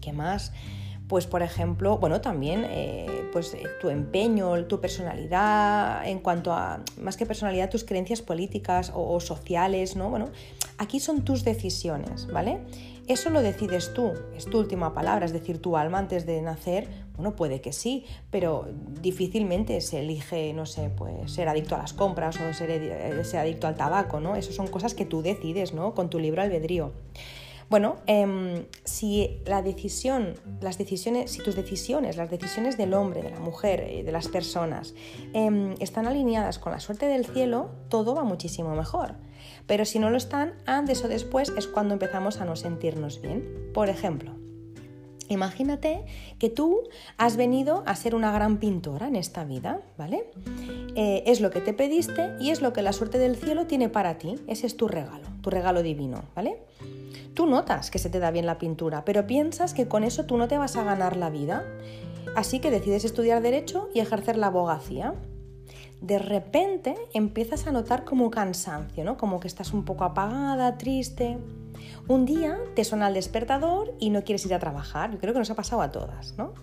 ¿Qué 0.00 0.12
más? 0.12 0.52
pues 1.08 1.26
por 1.26 1.42
ejemplo, 1.42 1.98
bueno, 1.98 2.20
también 2.20 2.66
eh, 2.68 3.28
pues 3.32 3.54
eh, 3.54 3.62
tu 3.80 3.90
empeño, 3.90 4.64
tu 4.64 4.80
personalidad, 4.80 6.06
en 6.06 6.18
cuanto 6.18 6.52
a, 6.52 6.80
más 7.00 7.16
que 7.16 7.26
personalidad, 7.26 7.70
tus 7.70 7.84
creencias 7.84 8.22
políticas 8.22 8.90
o, 8.94 9.20
sociales, 9.20 9.94
¿no? 9.94 10.10
Bueno, 10.10 10.30
aquí 10.78 11.00
son 11.00 11.24
tus 11.24 11.44
decisiones, 11.44 12.26
¿vale? 12.28 12.60
Eso 13.06 13.30
lo 13.30 13.40
decides 13.40 13.94
tú, 13.94 14.12
es 14.36 14.46
tu 14.46 14.58
última 14.58 14.92
palabra, 14.92 15.26
es 15.26 15.32
decir, 15.32 15.62
tu 15.62 15.76
alma 15.76 15.98
antes 15.98 16.26
de 16.26 16.42
nacer, 16.42 16.88
bueno, 17.14 17.36
puede 17.36 17.60
que 17.60 17.72
sí, 17.72 18.04
pero 18.30 18.66
difícilmente 19.00 19.80
se 19.80 20.00
elige, 20.00 20.52
no 20.52 20.66
sé, 20.66 20.90
pues 20.90 21.30
ser 21.30 21.48
adicto 21.48 21.76
a 21.76 21.78
las 21.78 21.92
compras 21.92 22.40
o 22.40 22.52
ser, 22.52 22.70
eh, 22.70 23.24
ser 23.24 23.40
adicto 23.40 23.68
al 23.68 23.76
tabaco, 23.76 24.18
¿no? 24.18 24.34
Eso 24.34 24.52
son 24.52 24.66
cosas 24.66 24.94
que 24.94 25.04
tú 25.04 25.22
decides, 25.22 25.72
¿no? 25.72 25.94
Con 25.94 26.10
tu 26.10 26.18
libro 26.18 26.42
albedrío. 26.42 26.92
Bueno, 27.68 27.96
em, 28.06 28.64
si 28.84 29.40
la 29.44 29.60
decisión, 29.60 30.34
las 30.60 30.78
decisiones, 30.78 31.32
si 31.32 31.42
tus 31.42 31.56
decisiones, 31.56 32.16
las 32.16 32.30
decisiones 32.30 32.76
del 32.76 32.94
hombre, 32.94 33.22
de 33.22 33.30
la 33.30 33.40
mujer, 33.40 33.80
eh, 33.80 34.04
de 34.04 34.12
las 34.12 34.28
personas, 34.28 34.94
em, 35.32 35.74
están 35.80 36.06
alineadas 36.06 36.60
con 36.60 36.72
la 36.72 36.78
suerte 36.78 37.06
del 37.06 37.26
cielo, 37.26 37.70
todo 37.88 38.14
va 38.14 38.22
muchísimo 38.22 38.74
mejor. 38.76 39.14
Pero 39.66 39.84
si 39.84 39.98
no 39.98 40.10
lo 40.10 40.16
están, 40.16 40.54
antes 40.64 41.04
o 41.04 41.08
después 41.08 41.52
es 41.56 41.66
cuando 41.66 41.94
empezamos 41.94 42.40
a 42.40 42.44
no 42.44 42.54
sentirnos 42.54 43.20
bien. 43.20 43.70
Por 43.74 43.88
ejemplo, 43.88 44.36
Imagínate 45.28 46.04
que 46.38 46.50
tú 46.50 46.82
has 47.16 47.36
venido 47.36 47.82
a 47.86 47.96
ser 47.96 48.14
una 48.14 48.32
gran 48.32 48.58
pintora 48.58 49.08
en 49.08 49.16
esta 49.16 49.44
vida, 49.44 49.80
¿vale? 49.98 50.30
Eh, 50.94 51.24
es 51.26 51.40
lo 51.40 51.50
que 51.50 51.60
te 51.60 51.72
pediste 51.72 52.34
y 52.40 52.50
es 52.50 52.62
lo 52.62 52.72
que 52.72 52.82
la 52.82 52.92
suerte 52.92 53.18
del 53.18 53.36
cielo 53.36 53.66
tiene 53.66 53.88
para 53.88 54.18
ti. 54.18 54.36
Ese 54.46 54.66
es 54.66 54.76
tu 54.76 54.88
regalo, 54.88 55.26
tu 55.42 55.50
regalo 55.50 55.82
divino, 55.82 56.22
¿vale? 56.34 56.58
Tú 57.36 57.44
notas 57.44 57.90
que 57.90 57.98
se 57.98 58.08
te 58.08 58.18
da 58.18 58.30
bien 58.30 58.46
la 58.46 58.56
pintura, 58.56 59.04
pero 59.04 59.26
piensas 59.26 59.74
que 59.74 59.86
con 59.86 60.04
eso 60.04 60.24
tú 60.24 60.38
no 60.38 60.48
te 60.48 60.56
vas 60.56 60.74
a 60.76 60.84
ganar 60.84 61.18
la 61.18 61.28
vida. 61.28 61.66
Así 62.34 62.60
que 62.60 62.70
decides 62.70 63.04
estudiar 63.04 63.42
derecho 63.42 63.90
y 63.92 64.00
ejercer 64.00 64.38
la 64.38 64.46
abogacía. 64.46 65.12
De 66.00 66.18
repente 66.18 66.94
empiezas 67.12 67.66
a 67.66 67.72
notar 67.72 68.06
como 68.06 68.30
cansancio, 68.30 69.04
¿no? 69.04 69.18
Como 69.18 69.38
que 69.38 69.48
estás 69.48 69.74
un 69.74 69.84
poco 69.84 70.04
apagada, 70.04 70.78
triste. 70.78 71.36
Un 72.08 72.24
día 72.24 72.56
te 72.74 72.84
suena 72.84 73.08
el 73.08 73.12
despertador 73.12 73.94
y 74.00 74.08
no 74.08 74.24
quieres 74.24 74.46
ir 74.46 74.54
a 74.54 74.58
trabajar. 74.58 75.10
Yo 75.10 75.18
creo 75.18 75.34
que 75.34 75.40
nos 75.40 75.50
ha 75.50 75.56
pasado 75.56 75.82
a 75.82 75.92
todas, 75.92 76.38
¿no? 76.38 76.54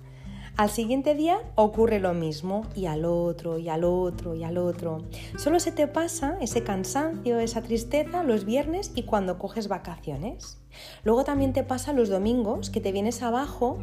Al 0.58 0.72
siguiente 0.72 1.14
día 1.14 1.38
ocurre 1.54 2.00
lo 2.00 2.16
mismo 2.16 2.66
y 2.76 2.88
al 2.88 3.06
otro 3.06 3.60
y 3.60 3.70
al 3.70 3.84
otro 3.84 4.34
y 4.34 4.44
al 4.44 4.58
otro. 4.58 5.04
Solo 5.38 5.60
se 5.60 5.72
te 5.72 5.86
pasa 5.86 6.36
ese 6.42 6.64
cansancio, 6.64 7.38
esa 7.38 7.62
tristeza 7.62 8.24
los 8.24 8.44
viernes 8.44 8.92
y 8.96 9.04
cuando 9.04 9.38
coges 9.38 9.68
vacaciones. 9.68 10.63
Luego 11.04 11.24
también 11.24 11.54
te 11.54 11.64
pasa 11.64 11.94
los 11.94 12.10
domingos 12.10 12.70
que 12.70 12.82
te 12.82 12.92
vienes 12.92 13.22
abajo 13.22 13.80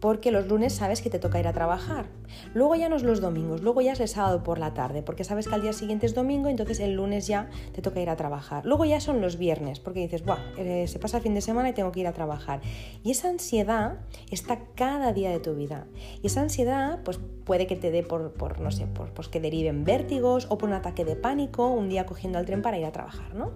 porque 0.00 0.30
los 0.30 0.46
lunes 0.48 0.74
sabes 0.74 1.00
que 1.00 1.08
te 1.08 1.18
toca 1.18 1.40
ir 1.40 1.46
a 1.46 1.52
trabajar. 1.52 2.06
Luego 2.52 2.74
ya 2.74 2.88
no 2.88 2.96
es 2.96 3.02
los 3.02 3.20
domingos, 3.20 3.62
luego 3.62 3.80
ya 3.80 3.92
es 3.92 4.00
el 4.00 4.08
sábado 4.08 4.42
por 4.42 4.58
la 4.58 4.74
tarde 4.74 5.02
porque 5.02 5.24
sabes 5.24 5.48
que 5.48 5.54
al 5.54 5.62
día 5.62 5.72
siguiente 5.72 6.04
es 6.04 6.14
domingo, 6.14 6.48
entonces 6.48 6.80
el 6.80 6.94
lunes 6.94 7.26
ya 7.26 7.48
te 7.72 7.80
toca 7.80 8.00
ir 8.00 8.10
a 8.10 8.16
trabajar. 8.16 8.66
Luego 8.66 8.84
ya 8.84 9.00
son 9.00 9.20
los 9.20 9.38
viernes 9.38 9.80
porque 9.80 10.00
dices, 10.00 10.24
Buah, 10.24 10.38
eh, 10.58 10.86
se 10.88 10.98
pasa 10.98 11.16
el 11.16 11.22
fin 11.22 11.34
de 11.34 11.40
semana 11.40 11.70
y 11.70 11.72
tengo 11.72 11.90
que 11.90 12.00
ir 12.00 12.06
a 12.06 12.12
trabajar. 12.12 12.60
Y 13.02 13.12
esa 13.12 13.28
ansiedad 13.30 13.98
está 14.30 14.58
cada 14.74 15.12
día 15.12 15.30
de 15.30 15.40
tu 15.40 15.54
vida. 15.54 15.86
Y 16.22 16.26
esa 16.26 16.42
ansiedad 16.42 17.00
pues 17.04 17.18
puede 17.44 17.66
que 17.66 17.76
te 17.76 17.90
dé 17.90 18.02
por, 18.02 18.60
no 18.60 18.70
sé, 18.70 18.86
por, 18.86 19.10
pues 19.12 19.28
que 19.28 19.40
deriven 19.40 19.84
vértigos 19.84 20.46
o 20.50 20.58
por 20.58 20.68
un 20.68 20.74
ataque 20.74 21.04
de 21.04 21.16
pánico 21.16 21.68
un 21.68 21.88
día 21.88 22.06
cogiendo 22.06 22.38
el 22.38 22.46
tren 22.46 22.62
para 22.62 22.78
ir 22.78 22.84
a 22.84 22.92
trabajar, 22.92 23.34
¿no? 23.34 23.52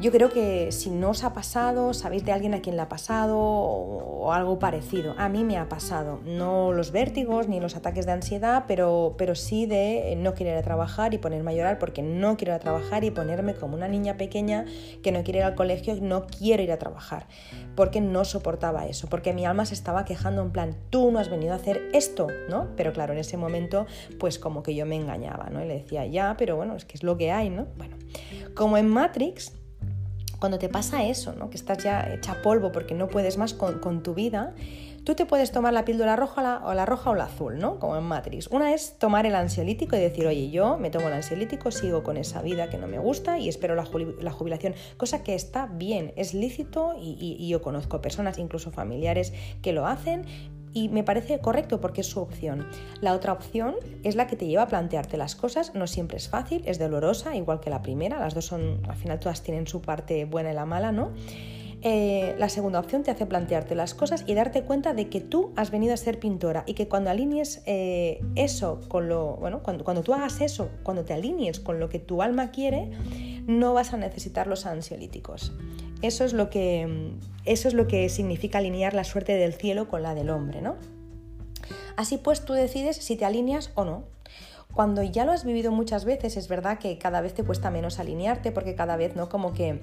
Yo 0.00 0.10
creo 0.10 0.30
que 0.30 0.72
si 0.72 0.88
no 0.88 1.10
os 1.10 1.24
ha 1.24 1.34
pasado, 1.34 1.92
sabéis 1.92 2.24
de 2.24 2.32
alguien 2.32 2.54
a 2.54 2.62
quien 2.62 2.74
le 2.76 2.80
ha 2.80 2.88
pasado 2.88 3.38
o, 3.38 4.32
algo 4.32 4.58
parecido. 4.58 5.14
A 5.18 5.28
mí 5.28 5.44
me 5.44 5.58
ha 5.58 5.68
pasado, 5.68 6.20
no 6.24 6.72
los 6.72 6.90
vértigos 6.90 7.48
ni 7.48 7.60
los 7.60 7.76
ataques 7.76 8.06
de 8.06 8.12
ansiedad, 8.12 8.64
pero, 8.66 9.14
pero 9.18 9.34
sí 9.34 9.66
de 9.66 10.14
no 10.16 10.34
querer 10.34 10.54
ir 10.54 10.58
a 10.60 10.62
trabajar 10.62 11.12
y 11.12 11.18
ponerme 11.18 11.50
a 11.50 11.54
llorar 11.54 11.78
porque 11.78 12.00
no 12.00 12.38
quiero 12.38 12.52
ir 12.52 12.56
a 12.56 12.58
trabajar 12.60 13.04
y 13.04 13.10
ponerme 13.10 13.54
como 13.54 13.74
una 13.74 13.88
niña 13.88 14.16
pequeña 14.16 14.64
que 15.02 15.12
no 15.12 15.22
quiere 15.22 15.40
ir 15.40 15.44
al 15.44 15.54
colegio 15.54 15.94
y 15.94 16.00
no 16.00 16.26
quiero 16.26 16.62
ir 16.62 16.72
a 16.72 16.78
trabajar, 16.78 17.26
porque 17.74 18.00
no 18.00 18.24
soportaba 18.24 18.86
eso, 18.86 19.08
porque 19.08 19.34
mi 19.34 19.44
alma 19.44 19.66
se 19.66 19.74
estaba 19.74 20.06
quejando 20.06 20.40
en 20.40 20.50
plan, 20.50 20.76
tú 20.88 21.10
no 21.10 21.18
has 21.18 21.28
venido 21.28 21.52
a 21.52 21.56
hacer 21.56 21.90
esto, 21.92 22.28
¿no? 22.48 22.68
Pero 22.76 22.94
claro, 22.94 23.12
en 23.12 23.18
ese 23.18 23.36
momento 23.36 23.86
pues 24.18 24.38
como 24.38 24.62
que 24.62 24.74
yo 24.74 24.86
me 24.86 24.96
engañaba, 24.96 25.50
¿no? 25.50 25.62
Y 25.62 25.68
le 25.68 25.74
decía, 25.74 26.06
ya, 26.06 26.36
pero 26.38 26.56
bueno, 26.56 26.76
es 26.76 26.86
que 26.86 26.96
es 26.96 27.02
lo 27.02 27.18
que 27.18 27.32
hay, 27.32 27.50
¿no? 27.50 27.66
Bueno, 27.76 27.96
como 28.54 28.76
en 28.78 28.88
Matrix, 28.88 29.52
cuando 30.40 30.58
te 30.58 30.68
pasa 30.68 31.04
eso, 31.04 31.34
¿no? 31.34 31.50
que 31.50 31.56
estás 31.56 31.84
ya 31.84 32.12
hecha 32.12 32.42
polvo 32.42 32.72
porque 32.72 32.94
no 32.94 33.08
puedes 33.08 33.36
más 33.36 33.54
con, 33.54 34.02
tu 34.02 34.14
vida, 34.14 34.54
tú 35.04 35.14
te 35.14 35.26
puedes 35.26 35.52
tomar 35.52 35.74
la 35.74 35.84
píldora 35.84 36.16
roja 36.16 36.62
o 36.64 36.72
la 36.72 36.86
roja 36.86 37.10
o 37.10 37.14
la 37.14 37.24
azul, 37.24 37.58
¿no? 37.58 37.78
Como 37.78 37.96
en 37.96 38.04
Matrix. 38.04 38.48
Una 38.48 38.72
es 38.72 38.98
tomar 38.98 39.26
el 39.26 39.34
ansiolítico 39.34 39.96
y 39.96 40.00
decir, 40.00 40.26
oye, 40.26 40.50
yo 40.50 40.78
me 40.78 40.90
tomo 40.90 41.08
el 41.08 41.14
ansiolítico, 41.14 41.70
sigo 41.70 42.02
con 42.02 42.16
esa 42.16 42.40
vida 42.40 42.70
que 42.70 42.78
no 42.78 42.86
me 42.86 42.98
gusta 42.98 43.38
y 43.38 43.48
espero 43.48 43.74
la, 43.74 43.84
jubilación, 43.84 44.74
cosa 44.96 45.22
que 45.22 45.34
está 45.34 45.66
bien, 45.66 46.12
es 46.16 46.32
lícito 46.32 46.94
y 46.98 47.46
yo 47.46 47.60
conozco 47.60 48.00
personas, 48.00 48.38
incluso 48.38 48.70
familiares, 48.70 49.34
que 49.60 49.72
lo 49.72 49.86
hacen 49.86 50.24
y 50.72 50.88
me 50.88 51.04
parece 51.04 51.38
correcto 51.40 51.80
porque 51.80 52.02
es 52.02 52.06
su 52.06 52.20
opción. 52.20 52.66
La 53.00 53.14
otra 53.14 53.32
opción 53.32 53.76
es 54.02 54.14
la 54.14 54.26
que 54.26 54.36
te 54.36 54.46
lleva 54.46 54.62
a 54.62 54.68
plantearte 54.68 55.16
las 55.16 55.34
cosas, 55.34 55.74
no 55.74 55.86
siempre 55.86 56.16
es 56.16 56.28
fácil, 56.28 56.62
es 56.66 56.78
dolorosa, 56.78 57.36
igual 57.36 57.60
que 57.60 57.70
la 57.70 57.82
primera, 57.82 58.18
las 58.18 58.34
dos 58.34 58.46
son, 58.46 58.80
al 58.88 58.96
final 58.96 59.18
todas 59.20 59.42
tienen 59.42 59.66
su 59.66 59.80
parte 59.80 60.24
buena 60.24 60.52
y 60.52 60.54
la 60.54 60.66
mala, 60.66 60.92
¿no? 60.92 61.12
Eh, 61.82 62.34
la 62.38 62.50
segunda 62.50 62.78
opción 62.78 63.02
te 63.02 63.10
hace 63.10 63.24
plantearte 63.24 63.74
las 63.74 63.94
cosas 63.94 64.24
y 64.26 64.34
darte 64.34 64.64
cuenta 64.64 64.92
de 64.92 65.08
que 65.08 65.22
tú 65.22 65.52
has 65.56 65.70
venido 65.70 65.94
a 65.94 65.96
ser 65.96 66.18
pintora 66.18 66.62
y 66.66 66.74
que 66.74 66.88
cuando 66.88 67.08
alinees 67.08 67.62
eh, 67.64 68.20
eso 68.34 68.82
con 68.88 69.08
lo, 69.08 69.36
bueno, 69.36 69.62
cuando, 69.62 69.82
cuando 69.82 70.02
tú 70.02 70.12
hagas 70.12 70.42
eso, 70.42 70.68
cuando 70.82 71.04
te 71.04 71.14
alinees 71.14 71.58
con 71.58 71.80
lo 71.80 71.88
que 71.88 71.98
tu 71.98 72.20
alma 72.20 72.50
quiere, 72.50 72.90
no 73.46 73.72
vas 73.72 73.94
a 73.94 73.96
necesitar 73.96 74.46
los 74.46 74.66
ansiolíticos. 74.66 75.52
Eso 76.02 76.24
es 76.24 76.32
lo 76.32 76.50
que, 76.50 77.12
eso 77.44 77.68
es 77.68 77.74
lo 77.74 77.86
que 77.86 78.08
significa 78.08 78.58
alinear 78.58 78.94
la 78.94 79.04
suerte 79.04 79.34
del 79.36 79.54
cielo 79.54 79.88
con 79.88 80.02
la 80.02 80.14
del 80.14 80.30
hombre, 80.30 80.62
¿no? 80.62 80.76
Así 81.96 82.16
pues, 82.16 82.44
tú 82.44 82.54
decides 82.54 82.96
si 82.96 83.16
te 83.16 83.24
alineas 83.24 83.70
o 83.74 83.84
no. 83.84 84.04
Cuando 84.72 85.02
ya 85.02 85.24
lo 85.24 85.32
has 85.32 85.44
vivido 85.44 85.72
muchas 85.72 86.04
veces, 86.04 86.36
es 86.36 86.48
verdad 86.48 86.78
que 86.78 86.96
cada 86.96 87.20
vez 87.20 87.34
te 87.34 87.44
cuesta 87.44 87.70
menos 87.70 87.98
alinearte 87.98 88.52
porque 88.52 88.74
cada 88.74 88.96
vez, 88.96 89.16
¿no? 89.16 89.28
Como 89.28 89.52
que 89.52 89.80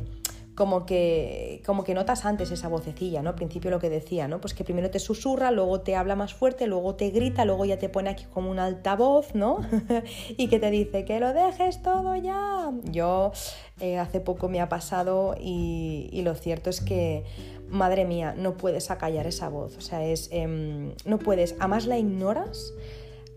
como 0.57 0.87
que, 0.87 1.61
como 1.67 1.83
que 1.83 1.93
notas 1.93 2.25
antes 2.25 2.49
esa 2.49 2.67
vocecilla, 2.67 3.21
¿no? 3.21 3.29
Al 3.29 3.35
principio 3.35 3.69
lo 3.69 3.77
que 3.77 3.91
decía, 3.91 4.27
¿no? 4.27 4.41
Pues 4.41 4.55
que 4.55 4.63
primero 4.63 4.89
te 4.89 4.97
susurra, 4.97 5.51
luego 5.51 5.81
te 5.81 5.95
habla 5.95 6.15
más 6.15 6.33
fuerte, 6.33 6.65
luego 6.65 6.95
te 6.95 7.11
grita, 7.11 7.45
luego 7.45 7.63
ya 7.65 7.77
te 7.77 7.89
pone 7.89 8.09
aquí 8.09 8.25
como 8.33 8.49
un 8.49 8.57
altavoz, 8.57 9.35
¿no? 9.35 9.59
y 10.35 10.47
que 10.47 10.57
te 10.57 10.71
dice 10.71 11.05
que 11.05 11.19
lo 11.19 11.31
dejes 11.31 11.83
todo 11.83 12.15
ya. 12.15 12.71
Yo 12.85 13.33
eh, 13.79 13.99
hace 13.99 14.19
poco 14.19 14.49
me 14.49 14.59
ha 14.59 14.67
pasado 14.67 15.35
y, 15.39 16.09
lo 16.23 16.33
cierto 16.33 16.71
es 16.71 16.81
que, 16.81 17.23
madre 17.69 18.05
mía, 18.05 18.33
no 18.35 18.57
puedes 18.57 18.89
acallar 18.89 19.27
esa 19.27 19.49
voz, 19.49 19.77
o 19.77 19.81
sea, 19.81 20.03
es, 20.03 20.27
em, 20.31 20.93
no 21.05 21.19
puedes, 21.19 21.55
además 21.59 21.85
la 21.85 21.99
ignoras 21.99 22.73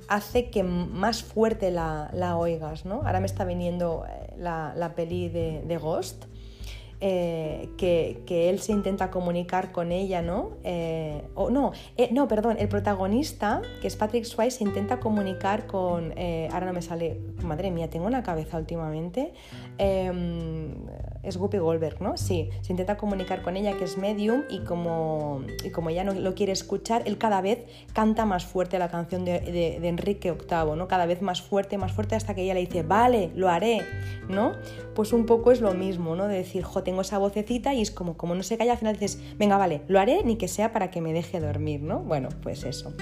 hace 0.09 0.49
que 0.49 0.63
más 0.63 1.23
fuerte 1.23 1.71
la, 1.71 2.37
oigas, 2.39 2.87
¿no? 2.87 3.03
Ahora 3.05 3.21
me 3.21 3.27
está 3.27 3.45
viniendo 3.45 4.07
eh, 4.09 4.33
la, 4.39 4.93
peli 4.97 5.29
de 5.29 5.77
Ghost, 5.77 6.25
eh, 7.03 7.71
que, 7.79 8.51
él 8.51 8.59
se 8.61 8.73
intenta 8.73 9.11
comunicar 9.11 9.73
con 9.73 9.91
ella, 9.91 10.21
¿no? 10.21 10.53
Eh, 10.65 11.23
o 11.35 11.51
no, 11.51 11.73
eh, 11.97 12.11
no, 12.13 12.29
perdón, 12.29 12.57
el 12.59 12.69
protagonista, 12.69 13.63
que 13.81 13.89
es 13.89 13.97
Patrick 13.97 14.25
Swayze, 14.25 14.59
se 14.59 14.65
intenta 14.65 15.01
comunicar 15.01 15.67
con. 15.67 16.13
ahora 16.53 16.67
no 16.67 16.73
me 16.73 16.83
sale. 16.83 17.21
Madre 17.43 17.71
mía, 17.71 17.89
tengo 17.89 18.07
una 18.07 18.23
cabeza 18.23 18.59
últimamente. 18.59 19.33
Es 21.23 21.37
Guppy 21.37 21.59
Goldberg, 21.59 22.01
¿no? 22.01 22.17
Sí, 22.17 22.51
se 22.63 22.73
intenta 22.73 22.97
comunicar 22.97 23.43
con 23.43 23.57
ella, 23.57 23.77
que 23.77 23.85
es 23.85 23.99
medium, 23.99 24.43
y 24.49 24.61
como, 24.61 25.43
y 25.65 25.71
como 25.71 25.91
ella 25.91 26.05
no 26.05 26.13
lo 26.13 26.35
quiere 26.35 26.53
escuchar, 26.53 27.03
él 27.07 27.19
cada 27.19 27.41
vez 27.41 27.65
canta 27.93 28.25
más 28.25 28.47
fuerte 28.47 28.79
la 28.79 28.89
canción 28.89 29.25
de, 29.25 29.41
de, 29.41 29.89
Enrique 29.89 30.33
VIII, 30.33 30.77
¿no? 30.77 30.89
Cada 30.89 31.07
vez 31.07 31.23
más 31.23 31.43
fuerte, 31.43 31.79
más 31.79 31.93
fuerte, 31.93 32.15
hasta 32.15 32.35
que 32.35 32.43
ella 32.43 32.55
le 32.55 32.61
dice, 32.61 32.83
vale, 32.83 33.31
lo 33.35 33.49
haré, 33.49 33.83
¿no? 34.29 34.53
Pues 34.95 35.13
un 35.13 35.27
poco 35.27 35.53
es 35.53 35.61
lo 35.61 35.75
mismo, 35.75 36.17
¿no? 36.17 36.27
De 36.27 36.37
decir, 36.37 36.63
joder, 36.63 36.85
tengo 36.85 37.03
esa 37.03 37.19
vocecita 37.19 37.75
y 37.75 37.83
es 37.83 37.91
como, 37.91 38.17
como 38.17 38.35
no 38.35 38.43
se 38.43 38.57
calla, 38.57 38.73
al 38.73 38.79
final 38.79 38.95
dices, 38.95 39.21
venga, 39.37 39.59
vale, 39.59 39.83
lo 39.89 40.01
haré 40.01 40.23
ni 40.25 40.37
que 40.37 40.49
sea 40.49 40.73
para 40.73 40.91
que 40.91 41.01
me 41.01 41.13
deje 41.13 41.41
dormir, 41.41 41.83
¿no? 41.83 42.01
Bueno, 42.01 42.29
pues 42.43 42.65
eso. 42.65 42.95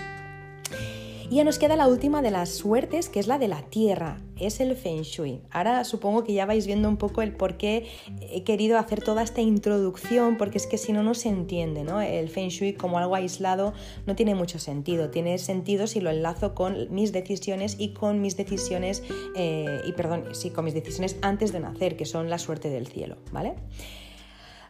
Y 1.30 1.36
ya 1.36 1.44
nos 1.44 1.58
queda 1.58 1.76
la 1.76 1.88
última 1.88 2.22
de 2.22 2.30
las 2.30 2.48
suertes, 2.48 3.10
que 3.10 3.20
es 3.20 3.26
la 3.26 3.38
de 3.38 3.48
la 3.48 3.60
tierra, 3.60 4.22
es 4.38 4.60
el 4.60 4.74
Feng 4.76 5.02
Shui. 5.02 5.42
Ahora 5.50 5.84
supongo 5.84 6.24
que 6.24 6.32
ya 6.32 6.46
vais 6.46 6.66
viendo 6.66 6.88
un 6.88 6.96
poco 6.96 7.20
el 7.20 7.32
por 7.32 7.58
qué 7.58 7.86
he 8.22 8.44
querido 8.44 8.78
hacer 8.78 9.02
toda 9.02 9.22
esta 9.22 9.42
introducción, 9.42 10.38
porque 10.38 10.56
es 10.56 10.66
que 10.66 10.78
si 10.78 10.94
no, 10.94 11.02
no 11.02 11.12
se 11.12 11.28
entiende, 11.28 11.84
¿no? 11.84 12.00
El 12.00 12.30
Feng 12.30 12.48
Shui 12.48 12.72
como 12.72 12.98
algo 12.98 13.14
aislado 13.14 13.74
no 14.06 14.16
tiene 14.16 14.34
mucho 14.34 14.58
sentido. 14.58 15.10
Tiene 15.10 15.36
sentido 15.36 15.86
si 15.86 16.00
lo 16.00 16.08
enlazo 16.08 16.54
con 16.54 16.86
mis 16.94 17.12
decisiones 17.12 17.76
y 17.78 17.92
con 17.92 18.22
mis 18.22 18.38
decisiones, 18.38 19.02
eh, 19.36 19.82
y 19.84 19.92
perdón, 19.92 20.24
sí, 20.32 20.48
con 20.48 20.64
mis 20.64 20.72
decisiones 20.72 21.16
antes 21.20 21.52
de 21.52 21.60
nacer, 21.60 21.98
que 21.98 22.06
son 22.06 22.30
la 22.30 22.38
suerte 22.38 22.70
del 22.70 22.86
cielo, 22.86 23.18
¿vale? 23.32 23.54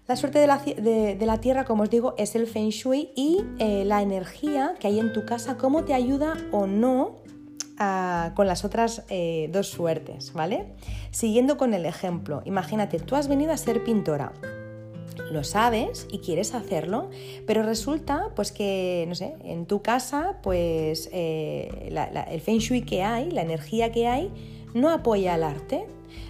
La 0.08 0.16
suerte 0.16 0.38
de 0.38 1.26
la, 1.26 1.38
tierra, 1.38 1.66
como 1.66 1.82
os 1.82 1.90
digo, 1.90 2.14
es 2.16 2.34
el 2.34 2.46
feng 2.46 2.70
shui 2.70 3.10
y 3.14 3.44
eh, 3.58 3.84
la 3.84 4.00
energía 4.00 4.74
que 4.80 4.86
hay 4.86 4.98
en 4.98 5.12
tu 5.12 5.26
casa, 5.26 5.58
cómo 5.58 5.84
te 5.84 5.92
ayuda 5.92 6.34
o 6.50 6.66
no 6.66 7.16
con 8.34 8.46
las 8.48 8.64
otras 8.64 9.04
eh, 9.08 9.50
dos 9.52 9.68
suertes, 9.68 10.32
¿vale? 10.32 10.72
Siguiendo 11.10 11.58
con 11.58 11.74
el 11.74 11.84
ejemplo, 11.84 12.42
imagínate, 12.46 12.98
tú 12.98 13.14
has 13.14 13.28
venido 13.28 13.52
a 13.52 13.56
ser 13.56 13.84
pintora, 13.84 14.32
lo 15.30 15.44
sabes 15.44 16.08
y 16.10 16.18
quieres 16.18 16.54
hacerlo, 16.54 17.10
pero 17.46 17.62
resulta 17.62 18.30
pues 18.34 18.50
que, 18.50 19.04
no 19.08 19.14
sé, 19.14 19.36
en 19.44 19.66
tu 19.66 19.82
casa 19.82 20.38
pues 20.42 21.10
eh, 21.12 21.92
el 22.30 22.40
feng 22.40 22.58
shui 22.58 22.80
que 22.80 23.02
hay, 23.02 23.30
la 23.30 23.42
energía 23.42 23.92
que 23.92 24.08
hay, 24.08 24.32
no 24.72 24.88
apoya 24.88 25.34
el 25.34 25.42
arte. 25.42 25.86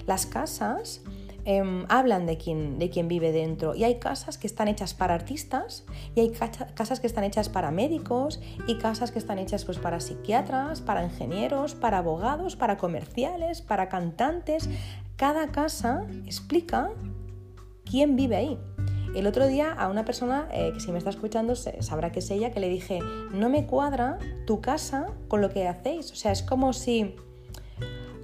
Las 0.07 0.26
casas 0.26 1.03
Em, 1.45 1.86
hablan 1.89 2.26
de 2.26 2.36
quién, 2.36 2.78
de 2.78 2.91
vive 3.05 3.32
dentro. 3.32 3.74
Y 3.74 3.84
hay 3.84 3.99
casas 3.99 4.36
que 4.36 4.47
están 4.47 4.68
hechas 4.68 4.93
para 4.93 5.14
artistas, 5.14 5.84
y 6.14 6.20
hay 6.20 6.30
casas 6.30 7.01
que 7.01 7.07
están 7.07 7.24
hechas 7.24 7.49
para 7.49 7.70
médicos, 7.70 8.41
y 8.66 8.76
casas 8.76 9.11
que 9.12 9.18
están 9.18 9.39
hechas 9.39 9.64
pues, 9.64 9.78
para 9.78 10.01
psiquiatras, 10.01 10.80
para 10.80 11.05
ingenieros, 11.05 11.74
para 11.74 11.99
abogados, 11.99 12.57
para 12.57 12.76
comerciales, 12.76 13.62
para 13.62 13.89
cantantes. 13.89 14.68
Cada 15.16 15.49
casa 15.49 16.07
explica 16.26 16.91
quién 17.84 18.16
vive 18.16 18.36
ahí. 18.36 18.59
El 19.14 19.26
otro 19.26 19.47
día 19.47 19.72
a 19.72 19.89
una 19.89 20.05
persona 20.05 20.49
eh, 20.53 20.70
que 20.74 20.80
si 20.80 20.93
me 20.93 20.99
está 20.99 21.11
escuchando 21.11 21.57
sabrá 21.57 22.12
que 22.12 22.18
es 22.18 22.30
ella, 22.30 22.51
que 22.51 22.61
le 22.61 22.68
dije, 22.68 23.01
no 23.32 23.49
me 23.49 23.66
cuadra 23.66 24.18
tu 24.47 24.61
casa 24.61 25.07
con 25.28 25.41
lo 25.41 25.49
que 25.49 25.66
hacéis. 25.66 26.12
O 26.12 26.14
sea, 26.14 26.30
es 26.30 26.43
como 26.43 26.74
si 26.74 27.16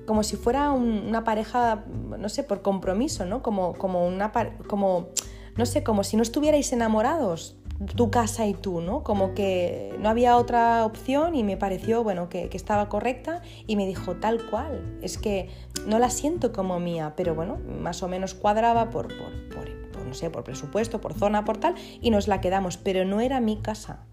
como 0.06 0.22
si 0.22 0.36
fuera 0.36 0.70
una 0.72 1.24
pareja, 1.24 1.84
no 2.18 2.28
sé, 2.28 2.42
por 2.42 2.62
compromiso, 2.62 3.24
¿no? 3.24 3.42
Como, 3.42 3.74
como 3.74 4.06
una 4.06 4.32
como, 4.66 5.08
no 5.56 5.66
sé, 5.66 5.82
como 5.82 6.04
si 6.04 6.16
no 6.16 6.22
estuvierais 6.22 6.72
enamorados, 6.72 7.56
tu 7.96 8.10
casa 8.10 8.46
y 8.46 8.54
tú, 8.54 8.80
¿no? 8.80 9.02
Como 9.02 9.34
que 9.34 9.96
no 9.98 10.08
había 10.08 10.36
otra 10.36 10.84
opción 10.84 11.34
y 11.34 11.42
me 11.42 11.56
pareció, 11.56 12.04
bueno, 12.04 12.28
que, 12.28 12.48
estaba 12.52 12.88
correcta 12.88 13.42
y 13.66 13.76
me 13.76 13.86
dijo 13.86 14.16
tal 14.16 14.44
cual. 14.46 14.98
Es 15.02 15.18
que 15.18 15.50
no 15.86 15.98
la 15.98 16.10
siento 16.10 16.52
como 16.52 16.78
mía, 16.78 17.14
pero 17.16 17.34
bueno, 17.34 17.58
más 17.80 18.02
o 18.02 18.08
menos 18.08 18.34
cuadraba 18.34 18.90
por, 18.90 19.08
por 19.08 19.74
no 20.14 20.14
sé, 20.14 20.30
por 20.30 20.44
presupuesto, 20.44 21.00
por 21.00 21.14
zona, 21.14 21.44
por 21.44 21.56
tal, 21.56 21.74
y 22.00 22.10
nos 22.10 22.28
la 22.28 22.40
quedamos, 22.40 22.76
pero 22.76 23.04
no 23.04 23.20
era 23.20 23.40
mi 23.40 23.56
casa. 23.56 24.04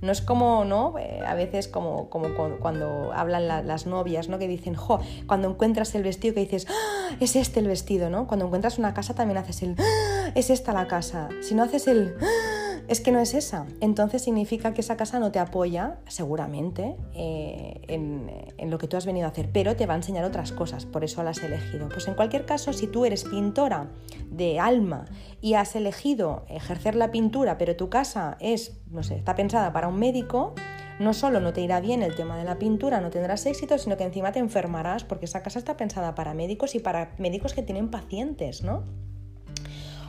No 0.00 0.12
es 0.12 0.20
como, 0.20 0.64
¿no? 0.64 0.94
Eh, 0.98 1.20
a 1.26 1.34
veces 1.34 1.68
como, 1.68 2.08
como 2.08 2.28
cuando 2.60 3.12
hablan 3.12 3.66
las 3.66 3.86
novias, 3.86 4.28
¿no? 4.28 4.38
Que 4.38 4.48
dicen, 4.48 4.74
jo, 4.74 5.00
cuando 5.26 5.50
encuentras 5.50 5.94
el 5.94 6.02
vestido 6.02 6.34
que 6.34 6.40
dices, 6.40 6.66
¡Ah! 6.68 7.16
es 7.20 7.36
este 7.36 7.60
el 7.60 7.66
vestido, 7.66 8.10
¿no? 8.10 8.26
Cuando 8.26 8.46
encuentras 8.46 8.78
una 8.78 8.94
casa 8.94 9.14
también 9.14 9.38
haces 9.38 9.62
el, 9.62 9.74
¡Ah! 9.78 10.30
es 10.34 10.50
esta 10.50 10.72
la 10.72 10.86
casa. 10.86 11.28
Si 11.42 11.54
no 11.54 11.64
haces 11.64 11.88
el, 11.88 12.14
¡Ah! 12.20 12.57
Es 12.88 13.00
que 13.02 13.12
no 13.12 13.20
es 13.20 13.34
esa. 13.34 13.66
Entonces 13.80 14.22
significa 14.22 14.72
que 14.72 14.80
esa 14.80 14.96
casa 14.96 15.20
no 15.20 15.30
te 15.30 15.38
apoya, 15.38 15.98
seguramente, 16.08 16.96
eh, 17.14 17.82
en, 17.86 18.70
lo 18.70 18.78
que 18.78 18.88
tú 18.88 18.96
has 18.96 19.06
venido 19.06 19.26
a 19.26 19.30
hacer, 19.30 19.50
pero 19.52 19.76
te 19.76 19.86
va 19.86 19.94
a 19.94 19.96
enseñar 19.98 20.24
otras 20.24 20.52
cosas, 20.52 20.86
por 20.86 21.04
eso 21.04 21.22
la 21.22 21.30
has 21.30 21.42
elegido. 21.42 21.88
Pues 21.88 22.08
en 22.08 22.14
cualquier 22.14 22.44
caso, 22.46 22.72
si 22.72 22.86
tú 22.86 23.04
eres 23.04 23.24
pintora 23.24 23.88
de 24.30 24.58
alma 24.58 25.04
y 25.40 25.54
has 25.54 25.76
elegido 25.76 26.44
ejercer 26.48 26.94
la 26.94 27.10
pintura, 27.10 27.58
pero 27.58 27.76
tu 27.76 27.88
casa 27.90 28.36
es, 28.40 28.80
no 28.90 29.02
sé, 29.02 29.16
está 29.16 29.34
pensada 29.34 29.72
para 29.72 29.88
un 29.88 29.98
médico, 29.98 30.54
no 30.98 31.12
solo 31.12 31.40
no 31.40 31.52
te 31.52 31.60
irá 31.60 31.80
bien 31.80 32.02
el 32.02 32.16
tema 32.16 32.36
de 32.36 32.44
la 32.44 32.58
pintura, 32.58 33.00
no 33.00 33.10
tendrás 33.10 33.46
éxito, 33.46 33.78
sino 33.78 33.96
que 33.96 34.04
encima 34.04 34.32
te 34.32 34.40
enfermarás 34.40 35.04
porque 35.04 35.26
esa 35.26 35.42
casa 35.42 35.58
está 35.58 35.76
pensada 35.76 36.14
para 36.14 36.34
médicos 36.34 36.74
y 36.74 36.80
para 36.80 37.12
médicos 37.18 37.54
que 37.54 37.62
tienen 37.62 37.90
pacientes, 37.90 38.62
¿no? 38.62 38.84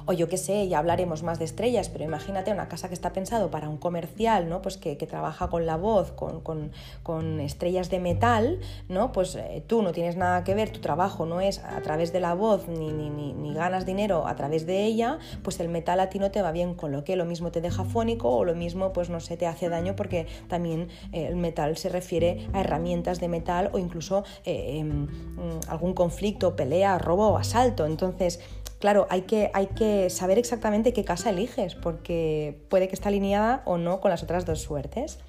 O 0.09 0.13
yo 0.13 0.27
qué 0.27 0.37
sé, 0.37 0.67
ya 0.67 0.79
hablaremos 0.79 1.21
más 1.21 1.37
de 1.37 1.45
estrellas, 1.45 1.87
pero 1.89 2.03
imagínate 2.03 2.51
una 2.51 2.67
casa 2.67 2.87
que 2.87 2.95
está 2.95 3.13
pensado 3.13 3.51
para 3.51 3.69
un 3.69 3.77
comercial, 3.77 4.49
¿no? 4.49 4.59
Pues 4.59 4.77
que, 4.77 4.95
trabaja 4.95 5.49
con 5.49 5.67
la 5.67 5.77
voz, 5.77 6.13
con, 6.13 7.39
estrellas 7.39 7.91
de 7.91 7.99
metal, 7.99 8.59
¿no? 8.87 9.11
Pues 9.11 9.35
eh, 9.35 9.63
tú 9.67 9.83
no 9.83 9.91
tienes 9.91 10.15
nada 10.15 10.43
que 10.43 10.55
ver, 10.55 10.71
tu 10.71 10.79
trabajo 10.79 11.27
no 11.27 11.41
es 11.41 11.59
a 11.59 11.79
través 11.81 12.11
de 12.11 12.21
la 12.21 12.33
voz 12.33 12.67
ni, 12.67 12.91
ni, 12.91 13.53
ganas 13.53 13.85
dinero 13.85 14.25
a 14.25 14.35
través 14.35 14.65
de 14.65 14.83
ella, 14.83 15.19
pues 15.43 15.59
el 15.59 15.69
metal 15.69 15.99
a 15.99 16.09
ti 16.09 16.17
no 16.17 16.31
te 16.31 16.41
va 16.41 16.51
bien, 16.51 16.73
con 16.73 16.91
lo 16.91 17.03
que 17.03 17.15
lo 17.15 17.25
mismo 17.25 17.51
te 17.51 17.61
deja 17.61 17.83
fónico 17.83 18.29
o 18.31 18.45
lo 18.45 18.55
mismo, 18.55 18.93
pues 18.93 19.11
no 19.11 19.19
sé, 19.19 19.37
te 19.37 19.45
hace 19.45 19.69
daño 19.69 19.95
porque 19.95 20.25
también 20.47 20.87
eh, 21.11 21.27
el 21.27 21.35
metal 21.35 21.77
se 21.77 21.89
refiere 21.89 22.47
a 22.53 22.61
herramientas 22.61 23.19
de 23.19 23.27
metal 23.27 23.69
o 23.73 23.77
incluso 23.77 24.23
eh, 24.43 24.79
em, 24.79 25.03
mm, 25.03 25.59
algún 25.67 25.93
conflicto, 25.93 26.55
pelea, 26.55 26.97
robo 26.97 27.27
o 27.27 27.37
asalto. 27.37 27.85
Entonces, 27.85 28.39
claro, 28.79 29.07
hay 29.09 29.21
que, 29.23 29.51
hay 29.53 29.67
que 29.67 30.09
saber 30.09 30.37
exactamente 30.37 30.93
qué 30.93 31.03
casa 31.05 31.29
eliges, 31.29 31.75
porque 31.75 32.59
puede 32.69 32.87
que 32.87 32.95
esté 32.95 33.07
alineada 33.07 33.61
o 33.65 33.77
no 33.77 34.01
con 34.01 34.11
las 34.11 34.23
otras 34.23 34.45
dos 34.45 34.61
suertes. 34.61 35.19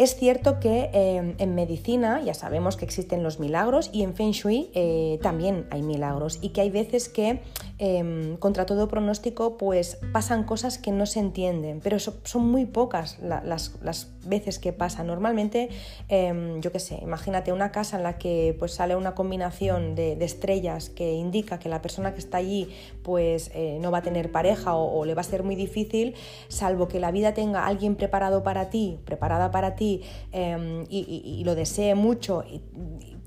Es 0.00 0.16
cierto 0.16 0.60
que 0.60 0.88
em, 0.94 1.34
en 1.36 1.54
medicina 1.54 2.22
ya 2.22 2.32
sabemos 2.32 2.78
que 2.78 2.86
existen 2.86 3.22
los 3.22 3.38
milagros 3.38 3.90
y 3.92 4.02
en 4.02 4.14
Feng 4.14 4.30
Shui 4.30 4.70
eh, 4.72 5.18
también 5.20 5.66
hay 5.68 5.82
milagros 5.82 6.38
y 6.40 6.54
que 6.54 6.62
hay 6.62 6.70
veces 6.70 7.10
que 7.10 7.42
em, 7.76 8.38
contra 8.38 8.64
todo 8.64 8.88
pronóstico 8.88 9.58
pues 9.58 9.98
pasan 10.10 10.44
cosas 10.44 10.78
que 10.78 10.90
no 10.90 11.04
se 11.04 11.20
entienden, 11.20 11.80
pero 11.82 11.98
son 11.98 12.50
muy 12.50 12.64
pocas 12.64 13.18
las, 13.20 13.76
veces 14.24 14.58
que 14.58 14.72
pasan. 14.72 15.06
Normalmente, 15.06 15.68
em, 16.08 16.60
yo 16.60 16.72
qué 16.72 16.78
sé, 16.78 16.98
imagínate 17.02 17.52
una 17.52 17.70
casa 17.70 17.98
en 17.98 18.02
la 18.02 18.16
que 18.16 18.56
pues 18.58 18.72
sale 18.72 18.96
una 18.96 19.14
combinación 19.14 19.94
de, 19.94 20.12
estrellas 20.24 20.88
que 20.90 21.12
indica 21.12 21.58
que 21.58 21.68
la 21.68 21.82
persona 21.82 22.12
que 22.12 22.20
está 22.20 22.38
allí 22.38 22.68
pues 23.02 23.50
eh, 23.54 23.78
no 23.80 23.90
va 23.90 23.98
a 23.98 24.02
tener 24.02 24.30
pareja 24.30 24.76
o, 24.76 24.98
o 24.98 25.04
le 25.04 25.14
va 25.14 25.22
a 25.22 25.24
ser 25.24 25.42
muy 25.42 25.56
difícil, 25.56 26.14
salvo 26.48 26.88
que 26.88 27.00
la 27.00 27.10
vida 27.10 27.34
tenga 27.34 27.66
alguien 27.66 27.96
preparado 27.96 28.42
para 28.42 28.70
ti, 28.70 28.98
preparada 29.04 29.50
para 29.50 29.74
ti, 29.74 29.89
Em, 30.32 30.86
y, 30.88 31.42
lo 31.44 31.54
desee 31.54 31.94
mucho 31.94 32.44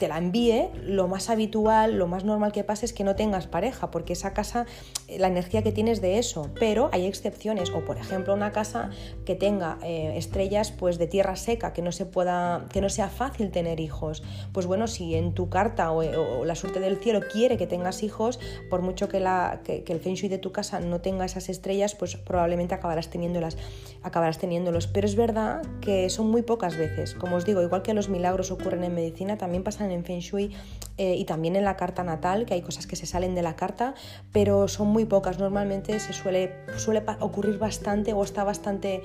la 0.08 0.18
envíe, 0.18 0.70
lo 0.84 1.08
más 1.08 1.30
habitual, 1.30 1.98
lo 1.98 2.08
más 2.08 2.24
normal 2.24 2.52
que 2.52 2.64
pase 2.64 2.86
es 2.86 2.94
que 2.94 3.04
no 3.04 3.16
tengas 3.16 3.48
pareja, 3.48 3.92
porque 3.92 4.14
esa 4.14 4.34
casa, 4.34 4.66
eh, 5.08 5.20
la 5.20 5.28
energía 5.28 5.62
que 5.62 5.72
tienes 5.72 6.02
de 6.02 6.20
eso, 6.20 6.50
pero 6.60 6.90
hay 6.94 7.06
excepciones, 7.06 7.70
o 7.72 7.86
por 7.86 7.98
ejemplo 7.98 8.34
una 8.34 8.52
casa 8.52 8.90
que 9.26 9.36
tenga 9.36 9.78
eh, 9.84 10.14
estrellas 10.18 10.72
pues 10.72 10.98
de 10.98 11.08
tierra 11.08 11.36
seca, 11.36 11.74
que 11.74 11.82
no 11.82 11.92
se 11.92 12.06
pueda, 12.06 12.66
que 12.72 12.82
no 12.82 12.90
sea 12.90 13.10
fácil 13.10 13.52
tener 13.52 13.80
hijos, 13.80 14.24
pues 14.52 14.66
bueno, 14.66 14.88
si 14.88 15.16
en 15.16 15.34
tu 15.34 15.50
carta 15.50 15.92
o, 15.92 16.46
la 16.46 16.56
suerte 16.56 16.80
del 16.80 16.98
cielo 16.98 17.22
quiere 17.32 17.58
que 17.58 17.68
tengas 17.68 18.04
hijos, 18.04 18.40
por 18.70 18.82
mucho 18.82 19.10
que, 19.10 19.18
el 19.18 20.00
feng 20.00 20.16
de 20.30 20.38
tu 20.38 20.52
casa 20.52 20.80
no 20.80 21.02
tenga 21.02 21.26
esas 21.26 21.50
estrellas, 21.50 21.96
pues 21.96 22.16
probablemente 22.16 22.76
acabarás 22.76 23.10
teniéndolas, 23.10 23.58
acabarás 24.02 24.38
teniéndolos, 24.38 24.88
pero 24.88 25.08
es 25.08 25.16
verdad 25.16 25.62
que 25.82 26.10
son 26.10 26.30
muy 26.30 26.42
pocas 26.42 26.78
veces, 26.78 27.14
como 27.14 27.36
os 27.38 27.46
digo, 27.46 27.62
igual 27.62 27.82
que 27.82 27.94
los 27.94 28.10
milagros 28.10 28.52
ocurren 28.52 28.84
en 28.84 28.96
medicina, 28.96 29.38
también 29.38 29.64
pasan 29.64 29.92
en 29.94 30.04
Feng 30.04 30.20
Shui 30.20 30.54
eh, 30.98 31.16
y 31.16 31.26
también 31.26 31.56
en 31.56 31.64
la 31.64 31.76
carta 31.76 32.04
natal, 32.04 32.46
que 32.46 32.54
hay 32.54 32.62
cosas 32.62 32.86
que 32.86 32.96
se 32.96 33.06
salen 33.06 33.34
de 33.34 33.42
la 33.42 33.56
carta, 33.56 33.96
pero 34.32 34.68
son 34.68 34.88
muy 34.88 35.06
pocas. 35.06 35.40
Normalmente 35.40 36.00
se 36.00 36.14
suele, 36.14 36.54
suele 36.78 37.04
ocurrir 37.20 37.58
bastante 37.58 38.14
o 38.14 38.24
está 38.24 38.44
bastante, 38.44 39.02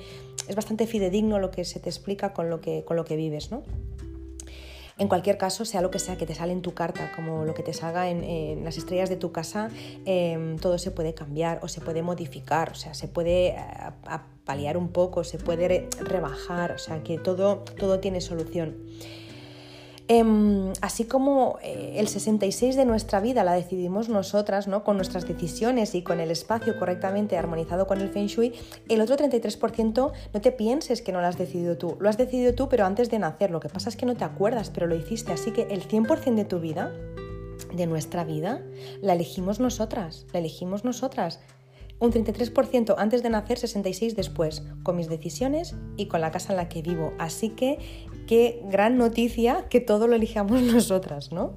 es 0.47 0.55
bastante 0.55 0.85
fidedigno 0.85 1.39
lo 1.39 1.49
que 1.51 1.65
se 1.65 1.79
te 1.79 1.89
explica 1.89 2.33
con 2.33 2.49
lo 2.49 2.61
que, 2.61 2.83
con 2.85 2.95
lo 2.95 3.05
que 3.05 3.15
vives, 3.15 3.51
¿no? 3.51 3.63
En 4.99 5.07
cualquier 5.07 5.37
caso, 5.37 5.63
sea 5.63 5.81
lo 5.81 5.91
que 5.91 5.97
sea 5.97 6.17
que 6.17 6.25
te 6.25 6.35
sale 6.35 6.51
en 6.51 6.61
tu 6.61 6.73
carta, 6.73 7.09
como 7.15 7.45
lo 7.45 7.53
que 7.53 7.63
te 7.63 7.71
salga 7.71 8.09
en, 8.09 8.65
las 8.65 8.77
estrellas 8.77 9.07
de 9.07 9.15
tu 9.15 9.31
casa, 9.31 9.69
em, 10.05 10.57
todo 10.57 10.77
se 10.77 10.91
puede 10.91 11.13
cambiar 11.13 11.59
o 11.63 11.69
se 11.69 11.79
puede 11.79 12.01
modificar, 12.01 12.71
o 12.71 12.75
sea, 12.75 12.93
se 12.93 13.07
puede 13.07 13.51
eh, 13.51 13.55
paliar 14.43 14.75
un 14.75 14.89
poco, 14.89 15.23
se 15.23 15.37
puede 15.37 15.87
rebajar, 16.01 16.73
o 16.73 16.77
sea, 16.77 17.01
que 17.01 17.17
todo, 17.17 17.63
todo 17.79 18.01
tiene 18.01 18.19
solución. 18.19 18.75
Em, 20.11 20.73
así 20.81 21.05
como 21.05 21.59
eh, 21.61 21.97
el 21.97 22.07
66 22.07 22.75
de 22.75 22.83
nuestra 22.83 23.19
vida 23.19 23.43
la 23.43 23.53
decidimos 23.53 24.09
nosotras, 24.09 24.67
¿no? 24.67 24.83
con 24.83 24.95
nuestras 24.95 25.27
decisiones 25.27 25.93
y 25.93 26.01
con 26.01 26.19
el 26.19 26.31
espacio 26.31 26.79
correctamente 26.79 27.37
armonizado 27.37 27.85
con 27.85 28.01
el 28.01 28.09
Feng 28.09 28.25
Shui, 28.25 28.53
el 28.87 29.01
otro 29.01 29.15
33% 29.17 30.11
no 30.33 30.41
te 30.41 30.51
pienses 30.51 31.03
que 31.03 31.11
no 31.11 31.21
lo 31.21 31.27
has 31.27 31.37
decidido 31.37 31.77
tú. 31.77 31.95
Lo 31.99 32.09
has 32.09 32.17
decidido 32.17 32.55
tú, 32.55 32.69
pero 32.69 32.87
antes 32.87 33.11
de 33.11 33.19
nacer. 33.19 33.51
Lo 33.51 33.59
que 33.59 33.69
pasa 33.69 33.87
es 33.87 33.95
que 33.95 34.07
no 34.07 34.15
te 34.15 34.23
acuerdas, 34.23 34.71
pero 34.71 34.87
lo 34.87 34.95
hiciste. 34.95 35.31
Así 35.31 35.51
que 35.51 35.67
el 35.69 35.87
100% 35.87 36.33
de 36.33 36.45
tu 36.45 36.59
vida, 36.59 36.91
de 37.71 37.85
nuestra 37.85 38.23
vida, 38.23 38.63
la 39.03 39.13
elegimos 39.13 39.59
nosotras. 39.59 40.25
La 40.33 40.39
elegimos 40.39 40.83
nosotras 40.83 41.39
un 41.99 42.11
33% 42.11 42.95
antes 42.97 43.23
de 43.23 43.29
nacer, 43.29 43.57
66% 43.57 44.15
después, 44.15 44.63
con 44.83 44.95
mis 44.95 45.09
decisiones 45.09 45.75
y 45.97 46.07
con 46.07 46.21
la 46.21 46.31
casa 46.31 46.53
en 46.53 46.57
la 46.57 46.69
que 46.69 46.81
vivo. 46.81 47.13
Así 47.19 47.49
que 47.49 48.07
qué 48.29 48.61
gran 48.65 48.99
noticia 48.99 49.65
que 49.71 49.79
todo 49.79 50.05
lo 50.05 50.15
elijamos 50.15 50.61
nosotras, 50.75 51.31
¿no? 51.31 51.55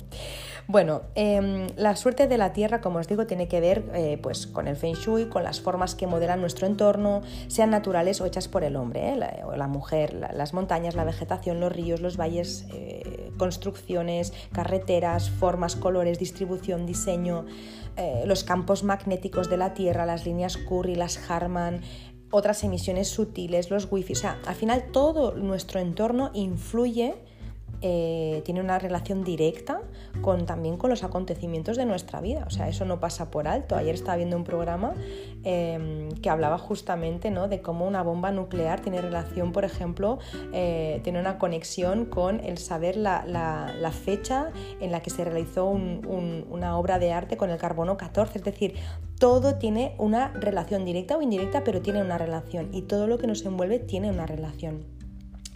Bueno, 0.69 1.03
em, 1.17 1.67
la 1.77 1.97
suerte 1.97 2.29
de 2.29 2.39
la 2.39 2.55
Tierra, 2.55 2.81
como 2.81 2.99
os 2.99 3.07
digo, 3.07 3.27
tiene 3.27 3.47
que 3.47 3.61
ver 3.61 3.85
eh, 3.93 4.19
pues, 4.23 4.47
con 4.47 4.69
el 4.69 4.77
Feng 4.77 4.95
Shui, 4.95 5.27
con 5.27 5.45
las 5.45 5.61
formas 5.61 5.95
que 5.95 6.07
modelan 6.07 6.41
nuestro 6.41 6.67
entorno, 6.67 7.21
sean 7.49 7.69
naturales 7.69 8.23
o 8.23 8.27
hechas 8.27 8.49
por 8.49 8.65
el 8.65 8.77
hombre, 8.77 9.11
¿eh? 9.11 9.17
la, 9.17 9.41
o 9.45 9.55
la 9.55 9.67
mujer, 9.67 10.15
las 10.15 10.55
montañas, 10.55 10.95
la 10.95 11.05
vegetación, 11.05 11.61
los 11.61 11.71
ríos, 11.73 12.01
los 12.01 12.17
valles, 12.17 12.65
eh, 12.73 13.33
construcciones, 13.37 14.33
carreteras, 14.53 15.29
formas, 15.29 15.77
colores, 15.77 16.19
distribución, 16.19 16.87
diseño. 16.87 17.45
Los 18.25 18.43
campos 18.43 18.85
magnéticos 18.85 19.51
de 19.51 19.59
la 19.59 19.75
Tierra, 19.75 20.07
las 20.07 20.25
líneas 20.25 20.57
Curry, 20.57 20.95
las 20.95 21.31
Harman, 21.31 21.83
otras 22.33 22.65
emisiones 22.65 23.09
sutiles, 23.09 23.71
los 23.71 23.87
wifi. 23.91 24.15
O 24.15 24.17
sea, 24.17 24.41
al 24.47 24.57
final 24.57 24.87
todo 24.91 25.37
nuestro 25.37 25.79
entorno 25.79 26.31
influye 26.35 27.15
eh, 27.85 28.43
tiene 28.45 28.61
una 28.61 28.79
relación 28.79 29.25
directa 29.25 29.81
con, 30.21 30.47
también 30.47 30.77
con 30.77 30.89
los 30.89 31.03
acontecimientos 31.03 31.77
de 31.77 31.85
nuestra 31.85 32.21
vida. 32.21 32.45
O 32.47 32.51
sea, 32.51 32.69
eso 32.69 32.85
no 32.85 33.01
pasa 33.01 33.33
por 33.33 33.49
alto. 33.49 33.75
Ayer 33.75 33.97
estaba 33.97 34.17
viendo 34.17 34.37
un 34.37 34.45
programa 34.45 34.95
em, 35.43 36.09
que 36.13 36.31
hablaba 36.31 36.59
justamente 36.59 37.33
¿no? 37.33 37.49
de 37.49 37.61
cómo 37.61 37.85
una 37.85 38.05
bomba 38.05 38.31
nuclear 38.31 38.81
tiene 38.81 39.01
relación, 39.01 39.51
por 39.51 39.65
ejemplo, 39.65 40.21
eh, 40.53 41.01
tiene 41.03 41.19
una 41.19 41.39
conexión 41.39 42.05
con 42.05 42.39
el 42.39 42.59
saber 42.59 42.97
la, 42.97 43.93
fecha 44.05 44.53
en 44.81 44.93
la 44.93 45.03
que 45.03 45.11
se 45.11 45.25
realizó 45.25 45.67
una 45.67 46.79
obra 46.79 47.01
de 47.01 47.13
arte 47.13 47.37
con 47.37 47.51
el 47.51 47.59
carbono 47.59 47.97
14. 47.97 48.39
Es 48.39 48.45
decir, 48.45 48.75
todo 49.23 49.55
tiene 49.55 49.95
una 49.99 50.33
relación 50.33 50.85
directa 50.85 51.17
o 51.17 51.23
indirecta, 51.23 51.63
pero 51.63 51.81
tiene 51.81 52.03
una 52.03 52.19
relación. 52.19 52.71
Y 52.73 52.83
todo 52.83 53.07
lo 53.07 53.19
que 53.19 53.29
nos 53.29 53.47
envuelve 53.47 53.79
tiene 53.79 54.11
una 54.11 54.27
relación. 54.27 54.83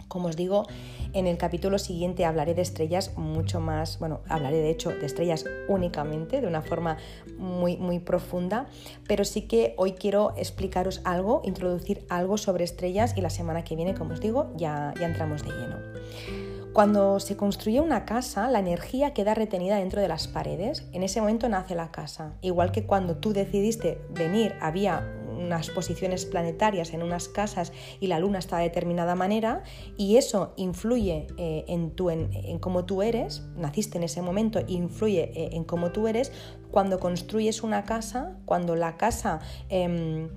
Como 0.07 0.29
os 0.29 0.37
digo, 0.37 0.65
en 1.11 1.27
el 1.27 1.37
capítulo 1.37 1.77
siguiente 1.77 2.23
hablaré 2.23 2.53
de 2.53 2.61
estrellas 2.61 3.17
mucho 3.17 3.59
más, 3.59 3.99
bueno, 3.99 4.21
hablaré 4.29 4.59
de 4.59 4.69
hecho 4.69 4.91
de 4.91 5.05
estrellas 5.05 5.43
únicamente, 5.67 6.39
de 6.39 6.47
una 6.47 6.61
forma 6.61 6.95
muy, 7.37 7.75
muy 7.75 7.99
profunda, 7.99 8.67
pero 9.05 9.25
sí 9.25 9.41
que 9.41 9.73
hoy 9.75 9.91
quiero 9.91 10.33
explicaros 10.37 11.01
algo, 11.03 11.41
introducir 11.43 12.05
algo 12.07 12.37
sobre 12.37 12.63
estrellas 12.63 13.15
y 13.17 13.21
la 13.21 13.29
semana 13.29 13.65
que 13.65 13.75
viene, 13.75 13.95
como 13.95 14.13
os 14.13 14.21
digo, 14.21 14.49
ya, 14.55 14.93
ya 14.97 15.07
entramos 15.07 15.43
de 15.43 15.49
lleno. 15.49 16.46
Cuando 16.73 17.19
se 17.19 17.35
construye 17.35 17.81
una 17.81 18.05
casa, 18.05 18.49
la 18.49 18.59
energía 18.59 19.13
queda 19.13 19.33
retenida 19.33 19.77
dentro 19.77 20.01
de 20.01 20.07
las 20.07 20.27
paredes. 20.27 20.85
En 20.91 21.03
ese 21.03 21.19
momento 21.21 21.49
nace 21.49 21.73
la 21.73 21.91
casa. 21.91 22.33
Igual 22.41 22.71
que 22.71 22.85
cuando 22.85 23.17
tú 23.17 23.33
decidiste 23.33 23.99
venir, 24.11 24.53
había 24.61 25.17
unas 25.37 25.69
posiciones 25.69 26.25
planetarias 26.25 26.93
en 26.93 27.03
unas 27.03 27.27
casas 27.27 27.71
y 27.99 28.07
la 28.07 28.19
luna 28.19 28.39
está 28.39 28.57
de 28.57 28.63
determinada 28.63 29.15
manera 29.15 29.63
y 29.97 30.17
eso 30.17 30.53
influye 30.57 31.27
eh, 31.37 31.65
en, 31.67 32.59
cómo 32.59 32.85
tú 32.85 33.01
eres, 33.01 33.43
naciste 33.55 33.97
en 33.97 34.03
ese 34.03 34.21
momento, 34.21 34.59
influye 34.67 35.31
eh, 35.33 35.49
en 35.53 35.63
cómo 35.63 35.91
tú 35.91 36.07
eres, 36.07 36.31
cuando 36.71 36.99
construyes 36.99 37.63
una 37.63 37.83
casa, 37.83 38.37
cuando 38.45 38.75
la 38.75 38.97
casa 38.97 39.39
em, 39.69 40.29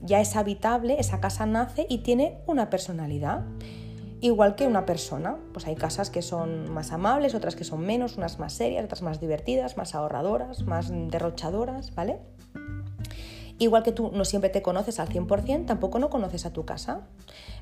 ya 0.00 0.20
es 0.20 0.36
habitable, 0.36 0.96
esa 0.98 1.20
casa 1.20 1.46
nace 1.46 1.86
y 1.88 1.98
tiene 1.98 2.38
una 2.46 2.70
personalidad. 2.70 3.44
Igual 4.20 4.56
que 4.56 4.66
una 4.66 4.84
persona, 4.84 5.36
pues 5.52 5.66
hay 5.66 5.76
casas 5.76 6.10
que 6.10 6.22
son 6.22 6.72
más 6.72 6.92
amables, 6.92 7.34
otras 7.34 7.54
que 7.54 7.64
son 7.64 7.80
menos, 7.80 8.16
unas 8.16 8.38
más 8.38 8.52
serias, 8.52 8.84
otras 8.84 9.02
más 9.02 9.20
divertidas, 9.20 9.76
más 9.76 9.94
ahorradoras, 9.94 10.62
más 10.62 10.90
derrochadoras, 10.90 11.94
¿vale? 11.94 12.18
Igual 13.60 13.82
que 13.82 13.90
tú 13.90 14.10
no 14.14 14.24
siempre 14.24 14.50
te 14.50 14.62
conoces 14.62 15.00
al 15.00 15.08
100%, 15.08 15.66
tampoco 15.66 15.98
no 15.98 16.10
conoces 16.10 16.46
a 16.46 16.52
tu 16.52 16.64
casa. 16.64 17.02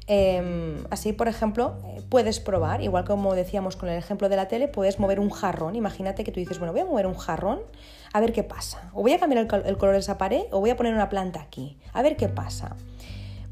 Em, 0.06 0.84
así, 0.90 1.14
por 1.14 1.26
ejemplo, 1.26 1.78
eh, 1.84 2.02
puedes 2.08 2.38
probar, 2.38 2.82
igual 2.82 3.04
como 3.04 3.34
decíamos 3.34 3.76
con 3.76 3.88
el 3.88 3.96
ejemplo 3.96 4.28
de 4.28 4.36
la 4.36 4.46
tele, 4.46 4.68
puedes 4.68 5.00
mover 5.00 5.20
un 5.20 5.30
jarrón. 5.30 5.74
Imagínate 5.74 6.22
que 6.22 6.32
tú 6.32 6.38
dices, 6.38 6.58
bueno, 6.58 6.72
voy 6.72 6.82
a 6.82 6.84
mover 6.84 7.06
un 7.06 7.14
jarrón, 7.14 7.60
a 8.12 8.20
ver 8.20 8.34
qué 8.34 8.42
pasa. 8.42 8.90
O 8.92 9.00
voy 9.00 9.12
a 9.14 9.18
cambiar 9.18 9.40
el, 9.40 9.76
color 9.78 9.94
de 9.94 10.00
esa 10.00 10.18
pared 10.18 10.44
o 10.52 10.60
voy 10.60 10.70
a 10.70 10.76
poner 10.76 10.92
una 10.92 11.08
planta 11.08 11.40
aquí, 11.40 11.78
a 11.94 12.02
ver 12.02 12.16
qué 12.16 12.28
pasa. 12.28 12.76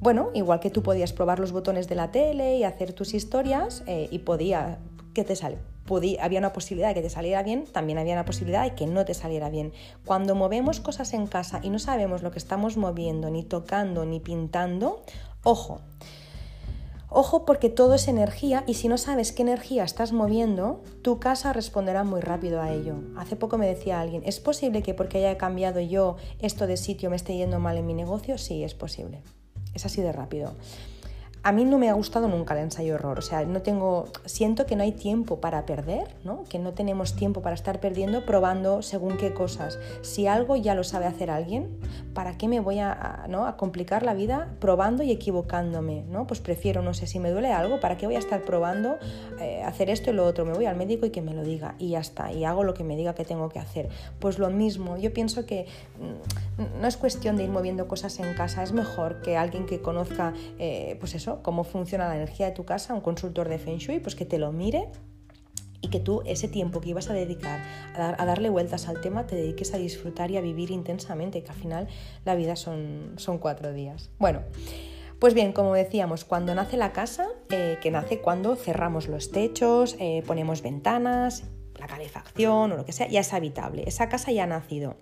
Bueno, 0.01 0.30
igual 0.34 0.61
que 0.61 0.70
tú 0.70 0.82
podías 0.82 1.12
probar 1.12 1.38
los 1.38 1.53
botones 1.53 1.88
de 1.88 1.95
la 1.95 2.11
tele 2.11 2.59
y 2.59 2.64
hacer 2.64 2.92
tus 2.92 3.14
historias 3.14 3.82
eh, 3.86 4.09
y 4.11 4.20
podía, 4.20 4.78
¿qué 5.14 5.24
te 5.24 5.36
sale? 5.36 5.59
había 6.20 6.38
una 6.38 6.53
posibilidad 6.53 6.88
de 6.88 6.95
que 6.95 7.03
te 7.03 7.11
saliera 7.11 7.42
bien, 7.42 7.66
también 7.66 7.99
había 7.99 8.14
una 8.14 8.24
posibilidad 8.24 8.64
de 8.64 8.74
que 8.74 8.86
no 8.86 9.05
te 9.05 9.14
saliera 9.14 9.51
bien. 9.51 9.72
Cuando 10.05 10.34
movemos 10.34 10.80
cosas 10.80 11.12
en 11.12 11.26
casa 11.26 11.61
y 11.62 11.70
no 11.70 11.78
sabemos 11.78 12.22
lo 12.22 12.30
que 12.30 12.38
estamos 12.38 12.76
moviendo, 12.76 13.30
ni 13.30 13.42
tocando, 13.42 14.05
ni 14.05 14.20
pintando, 14.20 15.03
ojo. 15.42 15.80
Ojo 17.11 17.45
porque 17.45 17.68
todo 17.70 17.95
es 17.95 18.09
energía 18.09 18.64
y 18.66 18.74
si 18.74 18.88
no 18.88 18.99
sabes 18.99 19.30
qué 19.30 19.42
energía 19.42 19.84
estás 19.84 20.12
moviendo, 20.12 20.82
tu 21.03 21.20
casa 21.20 21.53
responderá 21.53 22.03
muy 22.03 22.20
rápido 22.20 22.61
a 22.61 22.72
ello. 22.72 22.97
Hace 23.16 23.36
poco 23.36 23.57
me 23.57 23.68
decía 23.68 24.01
alguien, 24.01 24.22
¿es 24.26 24.40
posible 24.40 24.82
que 24.82 24.95
porque 24.95 25.18
haya 25.18 25.38
cambiado 25.38 25.78
yo 25.78 26.16
esto 26.40 26.66
de 26.66 26.76
sitio 26.76 27.11
me 27.11 27.16
esté 27.16 27.36
yendo 27.36 27.61
mal 27.61 27.76
en 27.76 27.86
mi 27.86 27.95
negocio? 27.95 28.36
Sí, 28.36 28.64
es 28.64 28.74
posible. 28.74 29.22
Es 29.75 29.85
así 29.87 30.01
de 30.01 30.12
rápido. 30.12 30.55
a 31.45 31.53
mí 31.53 31.66
no 31.66 31.79
me 31.79 31.91
ha 31.91 31.93
gustado 31.93 32.27
nunca 32.27 32.55
el 32.55 32.61
ensayo 32.61 32.95
error, 32.95 33.18
o 33.18 33.22
sea, 33.22 33.45
no 33.45 33.61
tengo, 33.61 34.07
siento 34.25 34.64
que 34.64 34.77
no 34.77 34.83
hay 34.83 34.93
tiempo 34.93 35.41
para 35.41 35.66
perder, 35.66 36.09
¿no? 36.25 36.45
que 36.49 36.59
no 36.59 36.72
tenemos 36.72 37.16
tiempo 37.16 37.43
para 37.43 37.55
estar 37.55 37.81
perdiendo 37.81 38.25
probando 38.25 38.81
según 38.81 39.18
qué 39.18 39.35
cosas. 39.35 39.79
Si 40.01 40.27
algo 40.27 40.57
ya 40.57 40.75
lo 40.75 40.85
sabe 40.85 41.05
hacer 41.05 41.31
alguien, 41.31 41.68
¿para 42.14 42.39
qué 42.39 42.49
me 42.49 42.61
voy 42.61 42.79
a, 42.79 43.27
¿no? 43.29 43.45
a 43.45 43.59
complicar 43.59 44.05
la 44.05 44.14
vida 44.14 44.57
probando 44.59 45.03
y 45.03 45.11
equivocándome? 45.11 46.05
¿no? 46.09 46.27
Pues 46.27 46.41
prefiero, 46.41 46.81
no 46.81 46.95
sé, 46.95 47.07
si 47.07 47.18
me 47.18 47.31
duele 47.31 47.53
algo, 47.53 47.79
¿para 47.79 47.99
qué 47.99 48.07
voy 48.07 48.16
a 48.16 48.20
estar 48.20 48.41
probando 48.41 48.97
eh, 49.39 49.62
hacer 49.64 49.91
esto 49.91 50.09
y 50.09 50.14
lo 50.14 50.25
otro? 50.25 50.47
Me 50.47 50.55
voy 50.55 50.64
al 50.64 50.77
médico 50.77 51.05
y 51.05 51.11
que 51.11 51.20
me 51.20 51.35
lo 51.35 51.45
diga 51.45 51.75
y 51.79 51.91
ya 51.91 52.01
está, 52.01 52.33
y 52.33 52.47
hago 52.47 52.64
lo 52.64 52.72
que 52.72 52.85
me 52.85 52.97
diga 52.97 53.14
que 53.14 53.27
tengo 53.27 53.51
que 53.51 53.59
hacer. 53.59 53.91
Pues 54.18 54.39
lo 54.39 54.49
mismo, 54.49 54.97
yo 54.97 55.12
pienso 55.12 55.45
que 55.45 55.66
mm, 56.01 56.54
no 56.57 56.87
es 56.87 56.97
cuestión 56.97 57.37
de 57.37 57.45
ir 57.45 57.51
moviendo 57.51 57.89
cosas 57.89 58.19
en 58.19 58.35
casa, 58.35 58.63
es 58.63 58.73
mejor 58.73 59.21
que 59.23 59.37
alguien 59.37 59.67
que 59.67 59.81
conozca, 59.81 60.33
eh, 60.59 60.97
pues 61.01 61.15
eso, 61.15 61.43
cómo 61.43 61.65
funciona 61.65 62.09
la 62.09 62.17
energía 62.17 62.47
de 62.47 62.53
tu 62.53 62.65
casa, 62.65 62.95
un 62.95 63.01
consultor 63.01 63.49
de 63.49 63.59
Feng 63.59 63.79
Shui, 63.79 64.01
pues 64.01 64.15
que 64.15 64.25
te 64.25 64.39
lo 64.39 64.53
mire 64.53 64.89
y 65.81 65.89
que 65.89 66.01
tú 66.01 66.23
ese 66.25 66.49
tiempo 66.49 66.81
que 66.81 66.91
ibas 66.91 67.11
a 67.11 67.13
dedicar 67.13 67.61
a, 67.95 68.25
darle 68.25 68.49
vueltas 68.49 68.89
al 68.89 69.01
tema 69.01 69.27
te 69.27 69.37
dediques 69.37 69.75
a 69.75 69.79
disfrutar 69.79 70.31
y 70.31 70.37
a 70.37 70.41
vivir 70.41 70.71
intensamente, 70.71 71.43
que 71.43 71.51
al 71.51 71.57
final 71.57 71.89
la 72.25 72.35
vida 72.35 72.57
son, 72.57 73.15
son 73.17 73.39
cuatro 73.39 73.73
días. 73.73 74.11
Bueno. 74.19 74.43
Pues 75.21 75.33
bien, 75.33 75.53
como 75.53 75.73
decíamos, 75.73 76.25
cuando 76.25 76.55
nace 76.55 76.77
la 76.77 76.93
casa, 76.93 77.29
eh, 77.49 77.79
que 77.81 77.91
nace 77.91 78.21
cuando 78.21 78.57
cerramos 78.57 79.09
los 79.09 79.31
techos, 79.31 79.97
eh, 79.99 80.23
ponemos 80.27 80.61
ventanas, 80.61 81.45
la 81.79 81.87
calefacción 81.87 82.72
o 82.72 82.77
lo 82.77 82.85
que 82.85 82.93
sea, 82.93 83.09
ya 83.09 83.20
es 83.20 83.33
habitable. 83.33 83.85
Esa 83.87 84.09
casa 84.09 84.33
ya 84.33 84.45
ha 84.45 84.47
nacido. 84.47 84.97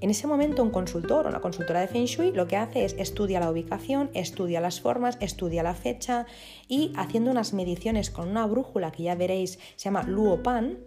En 0.00 0.10
ese 0.10 0.26
momento 0.26 0.62
un 0.62 0.70
consultor 0.70 1.26
o 1.26 1.28
una 1.28 1.40
consultora 1.40 1.80
de 1.80 1.88
Feng 1.88 2.04
Shui 2.06 2.32
lo 2.32 2.46
que 2.46 2.56
hace 2.56 2.84
es 2.84 2.94
estudia 2.98 3.40
la 3.40 3.50
ubicación, 3.50 4.10
estudia 4.14 4.60
las 4.60 4.80
formas, 4.80 5.16
estudia 5.20 5.62
la 5.62 5.74
fecha 5.74 6.26
y 6.68 6.92
haciendo 6.96 7.30
unas 7.30 7.52
mediciones 7.52 8.10
con 8.10 8.28
una 8.28 8.46
brújula 8.46 8.92
que 8.92 9.04
ya 9.04 9.14
veréis 9.14 9.58
se 9.76 9.84
llama 9.84 10.02
Luopan, 10.04 10.78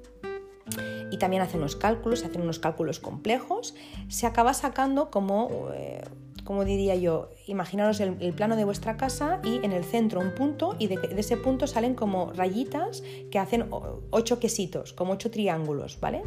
y 1.12 1.18
también 1.18 1.42
hace 1.42 1.58
unos 1.58 1.76
cálculos, 1.76 2.24
hacen 2.24 2.42
unos 2.42 2.60
cálculos 2.60 3.00
complejos, 3.00 3.76
se 4.08 4.26
acaba 4.26 4.54
sacando 4.54 5.12
como 5.12 5.70
eh, 5.74 6.04
como 6.46 6.64
diría 6.64 6.96
yo, 6.96 7.32
imaginaros 7.48 8.00
el, 8.00 8.34
plano 8.34 8.56
de 8.56 8.64
vuestra 8.64 8.96
casa 8.98 9.42
y 9.44 9.66
en 9.66 9.74
el 9.74 9.84
centro 9.84 10.22
un 10.22 10.34
punto 10.34 10.76
y 10.80 10.88
de, 10.88 11.00
ese 11.18 11.38
punto 11.38 11.68
salen 11.68 11.96
como 11.96 12.32
rayitas 12.32 13.04
que 13.32 13.40
hacen 13.40 13.68
ocho 14.12 14.40
quesitos, 14.40 14.94
como 14.94 15.14
ocho 15.14 15.32
triángulos, 15.32 16.00
¿vale? 16.00 16.22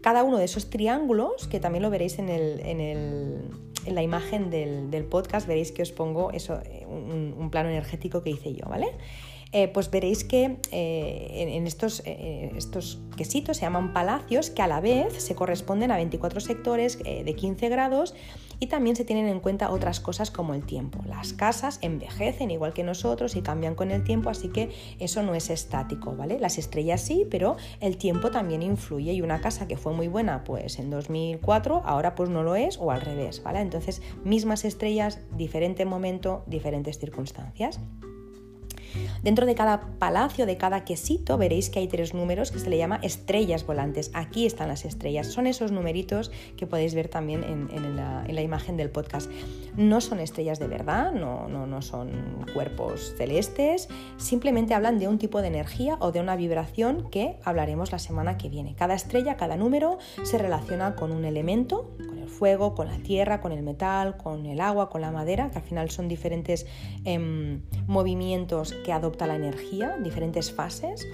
Cada 0.00 0.24
uno 0.24 0.38
de 0.38 0.46
esos 0.46 0.70
triángulos, 0.70 1.46
que 1.46 1.60
también 1.60 1.82
lo 1.82 1.90
veréis 1.90 2.18
en, 2.18 2.28
en, 2.30 3.50
la 3.86 4.02
imagen 4.02 4.50
del, 4.50 5.04
podcast, 5.04 5.46
veréis 5.46 5.72
que 5.72 5.82
os 5.82 5.92
pongo 5.92 6.30
eso, 6.30 6.60
eh, 6.64 6.86
un, 6.86 7.50
plano 7.50 7.68
energético 7.68 8.22
que 8.22 8.30
hice 8.30 8.54
yo, 8.54 8.66
¿vale? 8.68 8.88
Eh, 9.52 9.68
pues 9.68 9.90
veréis 9.90 10.24
que 10.24 10.56
eh, 10.70 11.56
en, 11.56 11.66
estos, 11.66 12.02
estos, 12.06 13.00
quesitos 13.16 13.58
se 13.58 13.62
llaman 13.62 13.92
palacios 13.92 14.48
que 14.48 14.62
a 14.62 14.66
la 14.66 14.80
vez 14.80 15.22
se 15.22 15.34
corresponden 15.34 15.90
a 15.90 15.96
24 15.96 16.40
sectores 16.40 16.98
de 16.98 17.34
15 17.36 17.68
grados 17.68 18.14
y 18.62 18.68
también 18.68 18.94
se 18.94 19.04
tienen 19.04 19.26
en 19.26 19.40
cuenta 19.40 19.70
otras 19.70 19.98
cosas 19.98 20.30
como 20.30 20.54
el 20.54 20.64
tiempo. 20.64 21.00
Las 21.04 21.32
casas 21.32 21.80
envejecen 21.82 22.52
igual 22.52 22.72
que 22.72 22.84
nosotros 22.84 23.34
y 23.34 23.42
cambian 23.42 23.74
con 23.74 23.90
el 23.90 24.04
tiempo, 24.04 24.30
así 24.30 24.50
que 24.50 24.70
eso 25.00 25.24
no 25.24 25.34
es 25.34 25.50
estático, 25.50 26.14
¿vale? 26.14 26.38
Las 26.38 26.58
estrellas 26.58 27.00
sí, 27.00 27.26
pero 27.28 27.56
el 27.80 27.96
tiempo 27.96 28.30
también 28.30 28.62
influye 28.62 29.14
y 29.14 29.20
una 29.20 29.40
casa 29.40 29.66
que 29.66 29.76
fue 29.76 29.92
muy 29.92 30.06
buena 30.06 30.44
pues 30.44 30.78
en 30.78 30.90
2004 30.90 31.82
ahora 31.84 32.14
pues 32.14 32.30
no 32.30 32.44
lo 32.44 32.54
es 32.54 32.78
o 32.78 32.92
al 32.92 33.00
revés, 33.00 33.42
¿vale? 33.42 33.58
Entonces, 33.72 34.02
mismas 34.22 34.66
estrellas, 34.66 35.18
diferente 35.34 35.86
momento, 35.86 36.44
diferentes 36.46 36.98
circunstancias. 36.98 37.80
Dentro 39.22 39.46
de 39.46 39.54
cada 39.54 39.80
palacio, 39.98 40.46
de 40.46 40.56
cada 40.56 40.84
quesito, 40.84 41.38
veréis 41.38 41.70
que 41.70 41.80
hay 41.80 41.88
tres 41.88 42.14
números 42.14 42.50
que 42.50 42.58
se 42.58 42.70
le 42.70 42.78
llama 42.78 42.98
estrellas 43.02 43.66
volantes. 43.66 44.10
Aquí 44.14 44.46
están 44.46 44.68
las 44.68 44.84
estrellas. 44.84 45.26
Son 45.26 45.46
esos 45.46 45.72
numeritos 45.72 46.30
que 46.56 46.66
podéis 46.66 46.94
ver 46.94 47.08
también 47.08 47.44
en, 47.44 47.96
la, 47.96 48.42
imagen 48.42 48.76
del 48.76 48.90
podcast. 48.90 49.30
No 49.76 50.00
son 50.00 50.18
estrellas 50.18 50.58
de 50.58 50.66
verdad, 50.66 51.12
no, 51.12 51.48
no, 51.48 51.66
no 51.66 51.80
son 51.80 52.44
cuerpos 52.52 53.14
celestes, 53.16 53.88
simplemente 54.16 54.74
hablan 54.74 54.98
de 54.98 55.08
un 55.08 55.18
tipo 55.18 55.40
de 55.40 55.48
energía 55.48 55.96
o 56.00 56.12
de 56.12 56.20
una 56.20 56.36
vibración 56.36 57.08
que 57.10 57.36
hablaremos 57.44 57.92
la 57.92 57.98
semana 57.98 58.36
que 58.36 58.48
viene. 58.48 58.74
Cada 58.74 58.94
estrella, 58.94 59.36
cada 59.36 59.56
número 59.56 59.98
se 60.24 60.38
relaciona 60.38 60.96
con 60.96 61.12
un 61.12 61.24
elemento, 61.24 61.96
fuego, 62.32 62.74
con 62.74 62.88
la 62.88 62.98
tierra, 62.98 63.40
con 63.40 63.52
el 63.52 63.62
metal, 63.62 64.16
con 64.16 64.46
el 64.46 64.60
agua, 64.60 64.90
con 64.90 65.00
la 65.00 65.12
madera, 65.12 65.50
que 65.50 65.58
al 65.58 65.64
final 65.64 65.90
son 65.90 66.08
diferentes 66.08 66.66
em, 67.04 67.62
movimientos 67.86 68.74
que 68.82 68.92
adopta 68.92 69.26
la 69.26 69.36
energía, 69.36 69.96
diferentes 70.02 70.52
fases, 70.52 71.06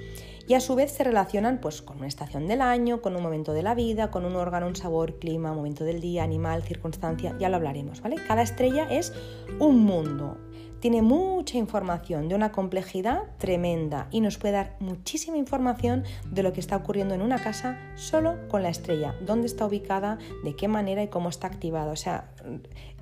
y 0.46 0.54
a 0.54 0.60
su 0.60 0.74
vez 0.74 0.92
se 0.92 1.04
relacionan 1.04 1.60
pues, 1.60 1.82
con 1.82 1.98
una 1.98 2.06
estación 2.06 2.48
del 2.48 2.62
año, 2.62 3.02
con 3.02 3.14
un 3.14 3.22
momento 3.22 3.52
de 3.52 3.62
la 3.62 3.74
vida, 3.74 4.10
con 4.10 4.24
un 4.24 4.34
órgano, 4.34 4.66
un 4.66 4.76
sabor, 4.76 5.18
clima, 5.18 5.52
momento 5.52 5.84
del 5.84 6.00
día, 6.00 6.22
animal, 6.22 6.62
circunstancia, 6.62 7.36
ya 7.38 7.50
lo 7.50 7.56
hablaremos, 7.56 8.00
¿vale? 8.00 8.16
Cada 8.26 8.42
estrella 8.42 8.88
es 8.90 9.12
un 9.58 9.84
mundo, 9.84 10.38
tiene 10.80 11.02
mucha 11.02 11.58
información 11.58 12.28
de 12.28 12.34
una 12.34 12.52
complejidad 12.52 13.24
tremenda 13.38 14.08
y 14.10 14.20
nos 14.20 14.38
puede 14.38 14.54
dar 14.54 14.76
muchísima 14.80 15.36
información 15.36 16.04
de 16.30 16.42
lo 16.42 16.52
que 16.52 16.60
está 16.60 16.76
ocurriendo 16.76 17.14
en 17.14 17.22
una 17.22 17.42
casa 17.42 17.78
solo 17.96 18.36
con 18.48 18.62
la 18.62 18.68
estrella, 18.68 19.16
dónde 19.26 19.46
está 19.46 19.66
ubicada, 19.66 20.18
de 20.44 20.54
qué 20.54 20.68
manera 20.68 21.02
y 21.02 21.08
cómo 21.08 21.28
está 21.28 21.48
activada. 21.48 21.90
O 21.90 21.96
sea, 21.96 22.32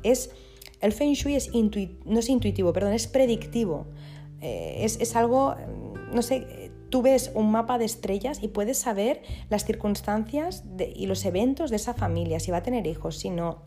es 0.03 0.31
el 0.81 0.93
feng 0.93 1.12
shui 1.12 1.37
es 1.37 1.51
no 2.05 2.19
es 2.19 2.29
intuitivo, 2.29 2.73
perdón, 2.73 2.93
es 2.93 3.07
predictivo. 3.07 3.87
Eh, 4.47 4.84
es, 4.84 5.01
es, 5.01 5.16
algo, 5.16 5.57
no 6.12 6.22
sé, 6.22 6.70
tú 6.88 7.03
ves 7.03 7.32
un 7.34 7.51
mapa 7.51 7.78
de 7.78 7.84
estrellas 7.84 8.38
y 8.40 8.49
puedes 8.49 8.78
saber 8.78 9.22
las 9.49 9.64
circunstancias 9.64 10.62
y 10.94 11.07
los 11.07 11.24
eventos 11.24 11.70
de 11.70 11.76
esa 11.76 11.94
familia, 11.94 12.38
si 12.38 12.53
va 12.53 12.59
a 12.59 12.62
tener 12.62 12.86
hijos, 12.86 13.18
si 13.18 13.30
no. 13.30 13.62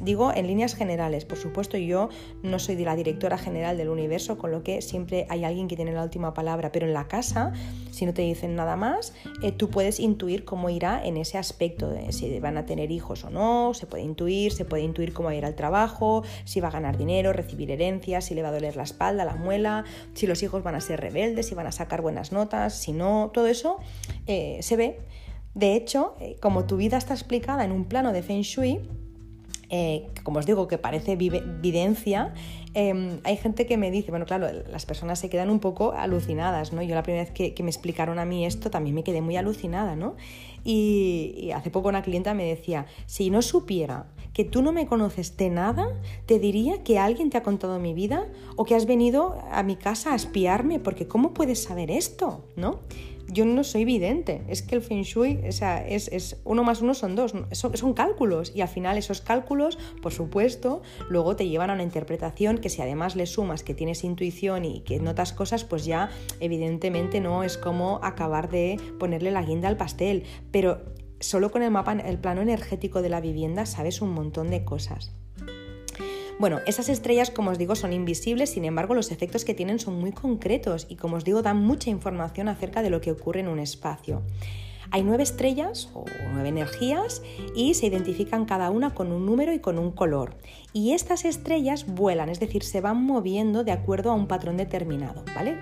Digo 0.00 0.32
en 0.34 0.46
líneas 0.46 0.74
generales, 0.74 1.24
por 1.24 1.38
supuesto 1.38 1.76
yo 1.76 2.08
no 2.42 2.58
soy 2.58 2.76
de 2.76 2.84
la 2.84 2.96
directora 2.96 3.38
general 3.38 3.76
del 3.76 3.88
universo, 3.88 4.38
con 4.38 4.50
lo 4.50 4.62
que 4.62 4.82
siempre 4.82 5.26
hay 5.30 5.44
alguien 5.44 5.68
que 5.68 5.76
tiene 5.76 5.92
la 5.92 6.02
última 6.02 6.34
palabra, 6.34 6.70
pero 6.72 6.86
en 6.86 6.92
la 6.92 7.08
casa, 7.08 7.52
si 7.90 8.06
no 8.06 8.14
te 8.14 8.22
dicen 8.22 8.54
nada 8.54 8.76
más, 8.76 9.14
eh, 9.42 9.52
tú 9.52 9.70
puedes 9.70 10.00
intuir 10.00 10.44
cómo 10.44 10.70
irá 10.70 11.04
en 11.04 11.16
ese 11.16 11.38
aspecto, 11.38 11.94
si 12.10 12.38
van 12.40 12.58
a 12.58 12.66
tener 12.66 12.90
hijos 12.90 13.24
o 13.24 13.30
no, 13.30 13.72
se 13.74 13.86
puede 13.86 14.04
intuir, 14.04 14.52
se 14.52 14.64
puede 14.64 14.82
intuir 14.82 15.12
cómo 15.12 15.32
ir 15.32 15.44
al 15.44 15.54
trabajo, 15.54 16.22
si 16.44 16.60
va 16.60 16.68
a 16.68 16.72
ganar 16.72 16.98
dinero, 16.98 17.32
recibir 17.32 17.70
herencias, 17.70 18.26
si 18.26 18.34
le 18.34 18.42
va 18.42 18.48
a 18.48 18.52
doler 18.52 18.76
la 18.76 18.82
espalda, 18.82 19.24
la 19.24 19.36
muela, 19.36 19.84
si 20.14 20.26
los 20.26 20.42
hijos 20.42 20.62
van 20.62 20.74
a 20.74 20.80
ser 20.80 21.00
rebeldes, 21.00 21.46
si 21.46 21.54
van 21.54 21.66
a 21.66 21.72
sacar 21.72 22.02
buenas 22.02 22.32
notas 22.32 22.74
si 22.74 22.92
no, 22.92 23.30
todo 23.32 23.46
eso 23.46 23.78
eh, 24.26 24.58
se 24.62 24.76
ve. 24.76 25.00
De 25.54 25.74
hecho, 25.74 26.14
eh, 26.20 26.36
como 26.40 26.66
tu 26.66 26.76
vida 26.76 26.96
está 26.96 27.14
explicada 27.14 27.64
en 27.64 27.72
un 27.72 27.86
plano 27.86 28.12
de 28.12 28.22
Feng 28.22 28.42
Shui, 28.42 28.80
eh, 29.70 30.08
como 30.22 30.38
os 30.38 30.46
digo, 30.46 30.66
que 30.66 30.78
parece 30.78 31.12
evidencia, 31.12 32.32
em, 32.72 33.20
hay 33.24 33.36
gente 33.36 33.66
que 33.66 33.76
me 33.76 33.90
dice, 33.90 34.10
bueno, 34.10 34.24
claro, 34.24 34.48
las 34.70 34.86
personas 34.86 35.18
se 35.18 35.28
quedan 35.28 35.50
un 35.50 35.60
poco 35.60 35.92
alucinadas, 35.92 36.72
¿no? 36.72 36.82
Yo 36.82 36.94
la 36.94 37.02
primera 37.02 37.24
vez 37.24 37.32
que, 37.32 37.62
me 37.62 37.70
explicaron 37.70 38.18
a 38.18 38.24
mí 38.24 38.46
esto 38.46 38.70
también 38.70 38.94
me 38.94 39.04
quedé 39.04 39.20
muy 39.20 39.36
alucinada, 39.36 39.94
¿no? 39.94 40.16
Y, 40.64 41.34
y, 41.36 41.50
hace 41.52 41.70
poco 41.70 41.88
una 41.88 42.02
clienta 42.02 42.32
me 42.34 42.44
decía, 42.44 42.86
si 43.06 43.30
no 43.30 43.42
supiera 43.42 44.06
que 44.32 44.44
tú 44.44 44.62
no 44.62 44.72
me 44.72 44.86
conoces 44.86 45.36
de 45.36 45.50
nada, 45.50 45.88
te 46.26 46.38
diría 46.38 46.82
que 46.82 46.98
alguien 46.98 47.28
te 47.28 47.36
ha 47.36 47.42
contado 47.42 47.78
mi 47.78 47.92
vida 47.92 48.26
o 48.56 48.64
que 48.64 48.74
has 48.74 48.86
venido 48.86 49.36
a 49.50 49.62
mi 49.62 49.76
casa 49.76 50.12
a 50.12 50.16
espiarme, 50.16 50.78
porque 50.78 51.06
¿cómo 51.06 51.34
puedes 51.34 51.62
saber 51.62 51.90
esto? 51.90 52.44
¿No? 52.56 52.80
Yo 53.28 53.44
no 53.44 53.62
soy 53.62 53.84
vidente, 53.84 54.42
es 54.48 54.62
que 54.62 54.74
el 54.74 54.82
feng 54.82 55.02
shui, 55.02 55.40
o 55.46 55.52
sea, 55.52 55.86
es, 55.86 56.40
uno 56.44 56.64
más 56.64 56.80
uno 56.80 56.94
son 56.94 57.14
dos, 57.14 57.34
son, 57.52 57.76
son, 57.76 57.92
cálculos. 57.92 58.52
Y 58.54 58.62
al 58.62 58.68
final 58.68 58.96
esos 58.96 59.20
cálculos, 59.20 59.78
por 60.02 60.12
supuesto, 60.12 60.82
luego 61.08 61.36
te 61.36 61.48
llevan 61.48 61.70
a 61.70 61.74
una 61.74 61.82
interpretación 61.82 62.58
que 62.58 62.70
si 62.70 62.80
además 62.82 63.16
le 63.16 63.26
sumas 63.26 63.62
que 63.62 63.74
tienes 63.74 64.04
intuición 64.04 64.64
y 64.64 64.80
que 64.80 64.98
notas 64.98 65.32
cosas, 65.32 65.64
pues 65.64 65.84
ya 65.84 66.10
evidentemente 66.40 67.20
no 67.20 67.44
es 67.44 67.58
como 67.58 68.00
acabar 68.02 68.50
de 68.50 68.80
ponerle 68.98 69.30
la 69.30 69.42
guinda 69.42 69.68
al 69.68 69.76
pastel, 69.76 70.24
pero 70.50 70.80
solo 71.20 71.50
con 71.50 71.62
el 71.62 71.70
mapa, 71.70 71.92
el 71.92 72.18
plano 72.18 72.40
energético 72.40 73.02
de 73.02 73.08
la 73.08 73.20
vivienda 73.20 73.66
sabes 73.66 74.00
un 74.00 74.12
montón 74.12 74.50
de 74.50 74.64
cosas. 74.64 75.17
Bueno, 76.38 76.60
esas 76.66 76.88
estrellas, 76.88 77.32
como 77.32 77.50
os 77.50 77.58
digo, 77.58 77.74
son 77.74 77.92
invisibles, 77.92 78.50
sin 78.50 78.64
embargo, 78.64 78.94
los 78.94 79.10
efectos 79.10 79.44
que 79.44 79.54
tienen 79.54 79.80
son 79.80 79.98
muy 79.98 80.12
concretos 80.12 80.86
y, 80.88 80.94
como 80.94 81.16
os 81.16 81.24
digo, 81.24 81.42
dan 81.42 81.56
mucha 81.56 81.90
información 81.90 82.48
acerca 82.48 82.80
de 82.80 82.90
lo 82.90 83.00
que 83.00 83.10
ocurre 83.10 83.40
en 83.40 83.48
un 83.48 83.58
espacio. 83.58 84.22
Hay 84.92 85.02
nueve 85.02 85.24
estrellas 85.24 85.90
o 85.94 86.04
nueve 86.32 86.48
energías 86.48 87.22
y 87.56 87.74
se 87.74 87.86
identifican 87.86 88.44
cada 88.44 88.70
una 88.70 88.94
con 88.94 89.10
un 89.10 89.26
número 89.26 89.52
y 89.52 89.58
con 89.58 89.80
un 89.80 89.90
color. 89.90 90.36
Y 90.72 90.92
estas 90.92 91.24
estrellas 91.24 91.86
vuelan, 91.86 92.28
es 92.28 92.38
decir, 92.38 92.62
se 92.62 92.80
van 92.80 93.02
moviendo 93.02 93.64
de 93.64 93.72
acuerdo 93.72 94.12
a 94.12 94.14
un 94.14 94.28
patrón 94.28 94.56
determinado, 94.56 95.24
¿vale? 95.34 95.58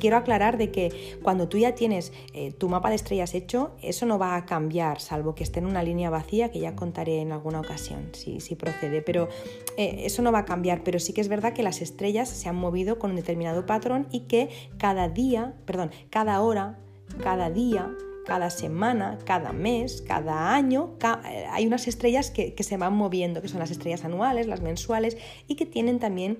Quiero 0.00 0.16
aclarar 0.16 0.58
de 0.58 0.72
que 0.72 1.18
cuando 1.22 1.48
tú 1.48 1.58
ya 1.58 1.76
tienes 1.76 2.12
eh, 2.34 2.52
tu 2.52 2.68
mapa 2.68 2.88
de 2.88 2.96
estrellas 2.96 3.34
hecho, 3.34 3.70
eso 3.82 4.06
no 4.06 4.18
va 4.18 4.34
a 4.34 4.46
cambiar, 4.46 5.00
salvo 5.00 5.36
que 5.36 5.44
esté 5.44 5.60
en 5.60 5.66
una 5.66 5.84
línea 5.84 6.10
vacía, 6.10 6.50
que 6.50 6.58
ya 6.58 6.74
contaré 6.74 7.20
en 7.20 7.30
alguna 7.30 7.60
ocasión 7.60 8.08
si, 8.12 8.40
si 8.40 8.56
procede, 8.56 9.02
pero 9.02 9.28
eh, 9.76 10.02
eso 10.04 10.22
no 10.22 10.32
va 10.32 10.40
a 10.40 10.44
cambiar, 10.44 10.82
pero 10.82 10.98
sí 10.98 11.12
que 11.12 11.20
es 11.20 11.28
verdad 11.28 11.52
que 11.52 11.62
las 11.62 11.80
estrellas 11.80 12.28
se 12.28 12.48
han 12.48 12.56
movido 12.56 12.98
con 12.98 13.10
un 13.10 13.16
determinado 13.16 13.66
patrón 13.66 14.08
y 14.10 14.20
que 14.20 14.48
cada 14.78 15.08
día, 15.08 15.54
perdón, 15.66 15.92
cada 16.10 16.40
hora, 16.40 16.78
cada 17.22 17.50
día 17.50 17.94
cada 18.26 18.50
semana, 18.50 19.18
cada 19.24 19.52
mes, 19.52 20.02
cada 20.02 20.54
año, 20.54 20.96
eh, 21.24 21.46
hay 21.50 21.66
unas 21.66 21.88
estrellas 21.88 22.30
que, 22.30 22.54
se 22.60 22.76
van 22.76 22.94
moviendo, 22.94 23.42
que 23.42 23.48
son 23.48 23.58
las 23.58 23.70
estrellas 23.70 24.04
anuales, 24.04 24.46
las 24.46 24.60
mensuales 24.60 25.16
y 25.48 25.54
que 25.54 25.66
tienen 25.66 25.98
también 25.98 26.38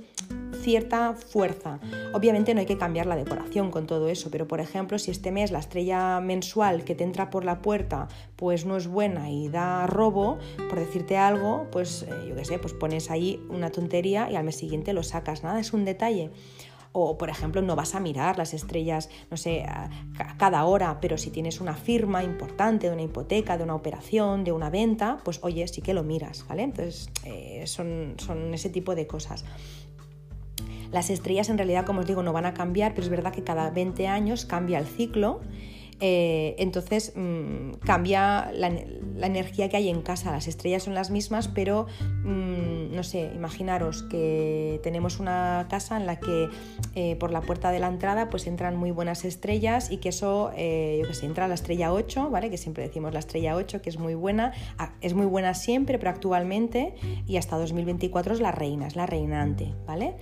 cierta 0.63 1.15
fuerza. 1.15 1.81
Obviamente 2.13 2.55
no 2.55 2.61
hay 2.61 2.67
que 2.67 2.77
cambiar 2.77 3.07
la 3.07 3.17
decoración 3.17 3.71
con 3.71 3.87
todo 3.87 4.09
eso, 4.09 4.31
pero 4.31 4.47
por 4.47 4.61
ejemplo, 4.61 4.99
si 4.99 5.11
este 5.11 5.33
mes 5.33 5.51
la 5.51 5.59
estrella 5.59 6.21
mensual 6.21 6.85
que 6.85 6.95
te 6.95 7.05
entra 7.05 7.31
por 7.31 7.45
la 7.45 7.63
puerta 7.63 8.09
pues 8.37 8.65
no 8.65 8.77
es 8.77 8.87
buena 8.87 9.31
y 9.31 9.49
da 9.49 9.87
robo, 9.87 10.39
por 10.69 10.79
decirte 10.79 11.17
algo, 11.17 11.67
pues 11.71 12.03
eh, 12.03 12.09
yo 12.29 12.35
qué 12.35 12.45
sé, 12.45 12.59
pues 12.59 12.73
pones 12.73 13.11
ahí 13.11 13.45
una 13.51 13.71
tontería 13.71 14.31
y 14.31 14.37
al 14.37 14.45
mes 14.45 14.57
siguiente 14.57 14.93
lo 14.93 15.03
sacas, 15.03 15.43
nada, 15.43 15.61
es 15.61 15.73
un 15.73 15.85
detalle. 15.85 16.31
O, 16.93 17.17
por 17.17 17.31
ejemplo, 17.31 17.63
no 17.63 17.77
vas 17.77 17.95
a 17.95 18.01
mirar 18.01 18.37
las 18.37 18.53
estrellas, 18.53 19.11
no 19.31 19.37
sé, 19.37 19.65
cada 20.39 20.65
hora, 20.65 20.99
pero 21.01 21.19
si 21.19 21.31
tienes 21.31 21.61
una 21.61 21.75
firma 21.75 22.25
importante 22.25 22.89
de 22.89 22.93
una 22.93 23.03
hipoteca, 23.03 23.57
de 23.57 23.65
una 23.65 23.77
operación, 23.77 24.43
de 24.43 24.53
una 24.53 24.71
venta, 24.71 25.19
pues 25.25 25.39
oye, 25.43 25.67
sí 25.69 25.83
que 25.83 25.95
lo 25.95 26.03
miras, 26.03 26.45
¿vale? 26.49 26.63
Entonces, 26.63 27.09
eh, 27.25 27.63
son, 27.67 28.15
son 28.19 28.53
ese 28.55 28.71
tipo 28.71 28.97
de 28.97 29.07
cosas. 29.07 29.45
Las 30.91 31.11
estrellas 31.11 31.49
en 31.49 31.59
realidad, 31.59 31.87
como 31.87 32.01
os 32.01 32.07
digo, 32.07 32.25
no 32.25 32.33
van 32.33 32.47
a 32.47 32.55
cambiar, 32.55 32.93
pero 32.95 33.05
es 33.05 33.11
verdad 33.11 33.33
que 33.33 33.45
cada 33.45 33.71
20 33.71 34.09
años 34.09 34.45
cambia 34.45 34.79
el 34.79 34.87
ciclo 34.87 35.41
eh, 36.01 36.55
entonces 36.59 37.13
mm, 37.15 37.73
cambia 37.85 38.51
la, 38.55 38.69
energía 39.27 39.69
que 39.69 39.77
hay 39.77 39.89
en 39.91 40.01
casa. 40.01 40.33
Las 40.33 40.49
estrellas 40.49 40.85
son 40.85 40.95
las 40.95 41.11
mismas, 41.11 41.49
pero 41.49 41.87
mm, 42.25 42.95
no 42.95 43.03
sé, 43.03 43.31
imaginaros 43.35 44.03
que 44.05 44.81
tenemos 44.83 45.21
una 45.21 45.67
casa 45.69 45.99
en 45.99 46.07
la 46.07 46.19
que 46.19 46.49
eh, 46.95 47.17
por 47.17 47.31
la 47.31 47.43
puerta 47.43 47.71
de 47.71 47.81
la 47.81 47.89
entrada 47.89 48.31
pues 48.31 48.47
entran 48.47 48.77
muy 48.77 48.91
buenas 48.91 49.27
estrellas 49.27 49.91
y 49.91 49.99
que 49.99 50.09
eso, 50.09 50.53
eh, 50.57 50.99
yo 51.03 51.09
que 51.09 51.15
sé, 51.15 51.27
entra 51.27 51.49
la 51.49 51.55
estrella 51.55 51.93
8, 51.93 52.31
¿vale? 52.31 52.49
Que 52.49 52.57
siempre 52.57 52.83
decimos 52.83 53.13
la 53.13 53.19
estrella 53.19 53.57
8, 53.57 53.83
que 53.83 53.91
es 53.91 53.99
muy 53.99 54.15
buena, 54.15 54.53
es 55.03 55.13
muy 55.13 55.27
buena 55.27 55.53
siempre, 55.53 55.99
pero 55.99 56.11
actualmente 56.11 56.95
y 57.27 57.37
hasta 57.37 57.59
2024 57.59 58.35
es 58.35 58.41
la 58.41 58.53
reina, 58.53 58.87
es 58.87 58.97
la 58.97 59.07
reinante, 59.07 59.75
¿vale? 59.87 60.15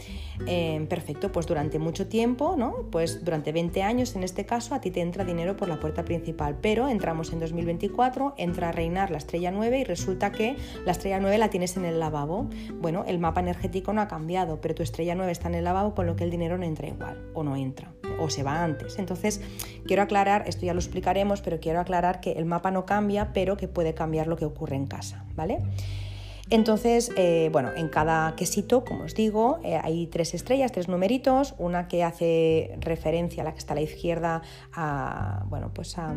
perfecto, 0.88 1.30
pues 1.30 1.46
durante 1.46 1.78
mucho 1.78 2.08
tiempo, 2.08 2.56
¿no? 2.56 2.88
Pues 2.90 3.24
durante 3.24 3.52
20 3.52 3.82
años 3.82 4.16
en 4.16 4.22
este 4.22 4.46
caso 4.46 4.74
a 4.74 4.80
ti 4.80 4.90
te 4.90 5.00
entra 5.00 5.24
dinero 5.24 5.56
por 5.56 5.67
la 5.68 5.80
puerta 5.80 6.04
principal, 6.04 6.56
pero 6.60 6.88
entramos 6.88 7.32
en 7.32 7.40
2024, 7.40 8.34
entra 8.36 8.70
a 8.70 8.72
reinar 8.72 9.10
la 9.10 9.18
estrella 9.18 9.50
9 9.50 9.78
y 9.80 9.84
resulta 9.84 10.32
que 10.32 10.56
la 10.84 10.92
estrella 10.92 11.20
9 11.20 11.38
la 11.38 11.50
tienes 11.50 11.76
en 11.76 11.84
el 11.84 12.00
lavabo. 12.00 12.48
Bueno, 12.74 13.04
el 13.06 13.18
mapa 13.18 13.40
energético 13.40 13.92
no 13.92 14.00
ha 14.00 14.08
cambiado, 14.08 14.60
pero 14.60 14.74
tu 14.74 14.82
estrella 14.82 15.14
9 15.14 15.30
está 15.30 15.48
en 15.48 15.56
el 15.56 15.64
lavabo, 15.64 15.94
con 15.94 16.06
lo 16.06 16.16
que 16.16 16.24
el 16.24 16.30
dinero 16.30 16.58
no 16.58 16.64
entra 16.64 16.88
igual, 16.88 17.30
o 17.34 17.42
no 17.42 17.56
entra, 17.56 17.92
o 18.18 18.30
se 18.30 18.42
va 18.42 18.62
antes. 18.62 18.98
Entonces, 18.98 19.40
quiero 19.86 20.02
aclarar, 20.02 20.44
esto 20.46 20.66
ya 20.66 20.74
lo 20.74 20.80
explicaremos, 20.80 21.40
pero 21.42 21.60
quiero 21.60 21.80
aclarar 21.80 22.20
que 22.20 22.32
el 22.32 22.44
mapa 22.44 22.70
no 22.70 22.86
cambia, 22.86 23.32
pero 23.32 23.56
que 23.56 23.68
puede 23.68 23.94
cambiar 23.94 24.26
lo 24.26 24.36
que 24.36 24.44
ocurre 24.44 24.76
en 24.76 24.86
casa, 24.86 25.24
¿vale? 25.34 25.58
Entonces, 26.50 27.12
eh, 27.16 27.50
bueno, 27.52 27.72
en 27.76 27.88
cada 27.88 28.34
quesito, 28.34 28.84
como 28.84 29.04
os 29.04 29.14
digo, 29.14 29.58
eh, 29.64 29.78
hay 29.82 30.06
tres 30.06 30.32
estrellas, 30.32 30.72
tres 30.72 30.88
numeritos, 30.88 31.54
una 31.58 31.88
que 31.88 32.02
hace 32.04 32.76
referencia 32.80 33.42
a 33.42 33.44
la 33.44 33.52
que 33.52 33.58
está 33.58 33.74
a 33.74 33.76
la 33.76 33.82
izquierda 33.82 34.42
a, 34.72 35.44
bueno, 35.48 35.70
pues 35.74 35.98
a 35.98 36.14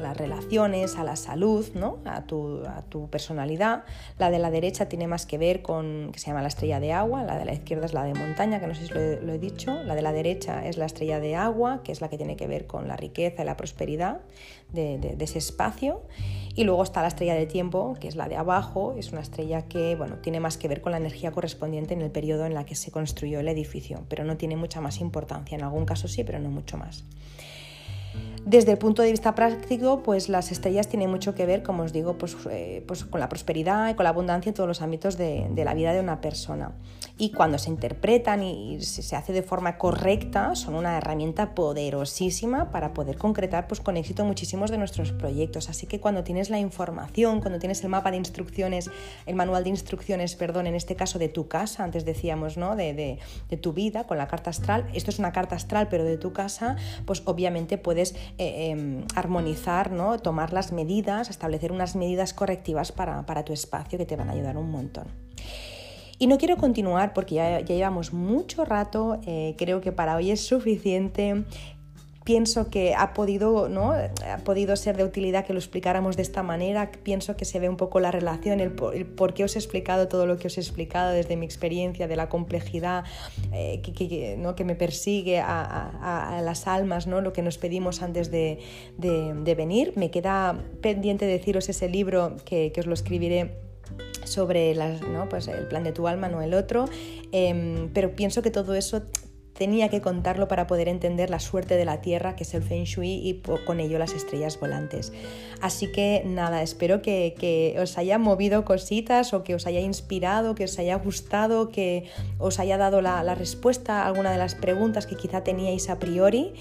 las 0.00 0.16
relaciones, 0.16 0.96
a 0.96 1.04
la 1.04 1.16
salud, 1.16 1.66
¿no? 1.74 1.98
a, 2.04 2.22
tu, 2.22 3.08
personalidad. 3.10 3.84
La 4.18 4.30
de 4.30 4.38
la 4.38 4.50
derecha 4.50 4.88
tiene 4.88 5.06
más 5.06 5.26
que 5.26 5.38
ver 5.38 5.62
con, 5.62 6.10
que 6.12 6.18
se 6.18 6.26
llama 6.28 6.42
la 6.42 6.48
estrella 6.48 6.80
de 6.80 6.92
agua, 6.92 7.22
la 7.22 7.38
de 7.38 7.44
la 7.44 7.52
izquierda 7.52 7.86
es 7.86 7.92
la 7.92 8.04
de 8.04 8.14
montaña, 8.14 8.60
que 8.60 8.66
no 8.66 8.74
sé 8.74 8.86
si 8.86 8.92
lo 8.92 9.32
he, 9.32 9.38
dicho. 9.38 9.82
La 9.84 9.94
de 9.94 10.02
la 10.02 10.12
derecha 10.12 10.66
es 10.66 10.76
la 10.76 10.86
estrella 10.86 11.20
de 11.20 11.36
agua, 11.36 11.82
que 11.82 11.92
es 11.92 12.00
la 12.00 12.08
que 12.08 12.16
tiene 12.16 12.36
que 12.36 12.46
ver 12.46 12.66
con 12.66 12.88
la 12.88 12.96
riqueza 12.96 13.42
y 13.42 13.46
la 13.46 13.56
prosperidad 13.56 14.20
de, 14.72 15.16
ese 15.20 15.38
espacio. 15.38 16.02
Y 16.56 16.64
luego 16.64 16.82
está 16.82 17.02
la 17.02 17.08
estrella 17.08 17.34
de 17.34 17.46
tiempo, 17.46 17.94
que 18.00 18.08
es 18.08 18.16
la 18.16 18.28
de 18.28 18.36
abajo, 18.36 18.94
es 18.96 19.12
una 19.12 19.20
estrella 19.20 19.68
que 19.68 19.94
bueno, 19.94 20.16
tiene 20.16 20.40
más 20.40 20.56
que 20.56 20.68
ver 20.68 20.80
con 20.80 20.90
la 20.90 20.98
energía 20.98 21.30
correspondiente 21.30 21.92
en 21.92 22.00
el 22.00 22.10
periodo 22.10 22.46
en 22.46 22.54
la 22.54 22.64
que 22.64 22.74
se 22.74 22.90
construyó 22.90 23.40
el 23.40 23.48
edificio, 23.48 24.04
pero 24.08 24.24
no 24.24 24.38
tiene 24.38 24.56
mucha 24.56 24.80
más 24.80 25.00
importancia. 25.00 25.54
En 25.54 25.62
algún 25.62 25.84
caso 25.84 26.08
sí, 26.08 26.24
pero 26.24 26.40
no 26.40 26.50
mucho 26.50 26.78
más. 26.78 27.04
Desde 28.46 28.70
el 28.70 28.78
punto 28.78 29.02
de 29.02 29.10
vista 29.10 29.34
práctico, 29.34 30.02
pues 30.02 30.28
las 30.28 30.52
estrellas 30.52 30.88
tienen 30.88 31.10
mucho 31.10 31.34
que 31.34 31.46
ver, 31.46 31.62
como 31.62 31.82
os 31.82 31.92
digo, 31.92 32.16
pues, 32.16 32.36
eh, 32.48 32.84
pues 32.86 33.04
con 33.04 33.20
la 33.20 33.28
prosperidad 33.28 33.90
y 33.90 33.94
con 33.94 34.04
la 34.04 34.10
abundancia 34.10 34.50
en 34.50 34.54
todos 34.54 34.68
los 34.68 34.82
ámbitos 34.82 35.18
de, 35.18 35.50
la 35.56 35.74
vida 35.74 35.92
de 35.92 36.00
una 36.00 36.20
persona. 36.20 36.72
Y 37.18 37.30
cuando 37.30 37.56
se 37.56 37.70
interpretan 37.70 38.42
y 38.42 38.82
se 38.82 39.16
hace 39.16 39.32
de 39.32 39.42
forma 39.42 39.78
correcta, 39.78 40.54
son 40.54 40.74
una 40.74 40.98
herramienta 40.98 41.54
poderosísima 41.54 42.70
para 42.70 42.92
poder 42.92 43.16
concretar 43.16 43.66
pues, 43.68 43.80
con 43.80 43.96
éxito 43.96 44.26
muchísimos 44.26 44.70
de 44.70 44.76
nuestros 44.76 45.12
proyectos. 45.12 45.70
Así 45.70 45.86
que 45.86 45.98
cuando 45.98 46.24
tienes 46.24 46.50
la 46.50 46.58
información, 46.58 47.40
cuando 47.40 47.58
tienes 47.58 47.82
el 47.82 47.88
mapa 47.88 48.10
de 48.10 48.18
instrucciones, 48.18 48.90
el 49.24 49.34
manual 49.34 49.64
de 49.64 49.70
instrucciones, 49.70 50.36
perdón, 50.36 50.66
en 50.66 50.74
este 50.74 50.94
caso 50.94 51.18
de 51.18 51.30
tu 51.30 51.48
casa, 51.48 51.84
antes 51.84 52.04
decíamos, 52.04 52.58
¿no? 52.58 52.76
De, 52.76 53.18
tu 53.62 53.72
vida, 53.72 54.04
con 54.04 54.18
la 54.18 54.28
carta 54.28 54.50
astral, 54.50 54.86
esto 54.92 55.10
es 55.10 55.18
una 55.18 55.32
carta 55.32 55.56
astral, 55.56 55.88
pero 55.88 56.04
de 56.04 56.18
tu 56.18 56.34
casa, 56.34 56.76
pues 57.06 57.22
obviamente 57.24 57.78
puedes 57.78 58.14
eh, 58.36 58.70
em, 58.70 59.06
armonizar, 59.14 59.90
¿no? 59.90 60.18
tomar 60.18 60.52
las 60.52 60.72
medidas, 60.72 61.30
establecer 61.30 61.72
unas 61.72 61.96
medidas 61.96 62.34
correctivas 62.34 62.92
para, 62.92 63.44
tu 63.44 63.52
espacio 63.52 63.98
que 63.98 64.04
te 64.04 64.16
van 64.16 64.28
a 64.28 64.32
ayudar 64.32 64.58
un 64.58 64.70
montón. 64.70 65.06
Y 66.18 66.26
no 66.28 66.38
quiero 66.38 66.56
continuar 66.56 67.12
porque 67.12 67.36
ya, 67.36 67.60
llevamos 67.60 68.12
mucho 68.12 68.64
rato, 68.64 69.20
eh, 69.26 69.54
creo 69.58 69.80
que 69.80 69.92
para 69.92 70.16
hoy 70.16 70.30
es 70.30 70.46
suficiente 70.46 71.44
pienso 72.26 72.70
que 72.70 72.92
ha 72.96 73.14
podido, 73.14 73.68
¿no? 73.68 73.92
ha 73.92 74.38
podido 74.38 74.74
ser 74.74 74.96
de 74.96 75.04
utilidad 75.04 75.46
que 75.46 75.52
lo 75.52 75.60
explicáramos 75.60 76.16
de 76.16 76.22
esta 76.22 76.42
manera. 76.42 76.90
Pienso 77.04 77.36
que 77.36 77.44
se 77.44 77.60
ve 77.60 77.68
un 77.68 77.76
poco 77.76 78.00
la 78.00 78.10
relación, 78.10 78.58
el 78.58 78.72
por, 78.72 79.32
qué 79.32 79.44
os 79.44 79.54
he 79.54 79.60
explicado 79.60 80.08
todo 80.08 80.26
lo 80.26 80.36
que 80.36 80.48
os 80.48 80.58
he 80.58 80.60
explicado 80.60 81.12
desde 81.12 81.36
mi 81.36 81.46
experiencia, 81.46 82.08
de 82.08 82.16
la 82.16 82.28
complejidad 82.28 83.04
eh, 83.52 83.80
que, 83.80 84.34
¿no? 84.36 84.56
que, 84.56 84.64
me 84.64 84.74
persigue 84.74 85.38
a, 85.38 86.40
las 86.42 86.66
almas, 86.66 87.06
¿no? 87.06 87.20
lo 87.20 87.32
que 87.32 87.42
nos 87.42 87.58
pedimos 87.58 88.02
antes 88.02 88.32
de, 88.32 88.58
venir. 89.56 89.92
Me 89.94 90.10
queda 90.10 90.58
pendiente 90.82 91.26
deciros 91.26 91.68
ese 91.68 91.88
libro 91.88 92.36
que, 92.44 92.72
os 92.76 92.86
lo 92.86 92.94
escribiré 92.94 93.65
sobre 94.26 94.74
¿no? 94.74 95.28
pues 95.28 95.48
el 95.48 95.66
plan 95.66 95.84
de 95.84 95.92
tu 95.92 96.08
alma, 96.08 96.28
no 96.28 96.42
el 96.42 96.54
otro, 96.54 96.86
em, 97.32 97.88
pero 97.92 98.14
pienso 98.14 98.42
que 98.42 98.50
todo 98.50 98.74
eso 98.74 99.02
tenía 99.56 99.88
que 99.88 100.00
contarlo 100.00 100.48
para 100.48 100.66
poder 100.66 100.88
entender 100.88 101.30
la 101.30 101.40
suerte 101.40 101.76
de 101.76 101.84
la 101.84 102.00
Tierra, 102.00 102.36
que 102.36 102.44
es 102.44 102.54
el 102.54 102.62
Feng 102.62 102.84
Shui, 102.84 103.20
y 103.26 103.42
con 103.64 103.80
ello 103.80 103.98
las 103.98 104.12
estrellas 104.12 104.60
volantes. 104.60 105.12
Así 105.60 105.90
que 105.90 106.22
nada, 106.26 106.62
espero 106.62 107.00
que, 107.00 107.76
os 107.80 107.96
haya 107.98 108.18
movido 108.18 108.64
cositas 108.64 109.32
o 109.32 109.42
que 109.44 109.54
os 109.54 109.66
haya 109.66 109.80
inspirado, 109.80 110.54
que 110.54 110.64
os 110.64 110.78
haya 110.78 110.96
gustado, 110.96 111.70
que 111.70 112.04
os 112.38 112.58
haya 112.60 112.76
dado 112.76 113.00
la, 113.00 113.22
la 113.22 113.34
respuesta 113.34 114.02
a 114.02 114.06
alguna 114.06 114.30
de 114.30 114.38
las 114.38 114.54
preguntas 114.54 115.06
que 115.06 115.16
quizá 115.16 115.42
teníais 115.42 115.88
a 115.88 115.98
priori. 115.98 116.52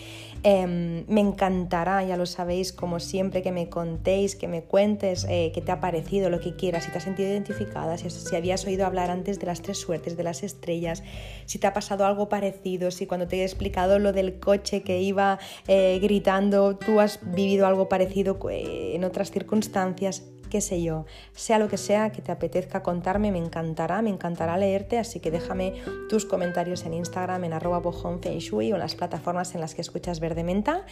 Em, 0.47 1.05
me 1.07 1.21
encantará, 1.21 2.03
ya 2.03 2.17
lo 2.17 2.27
sabéis, 2.27 2.71
como 2.71 2.99
siempre, 2.99 3.41
que 3.41 3.51
me 3.51 3.67
contéis, 3.67 4.35
que 4.35 4.47
me 4.47 4.61
cuentes 4.61 5.25
eh, 5.27 5.51
qué 5.55 5.59
te 5.59 5.71
ha 5.71 5.79
parecido, 5.79 6.29
lo 6.29 6.39
que 6.39 6.55
quieras, 6.55 6.83
si 6.83 6.91
te 6.91 6.99
has 6.99 7.03
sentido 7.03 7.29
identificada, 7.29 7.97
si, 7.97 8.11
si, 8.11 8.35
habías 8.35 8.63
oído 8.67 8.85
hablar 8.85 9.09
antes 9.09 9.39
de 9.39 9.47
las 9.47 9.63
tres 9.63 9.79
suertes, 9.79 10.15
de 10.15 10.21
las 10.21 10.43
estrellas, 10.43 11.01
si 11.47 11.57
te 11.57 11.65
ha 11.65 11.73
pasado 11.73 12.05
algo 12.05 12.29
parecido, 12.29 12.91
si 12.91 13.07
cuando 13.07 13.27
te 13.27 13.37
he 13.37 13.43
explicado 13.43 13.97
lo 13.97 14.13
del 14.13 14.39
coche 14.39 14.83
que 14.83 15.01
iba 15.01 15.39
eh, 15.67 15.97
gritando, 15.99 16.75
tú 16.75 16.99
has 16.99 17.19
vivido 17.23 17.65
algo 17.65 17.89
parecido 17.89 18.37
eh, 18.51 18.91
en 18.93 19.03
otras 19.03 19.31
circunstancias 19.31 20.29
qué 20.55 20.61
sé 20.61 20.81
yo, 20.81 21.03
sea 21.33 21.59
lo 21.59 21.67
que 21.67 21.75
sea 21.75 22.13
que 22.13 22.21
te 22.21 22.31
apetezca 22.31 22.81
contarme, 22.81 23.29
me 23.29 23.39
encantará, 23.39 24.01
me 24.01 24.09
encantará 24.09 24.57
leerte, 24.57 24.97
así 24.97 25.19
que 25.19 25.29
déjame 25.29 25.73
tus 26.07 26.23
comentarios 26.23 26.85
en 26.85 26.93
Instagram, 26.93 27.43
en 27.43 27.51
arroba 27.51 27.79
o 27.79 28.19
en 28.23 28.79
las 28.79 28.95
plataformas 28.95 29.53
en 29.53 29.59
las 29.59 29.75
que 29.75 29.81
escuchas 29.81 30.21
Verde 30.21 30.45
Menta. 30.45 30.85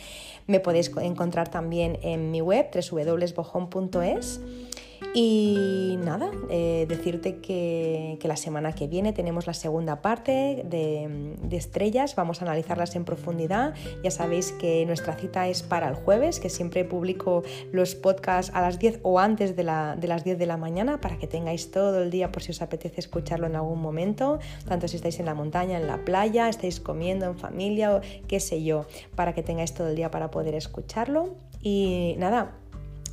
Me 0.47 0.59
podéis 0.59 0.91
encontrar 0.97 1.47
también 1.47 1.97
en 2.01 2.29
mi 2.29 2.41
web, 2.41 2.71
www.bojón.es. 2.75 4.41
Y 5.15 5.99
nada, 6.03 6.31
eh, 6.49 6.85
decirte 6.89 7.37
que, 7.37 8.17
la 8.23 8.35
semana 8.35 8.73
que 8.73 8.87
viene 8.87 9.13
tenemos 9.13 9.45
la 9.45 9.53
segunda 9.53 10.01
parte 10.01 10.63
de, 10.65 11.35
estrellas, 11.51 12.15
vamos 12.15 12.41
a 12.41 12.45
analizarlas 12.45 12.95
en 12.95 13.05
profundidad. 13.05 13.75
Ya 14.03 14.09
sabéis 14.09 14.53
que 14.53 14.85
nuestra 14.87 15.13
cita 15.13 15.47
es 15.47 15.61
para 15.61 15.87
el 15.87 15.93
jueves, 15.93 16.39
que 16.39 16.49
siempre 16.49 16.83
publico 16.83 17.43
los 17.71 17.93
podcasts 17.93 18.51
a 18.55 18.61
las 18.61 18.79
10 18.79 19.01
o 19.03 19.19
antes 19.19 19.55
de, 19.55 19.63
de 19.63 20.07
las 20.07 20.23
10 20.23 20.39
de 20.39 20.45
la 20.47 20.57
mañana 20.57 20.99
para 20.99 21.19
que 21.19 21.27
tengáis 21.27 21.69
todo 21.69 22.01
el 22.01 22.09
día 22.09 22.31
por 22.31 22.41
si 22.41 22.51
os 22.51 22.61
apetece 22.63 22.99
escucharlo 23.01 23.45
en 23.45 23.55
algún 23.55 23.81
momento, 23.81 24.39
tanto 24.67 24.87
si 24.87 24.95
estáis 24.95 25.19
en 25.19 25.25
la 25.25 25.35
montaña, 25.35 25.77
en 25.77 25.85
la 25.85 26.03
playa, 26.05 26.49
estáis 26.49 26.79
comiendo 26.79 27.25
en 27.25 27.37
familia 27.37 27.95
o 27.95 28.01
qué 28.27 28.39
sé 28.39 28.63
yo, 28.63 28.87
para 29.15 29.33
que 29.33 29.43
tengáis 29.43 29.73
todo 29.73 29.89
el 29.89 29.95
día 29.95 30.09
para 30.09 30.31
poder 30.31 30.55
escucharlo. 30.55 31.35
Y 31.61 32.15
nada, 32.17 32.62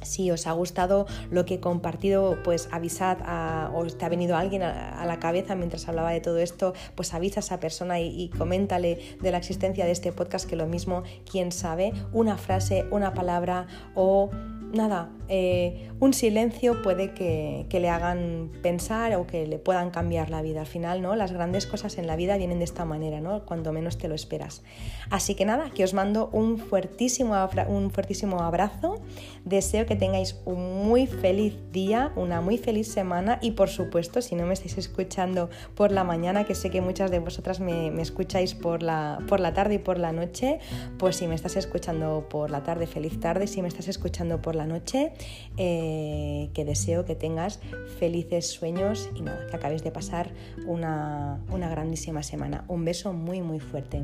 si 0.03 0.31
os 0.31 0.47
ha 0.47 0.53
gustado 0.53 1.07
lo 1.31 1.45
que 1.45 1.55
he 1.55 1.61
compartido, 1.61 2.39
pues 2.43 2.69
avisad 2.73 3.19
a, 3.23 3.71
o 3.75 3.85
te 3.87 4.05
ha 4.05 4.09
venido 4.09 4.37
alguien 4.37 4.63
a, 4.63 5.05
la 5.05 5.19
cabeza 5.19 5.55
mientras 5.55 5.89
hablaba 5.89 6.11
de 6.11 6.21
todo 6.21 6.39
esto, 6.39 6.75
pues 6.95 7.15
avisa 7.15 7.41
a 7.41 7.43
esa 7.43 7.61
persona 7.61 8.01
y, 8.01 8.09
y, 8.09 8.29
coméntale 8.29 9.17
de 9.21 9.31
la 9.31 9.39
existencia 9.39 9.85
de 9.85 9.93
este 9.93 10.13
podcast, 10.13 10.49
que 10.49 10.57
lo 10.57 10.67
mismo, 10.67 11.03
quién 11.31 11.53
sabe, 11.53 11.93
una 12.13 12.37
frase, 12.37 12.87
una 12.91 13.15
palabra 13.15 13.67
o 13.95 14.31
nada, 14.73 15.11
eh, 15.33 15.89
un 16.01 16.13
silencio 16.13 16.83
puede 16.83 17.15
que, 17.15 17.67
le 17.71 17.89
hagan 17.89 18.51
pensar 18.63 19.15
o 19.15 19.29
que 19.29 19.47
le 19.47 19.59
puedan 19.59 19.91
cambiar 19.91 20.29
la 20.29 20.43
vida. 20.43 20.61
Al 20.61 20.67
final, 20.67 21.03
¿no? 21.03 21.15
Las 21.15 21.31
grandes 21.31 21.67
cosas 21.67 21.99
en 21.99 22.09
la 22.09 22.17
vida 22.17 22.37
vienen 22.37 22.59
de 22.59 22.65
esta 22.65 22.85
manera, 22.85 23.21
¿no? 23.21 23.47
Cuando 23.47 23.73
menos 23.73 23.97
te 23.97 24.09
lo 24.09 24.17
esperas. 24.17 24.65
Así 25.09 25.37
que 25.37 25.45
nada, 25.45 25.71
que 25.71 25.85
os 25.85 25.95
mando 25.95 26.31
un 26.33 26.59
fuertísimo, 26.59 27.37
un 27.69 27.91
fuertísimo 27.93 28.41
abrazo. 28.41 29.01
Deseo 29.45 29.87
que 29.87 29.95
tengáis 29.95 30.41
un 30.45 30.85
muy 30.85 31.07
feliz 31.07 31.57
día, 31.71 32.13
una 32.17 32.41
muy 32.41 32.59
feliz 32.59 32.89
semana 32.89 33.39
y 33.41 33.53
por 33.53 33.69
supuesto, 33.69 34.21
si 34.23 34.35
no 34.35 34.47
me 34.47 34.55
estáis 34.55 34.79
escuchando 34.79 35.49
por 35.77 35.93
la 35.93 36.03
mañana, 36.03 36.45
que 36.45 36.57
sé 36.57 36.71
que 36.71 36.81
muchas 36.81 37.11
de 37.13 37.21
vosotras 37.21 37.61
me, 37.61 37.93
me 37.93 38.03
escucháis 38.03 38.55
por 38.55 38.83
la, 38.83 39.21
por 39.29 39.39
la 39.39 39.55
tarde 39.55 39.75
y 39.75 39.79
por 39.79 39.99
la 39.99 40.11
noche, 40.11 40.59
pues 40.99 41.17
si 41.17 41.29
me 41.29 41.37
estás 41.37 41.55
escuchando 41.55 42.27
por 42.29 42.51
la 42.51 42.65
tarde, 42.65 42.89
feliz 42.89 43.21
tarde. 43.21 43.47
Si 43.47 43.63
me 43.63 43.69
estás 43.69 43.87
escuchando 43.87 44.43
por 44.43 44.57
la 44.57 44.67
noche, 44.67 45.13
eh, 45.57 46.51
que 46.55 46.65
deseo 46.65 47.05
que 47.05 47.15
tengas 47.15 47.61
felices 47.99 48.47
sueños 48.47 49.11
y 49.15 49.23
nada, 49.23 49.47
que 49.47 49.57
acabes 49.57 49.85
de 49.85 49.91
pasar 49.91 50.31
una, 50.67 51.41
una 51.51 51.69
grandísima 51.69 52.23
semana. 52.23 52.65
Un 52.69 52.85
beso 52.85 53.13
muy, 53.13 53.43
muy 53.43 53.61
fuerte. 53.61 54.01